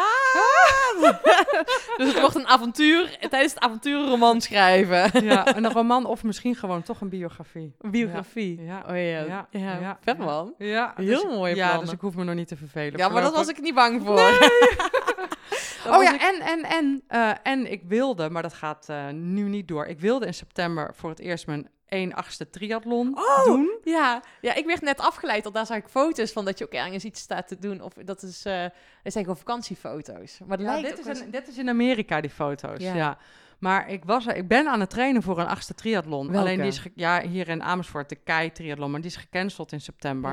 [1.96, 5.24] dus het wordt een avontuur tijdens het avonturenroman schrijven.
[5.24, 7.74] Ja, een roman of misschien gewoon toch een biografie.
[7.78, 8.62] Een biografie.
[8.62, 8.78] Ja.
[8.88, 9.02] Oh ja.
[9.02, 10.54] Ja, Ja, ja, vet man.
[10.58, 12.98] Ja, Heel dus, mooie Ja, dus ik hoef me nog niet te vervelen.
[12.98, 14.20] Ja, maar dat was ik niet bang voor.
[15.86, 19.42] Oh ja, ik- en, en, en, eh, en ik wilde, maar dat gaat eh, nu
[19.42, 19.86] niet door.
[19.86, 23.44] Ik wilde in september voor het eerst mijn 1 achtste triathlon Oh!
[23.44, 23.78] doen.
[23.84, 26.72] Ja, ja, ik werd net afgeleid, want daar zag ik foto's van dat je ook
[26.72, 27.80] ergens iets staat te doen.
[27.80, 28.60] Of dat is, eh
[29.02, 30.38] dat zijn gewoon vakantiefoto's.
[30.46, 32.82] Maar Ja, dit, is in, dit is in Amerika, die foto's.
[32.82, 32.94] Ja.
[32.94, 33.18] Ja.
[33.58, 36.26] Maar ik, was er, ik ben aan het trainen voor een achtste triathlon.
[36.26, 36.38] Welke?
[36.40, 39.80] Alleen die is, ja, hier in Amersfoort, de Kei triathlon, maar die is gecanceld in
[39.80, 40.30] september.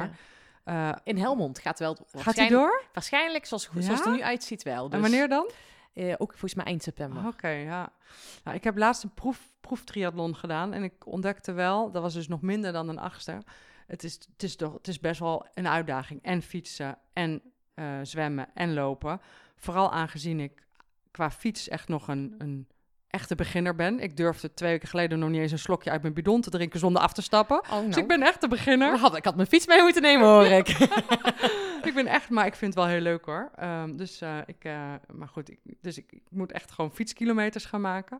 [0.66, 0.90] Ja.
[0.92, 1.96] Eh, In Helmond gaat wel.
[1.96, 2.84] gaat waarschijnlijk- door?
[2.94, 3.94] Waarschijnlijk, zoals, zoals Ja?
[3.94, 4.86] het er nu uitziet wel.
[4.86, 5.50] Dus, En wanneer dan?
[6.00, 7.28] Eh, ook volgens mij eind september.
[7.28, 7.92] Oké, ja.
[8.44, 12.28] Nou, ik heb laatst een proef, proeftriathlon gedaan en ik ontdekte wel, dat was dus
[12.28, 13.42] nog minder dan een achtste.
[13.88, 16.24] Het is, het is, toch, het is best wel een uitdaging.
[16.24, 17.42] En fietsen, en
[17.74, 19.22] eh, zwemmen, en lopen.
[19.56, 20.68] Vooral aangezien ik
[21.12, 22.68] qua fiets echt nog een, een
[23.08, 24.00] echte beginner ben.
[24.00, 26.80] Ik durfde twee weken geleden nog niet eens een slokje uit mijn bidon te drinken
[26.80, 27.58] zonder af te stappen.
[27.58, 27.86] Oh, nou.
[27.86, 28.94] Dus ik ben echt een beginner.
[28.94, 30.68] Ik had, ik had mijn fiets mee moeten nemen, hoor ik.
[31.86, 33.52] ik ben echt, maar ik vind het wel heel leuk hoor.
[33.56, 37.66] Ehm, dus eh, ik, eh, maar goed, ik, dus ik, ik moet echt gewoon fietskilometers
[37.66, 38.20] gaan maken.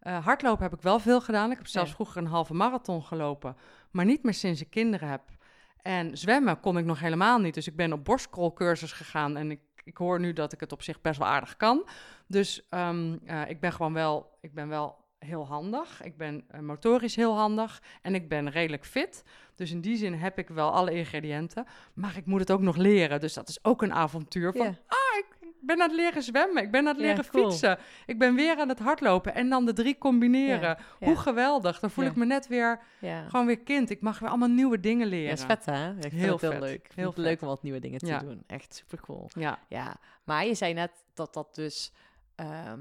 [0.00, 1.50] Eh, hardlopen heb ik wel veel gedaan.
[1.50, 1.94] Ik heb zelfs Ja.
[1.94, 3.56] vroeger een halve marathon gelopen,
[3.90, 5.22] maar niet meer sinds ik kinderen heb.
[5.82, 7.54] En zwemmen kon ik nog helemaal niet.
[7.54, 10.82] Dus ik ben op borstkrolcursus gegaan en ik, ik hoor nu dat ik het op
[10.82, 11.88] zich best wel aardig kan.
[12.26, 16.02] Dus ehm, eh, ik ben gewoon wel, ik ben wel heel handig.
[16.02, 19.24] Ik ben eh, motorisch heel handig en ik ben redelijk fit.
[19.54, 21.66] Dus in die zin heb ik wel alle ingrediënten.
[21.94, 23.20] Maar ik moet het ook nog leren.
[23.20, 24.52] Dus dat is ook een avontuur.
[24.52, 24.74] Van, Ja.
[24.86, 25.26] ah, ik,
[25.60, 26.62] ben aan het leren zwemmen.
[26.62, 27.50] Ik ben aan het Ja, leren cool.
[27.50, 27.78] fietsen.
[28.06, 29.34] Ik ben weer aan het hardlopen.
[29.34, 30.60] En dan de drie combineren.
[30.68, 31.20] Ja, Hoe ja.
[31.20, 31.80] geweldig.
[31.80, 32.10] Dan voel Ja.
[32.10, 33.28] ik me net weer Ja.
[33.28, 33.90] gewoon weer kind.
[33.90, 35.32] Ik mag weer allemaal nieuwe dingen Ja, leren.
[35.32, 35.84] is vet hè?
[35.86, 36.60] Ja, ik vind Heel het heel vet.
[36.60, 36.84] leuk.
[36.88, 38.18] Ik Heel leuk om wat nieuwe dingen te Ja.
[38.18, 38.42] doen.
[38.46, 39.30] Echt super cool.
[39.34, 39.58] Ja.
[39.68, 41.92] Ja, maar je zei net dat dat dus...
[42.34, 42.80] ehm,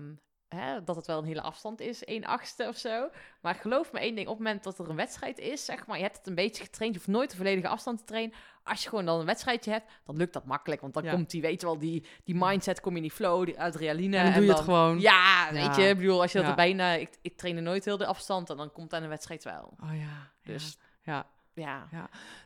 [0.50, 3.10] hè, dat het wel een hele afstand is, 1 achtste of zo.
[3.41, 5.97] Maar geloof me één ding, op het moment dat er een wedstrijd is, zeg maar,
[5.97, 8.36] je hebt het een beetje getraind, je hoeft nooit de volledige afstand te trainen.
[8.64, 10.82] Als je gewoon dan een wedstrijdje hebt, dan lukt dat makkelijk.
[10.82, 11.12] Want dan Ja.
[11.12, 14.18] komt die, weet je wel, die, die mindset, kom je in die flow, die adrenaline.
[14.18, 15.00] En dan doe je het gewoon.
[15.00, 15.54] Ja, Ja.
[15.54, 16.52] weet je, ik bedoel, als je dat Ja.
[16.54, 16.91] er bijna...
[16.93, 19.74] Ik, ik trainde nooit heel de afstand en dan komt aan een wedstrijd wel.
[19.84, 20.32] Oh ja.
[20.43, 21.26] Dus Ja.
[21.54, 21.88] ja,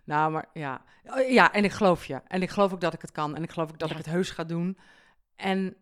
[0.04, 0.82] Nou, maar ja.
[1.06, 2.22] Oh, Ja, en ik geloof je.
[2.28, 3.36] En ik geloof ook dat ik het kan.
[3.36, 3.96] En ik geloof ook dat Ja.
[3.98, 4.78] ik het heus ga doen.
[5.36, 5.76] En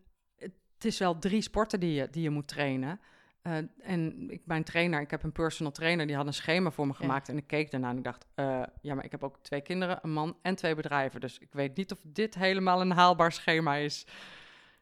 [0.81, 2.99] het is wel drie sporten die je, die je moet trainen.
[3.41, 6.85] Eh, en ik, mijn trainer, ik heb een personal trainer, die had een schema voor
[6.87, 6.97] me Ja.
[6.99, 7.29] gemaakt.
[7.29, 9.99] En ik keek daarna en ik dacht, eh, ja, maar ik heb ook twee kinderen,
[10.01, 11.19] een man en twee bedrijven.
[11.21, 14.05] Dus ik weet niet of dit helemaal een haalbaar schema is.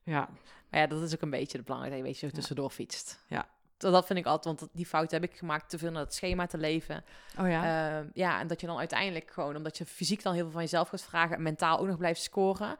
[0.03, 0.29] Ja,
[0.69, 2.31] Maar ja, dat is ook een beetje het belangrijke, weet je, Ja.
[2.31, 3.23] tussendoor fietst.
[3.27, 3.47] Ja.
[3.77, 6.45] Dat vind ik altijd, want die fout heb ik gemaakt, te veel naar het schema
[6.45, 7.03] te leven.
[7.39, 7.65] oh ja.
[7.65, 8.05] Ja.
[8.13, 10.89] ja, en dat je dan uiteindelijk gewoon, omdat je fysiek dan heel veel van jezelf
[10.89, 12.77] gaat vragen en mentaal ook nog blijft scoren.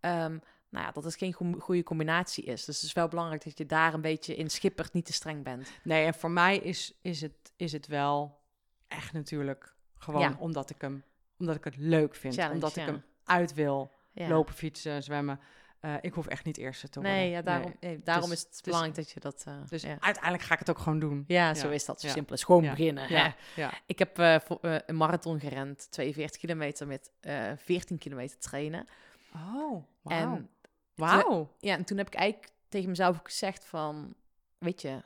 [0.00, 0.38] ehm,
[0.68, 2.64] nou ja, dat is geen goe- goede combinatie is.
[2.64, 5.44] Dus het is wel belangrijk dat je daar een beetje in schippert, niet te streng
[5.44, 5.70] bent.
[5.82, 8.38] Nee, en voor mij is, is, het, is het wel
[8.88, 10.36] echt natuurlijk gewoon Ja.
[10.38, 11.04] omdat ik hem,
[11.38, 12.34] omdat ik het leuk vind.
[12.34, 13.90] Challenge, omdat ik hem uit wil.
[14.12, 15.40] Lopen, fietsen, zwemmen.
[15.80, 17.18] Eh, ik hoef echt niet eerste te worden.
[17.18, 17.90] Nee, ja, daarom, Nee.
[17.94, 19.44] nee, daarom Dus- is het dus- belangrijk dat je dat...
[19.46, 19.96] eh, Dus ja.
[20.00, 21.24] uiteindelijk ga ik het ook gewoon doen.
[21.26, 22.00] ja, zo ja, is dat.
[22.00, 22.42] Zo simpel is.
[22.44, 23.08] Gewoon beginnen.
[23.12, 23.72] Ja, ja.
[23.86, 28.86] Ik heb eh, voor, een marathon gerend, 42 kilometer met eh 14 kilometer trainen.
[29.34, 29.84] Oh.
[30.04, 30.48] En
[30.98, 31.54] Wauw.
[31.58, 34.14] Ja, en toen heb ik eigenlijk tegen mezelf ook gezegd van,
[34.58, 35.02] weet je,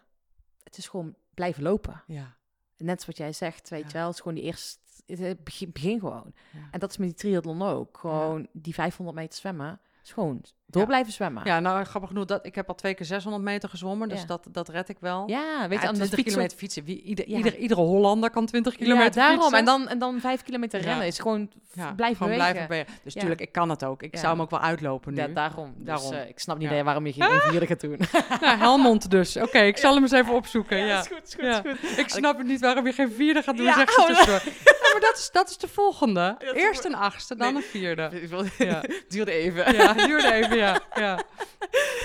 [0.65, 2.03] het is gewoon blijven lopen.
[2.07, 2.37] Ja.
[2.77, 3.87] Net wat jij zegt, weet Ja.
[3.89, 6.33] je wel, het is gewoon die eerste, het begin, begin gewoon.
[6.53, 6.69] Ja.
[6.71, 7.99] En dat is met die triathlon ook.
[7.99, 10.89] Gewoon die 500 meter zwemmen, is gewoon door Ja.
[10.89, 11.43] blijven zwemmen.
[11.45, 14.27] ja, nou grappig genoeg, dat, ik heb al twee keer 600 meter gezwommen, dus Ja.
[14.27, 15.29] dat, dat red ik wel.
[15.29, 16.85] Ja, weet je, Ja, aan de 20 fiets kilometer fietsen.
[16.85, 19.39] Wie, ieder, ieder, iedere Hollander kan 20 kilometer ja, daarom.
[19.41, 19.59] fietsen.
[19.59, 22.37] En dan, en dan 5 kilometer rennen is gewoon blijven gewoon bewegen.
[22.37, 22.93] blijven bewegen.
[23.05, 23.21] Dus Ja.
[23.21, 24.03] tuurlijk, ik kan het ook.
[24.03, 25.21] Ik zou hem ook wel uitlopen nu.
[25.21, 25.73] Ja, daarom.
[25.77, 26.13] Dus, Daarom.
[26.13, 27.99] eh, ik snap niet waarom je geen 1 vierde gaat doen.
[28.41, 29.37] Nou, Helmond dus.
[29.37, 30.77] Oké, ik zal hem eens even opzoeken.
[30.79, 31.57] Ja, is goed, is goed, is
[31.91, 31.99] goed.
[31.99, 34.41] Ik snap het niet waarom je geen vierde gaat doen, Ja, zegt ze
[34.93, 36.37] maar dat is, dat is de volgende.
[36.55, 38.09] Eerst een achtste, dan een vierde.
[38.23, 38.83] Ik wil- Ja.
[39.09, 39.75] Duurde even.
[39.75, 40.81] Ja, duurde even, ja.
[40.95, 41.23] ja.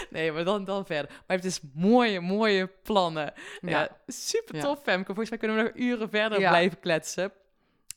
[0.10, 1.12] Nee, maar dan, dan verder.
[1.28, 3.34] Maar het is mooie, mooie plannen.
[3.62, 3.90] Ja, Ja.
[4.08, 5.06] super tof, Femke.
[5.06, 7.32] Volgens mij kunnen we nog uren verder blijven kletsen.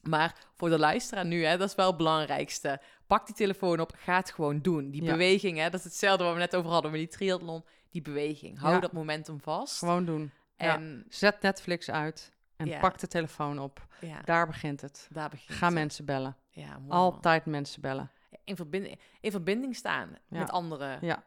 [0.03, 2.81] Maar voor de luisteraar nu, hè, dat is wel het belangrijkste.
[3.07, 4.91] Pak die telefoon op, ga het gewoon doen.
[4.91, 7.65] Die beweging, hè, dat is hetzelfde wat we net over hadden met die triathlon.
[7.91, 9.79] Die beweging, hou dat momentum vast.
[9.79, 10.31] Gewoon doen.
[10.57, 12.81] en Zet Netflix uit en Ja.
[12.81, 13.87] pak de telefoon op.
[14.01, 15.09] ja, Daar begint het.
[15.11, 15.75] daar begint Ga het.
[15.75, 16.37] mensen bellen.
[16.51, 16.81] Ja.
[16.89, 18.11] Altijd mensen bellen.
[18.45, 20.39] In verbinding, in verbinding staan Ja.
[20.39, 20.99] met anderen.
[21.01, 21.25] Ja.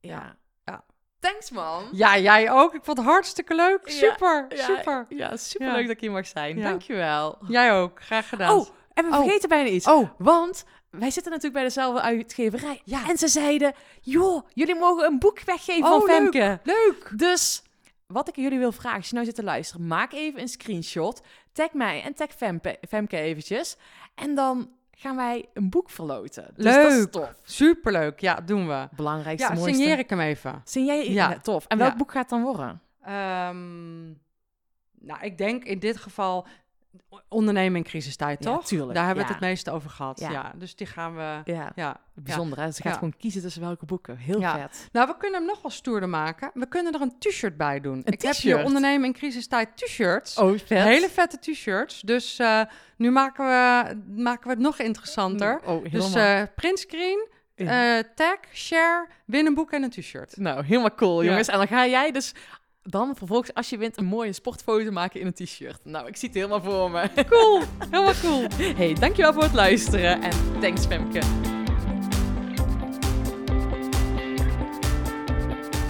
[0.00, 0.36] Ja.
[0.64, 0.84] Ja.
[1.18, 1.84] Thanks, man.
[1.92, 2.74] Ja, jij ook.
[2.74, 3.80] Ik vond het hartstikke leuk.
[3.84, 5.06] Super, Ja, super.
[5.08, 5.82] Ja, superleuk Ja.
[5.82, 6.60] dat ik hier mag zijn.
[6.60, 7.38] Dankjewel.
[7.48, 8.02] Jij ook.
[8.02, 8.56] Graag gedaan.
[8.58, 9.22] Oh, en we Oh.
[9.22, 9.86] vergeten bijna iets.
[9.86, 10.10] oh.
[10.18, 12.80] Want wij zitten natuurlijk bij dezelfde uitgeverij.
[12.84, 13.08] Ja.
[13.08, 16.16] En ze zeiden, joh, jullie mogen een boek weggeven Oh, van leuk.
[16.16, 16.60] Femke.
[16.64, 17.10] leuk.
[17.16, 17.62] Dus
[18.06, 21.20] wat ik jullie wil vragen, als je nou zit te luisteren, maak even een screenshot.
[21.52, 23.76] Tag mij en tag Femke, Femke eventjes.
[24.14, 26.50] En dan gaan wij een boek verloten.
[26.54, 27.10] Dus dat is Leuk.
[27.10, 27.34] tof.
[27.42, 28.20] Superleuk.
[28.20, 28.88] Ja, doen we.
[28.96, 29.78] Belangrijkste, Ja, mooiste.
[29.78, 30.60] signeer ik hem even.
[30.64, 31.30] Signeer Ja.
[31.30, 31.38] ja.
[31.38, 31.66] tof.
[31.66, 31.96] En welk Ja.
[31.96, 32.80] boek gaat het dan worden?
[33.02, 34.04] Ehm,
[35.06, 36.46] nou, ik denk in dit geval
[37.28, 38.66] ondernemen in crisistijd, Ja, toch?
[38.66, 39.34] tuurlijk, Daar hebben we ja.
[39.34, 40.20] het het meeste over gehad.
[40.20, 40.30] Ja.
[40.30, 40.52] Ja.
[40.56, 41.40] dus die gaan we...
[41.44, 42.00] Ja, Ja.
[42.14, 42.70] bijzonder hè.
[42.70, 42.98] Ze gaat Ja.
[42.98, 44.16] gewoon kiezen tussen welke boeken.
[44.16, 44.58] Heel Ja.
[44.58, 44.88] vet.
[44.92, 46.50] Nou, we kunnen hem nog wel stoerder maken.
[46.54, 47.96] We kunnen er een t-shirt bij doen.
[48.04, 50.38] Een ik heb hier ondernemen in crisistijd t-shirts.
[50.38, 50.82] Oh, vet.
[50.82, 52.00] Hele vette t-shirts.
[52.00, 52.60] Dus eh,
[52.96, 55.60] nu maken we, maken we het nog interessanter.
[55.64, 55.88] Oh, helemaal.
[55.90, 60.36] Dus eh printscreen, eh, tag, share, win een boek en een t-shirt.
[60.36, 61.48] Nou, helemaal cool, jongens.
[61.48, 62.34] En dan ga jij dus
[62.84, 65.80] dan vervolgens, als je wint, een mooie sportfoto maken in een t-shirt.
[65.84, 67.10] Nou, ik zie het helemaal voor me.
[67.28, 68.46] Cool, helemaal cool.
[68.76, 71.20] Hey, dankjewel voor het luisteren en thanks Femke.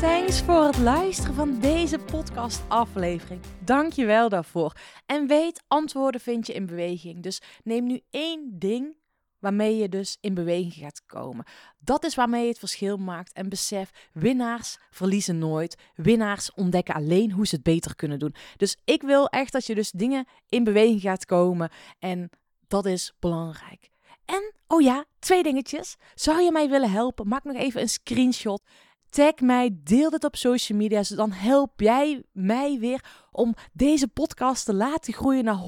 [0.01, 3.41] Thanks voor het luisteren van deze podcast aflevering.
[3.59, 4.73] Dankjewel daarvoor.
[5.07, 7.23] En weet, antwoorden vind je in beweging.
[7.23, 8.97] Dus neem nu één ding
[9.45, 11.45] waarmee je dus in beweging gaat komen.
[11.79, 13.33] Dat is waarmee je het verschil maakt.
[13.33, 15.77] En besef, winnaars verliezen nooit.
[15.95, 18.35] Winnaars ontdekken alleen hoe ze het beter kunnen doen.
[18.57, 21.71] Dus ik wil echt dat je dus dingen in beweging gaat komen.
[21.99, 22.31] En
[22.69, 23.91] dat is belangrijk.
[24.25, 25.97] En, oh ja, twee dingetjes.
[26.15, 27.29] Zou je mij willen helpen?
[27.29, 28.63] Maak nog even een screenshot.
[29.09, 30.99] Tag mij, deel dit op social media.
[30.99, 35.63] Dus dan help jij mij weer om deze podcast te laten groeien naar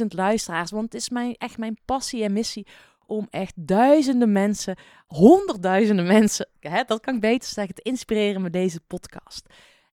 [0.00, 0.70] 100.000 luisteraars.
[0.70, 2.66] Want het is mijn, echt mijn passie en missie
[3.08, 4.76] om echt duizenden mensen,
[5.06, 9.46] honderdduizenden mensen, hè, dat kan ik beter zeggen, te inspireren met deze podcast.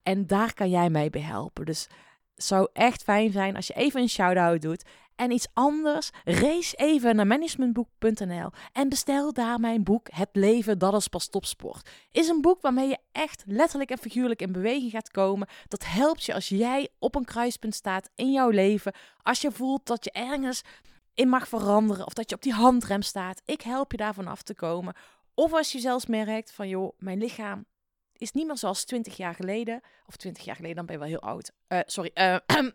[0.04, 1.66] En daar kan jij mij bij helpen.
[1.66, 1.88] Dus
[2.36, 4.84] het zou echt fijn zijn als je even een shout-out doet.
[5.16, 10.94] En iets anders, race even naar managementboek.nl en bestel daar mijn boek Het leven, dat
[10.94, 11.90] is pas topsport.
[12.12, 15.48] Is een boek waarmee je echt letterlijk en figuurlijk in beweging gaat komen.
[15.68, 18.94] Dat helpt je als jij op een kruispunt staat in jouw leven.
[19.22, 20.62] Als je voelt dat je ergens
[21.16, 23.42] in mag veranderen of dat je op die handrem staat.
[23.46, 24.96] Ik help je daarvan af te komen.
[25.34, 27.66] Of als je zelfs merkt van joh, mijn lichaam
[28.18, 29.82] is niet meer zoals 20 jaar geleden.
[30.06, 31.52] Of 20 jaar geleden, dan ben je wel heel oud.
[31.68, 32.38] Eh, sorry, eh,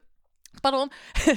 [0.61, 0.91] pardon.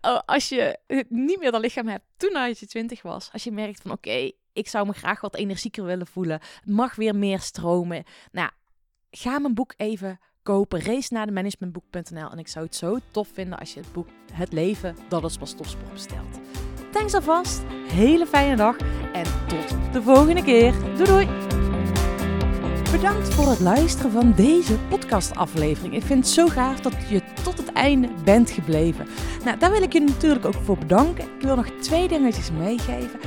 [0.00, 0.78] Oh, als je
[1.08, 3.32] niet meer dat lichaam hebt toen als je 20 was.
[3.32, 6.40] Als je merkt van oké, ik zou me graag wat energieker willen voelen.
[6.40, 8.04] Het mag weer meer stromen.
[8.32, 8.50] Nou,
[9.10, 10.82] ga mijn boek even kopen.
[10.82, 12.30] Race naar de managementboek.nl.
[12.30, 15.36] En ik zou het zo tof vinden als je het boek Het leven, dat is
[15.36, 16.40] pas topsport bestelt.
[16.92, 17.62] Thanks alvast.
[17.92, 18.76] Hele fijne dag.
[19.12, 20.72] En tot de volgende keer.
[20.96, 21.28] Doei doei.
[22.90, 25.94] Bedankt voor het luisteren van deze podcastaflevering.
[25.94, 29.06] Ik vind het zo gaaf dat je tot het einde bent gebleven.
[29.44, 31.24] Nou, daar wil ik je natuurlijk ook voor bedanken.
[31.24, 33.20] Ik wil nog twee dingetjes meegeven.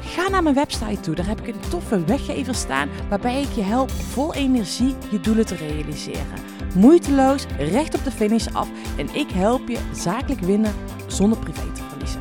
[0.00, 1.14] Ga naar mijn website toe.
[1.14, 5.46] Daar heb ik een toffe weggever staan waarbij ik je help vol energie je doelen
[5.46, 6.49] te realiseren.
[6.74, 10.74] Moeiteloos, recht op de finish af en ik help je zakelijk winnen
[11.06, 12.20] zonder privé te verliezen.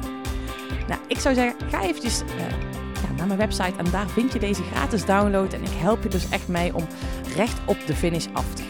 [0.87, 2.27] Nou, ik zou zeggen, ga eventjes eh,
[3.17, 5.53] naar mijn website en daar vind je deze gratis download.
[5.53, 6.87] En ik help je dus echt mee om
[7.35, 8.69] recht op de finish af te gaan.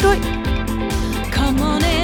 [0.00, 1.30] Doei doei!
[1.30, 2.03] Come on and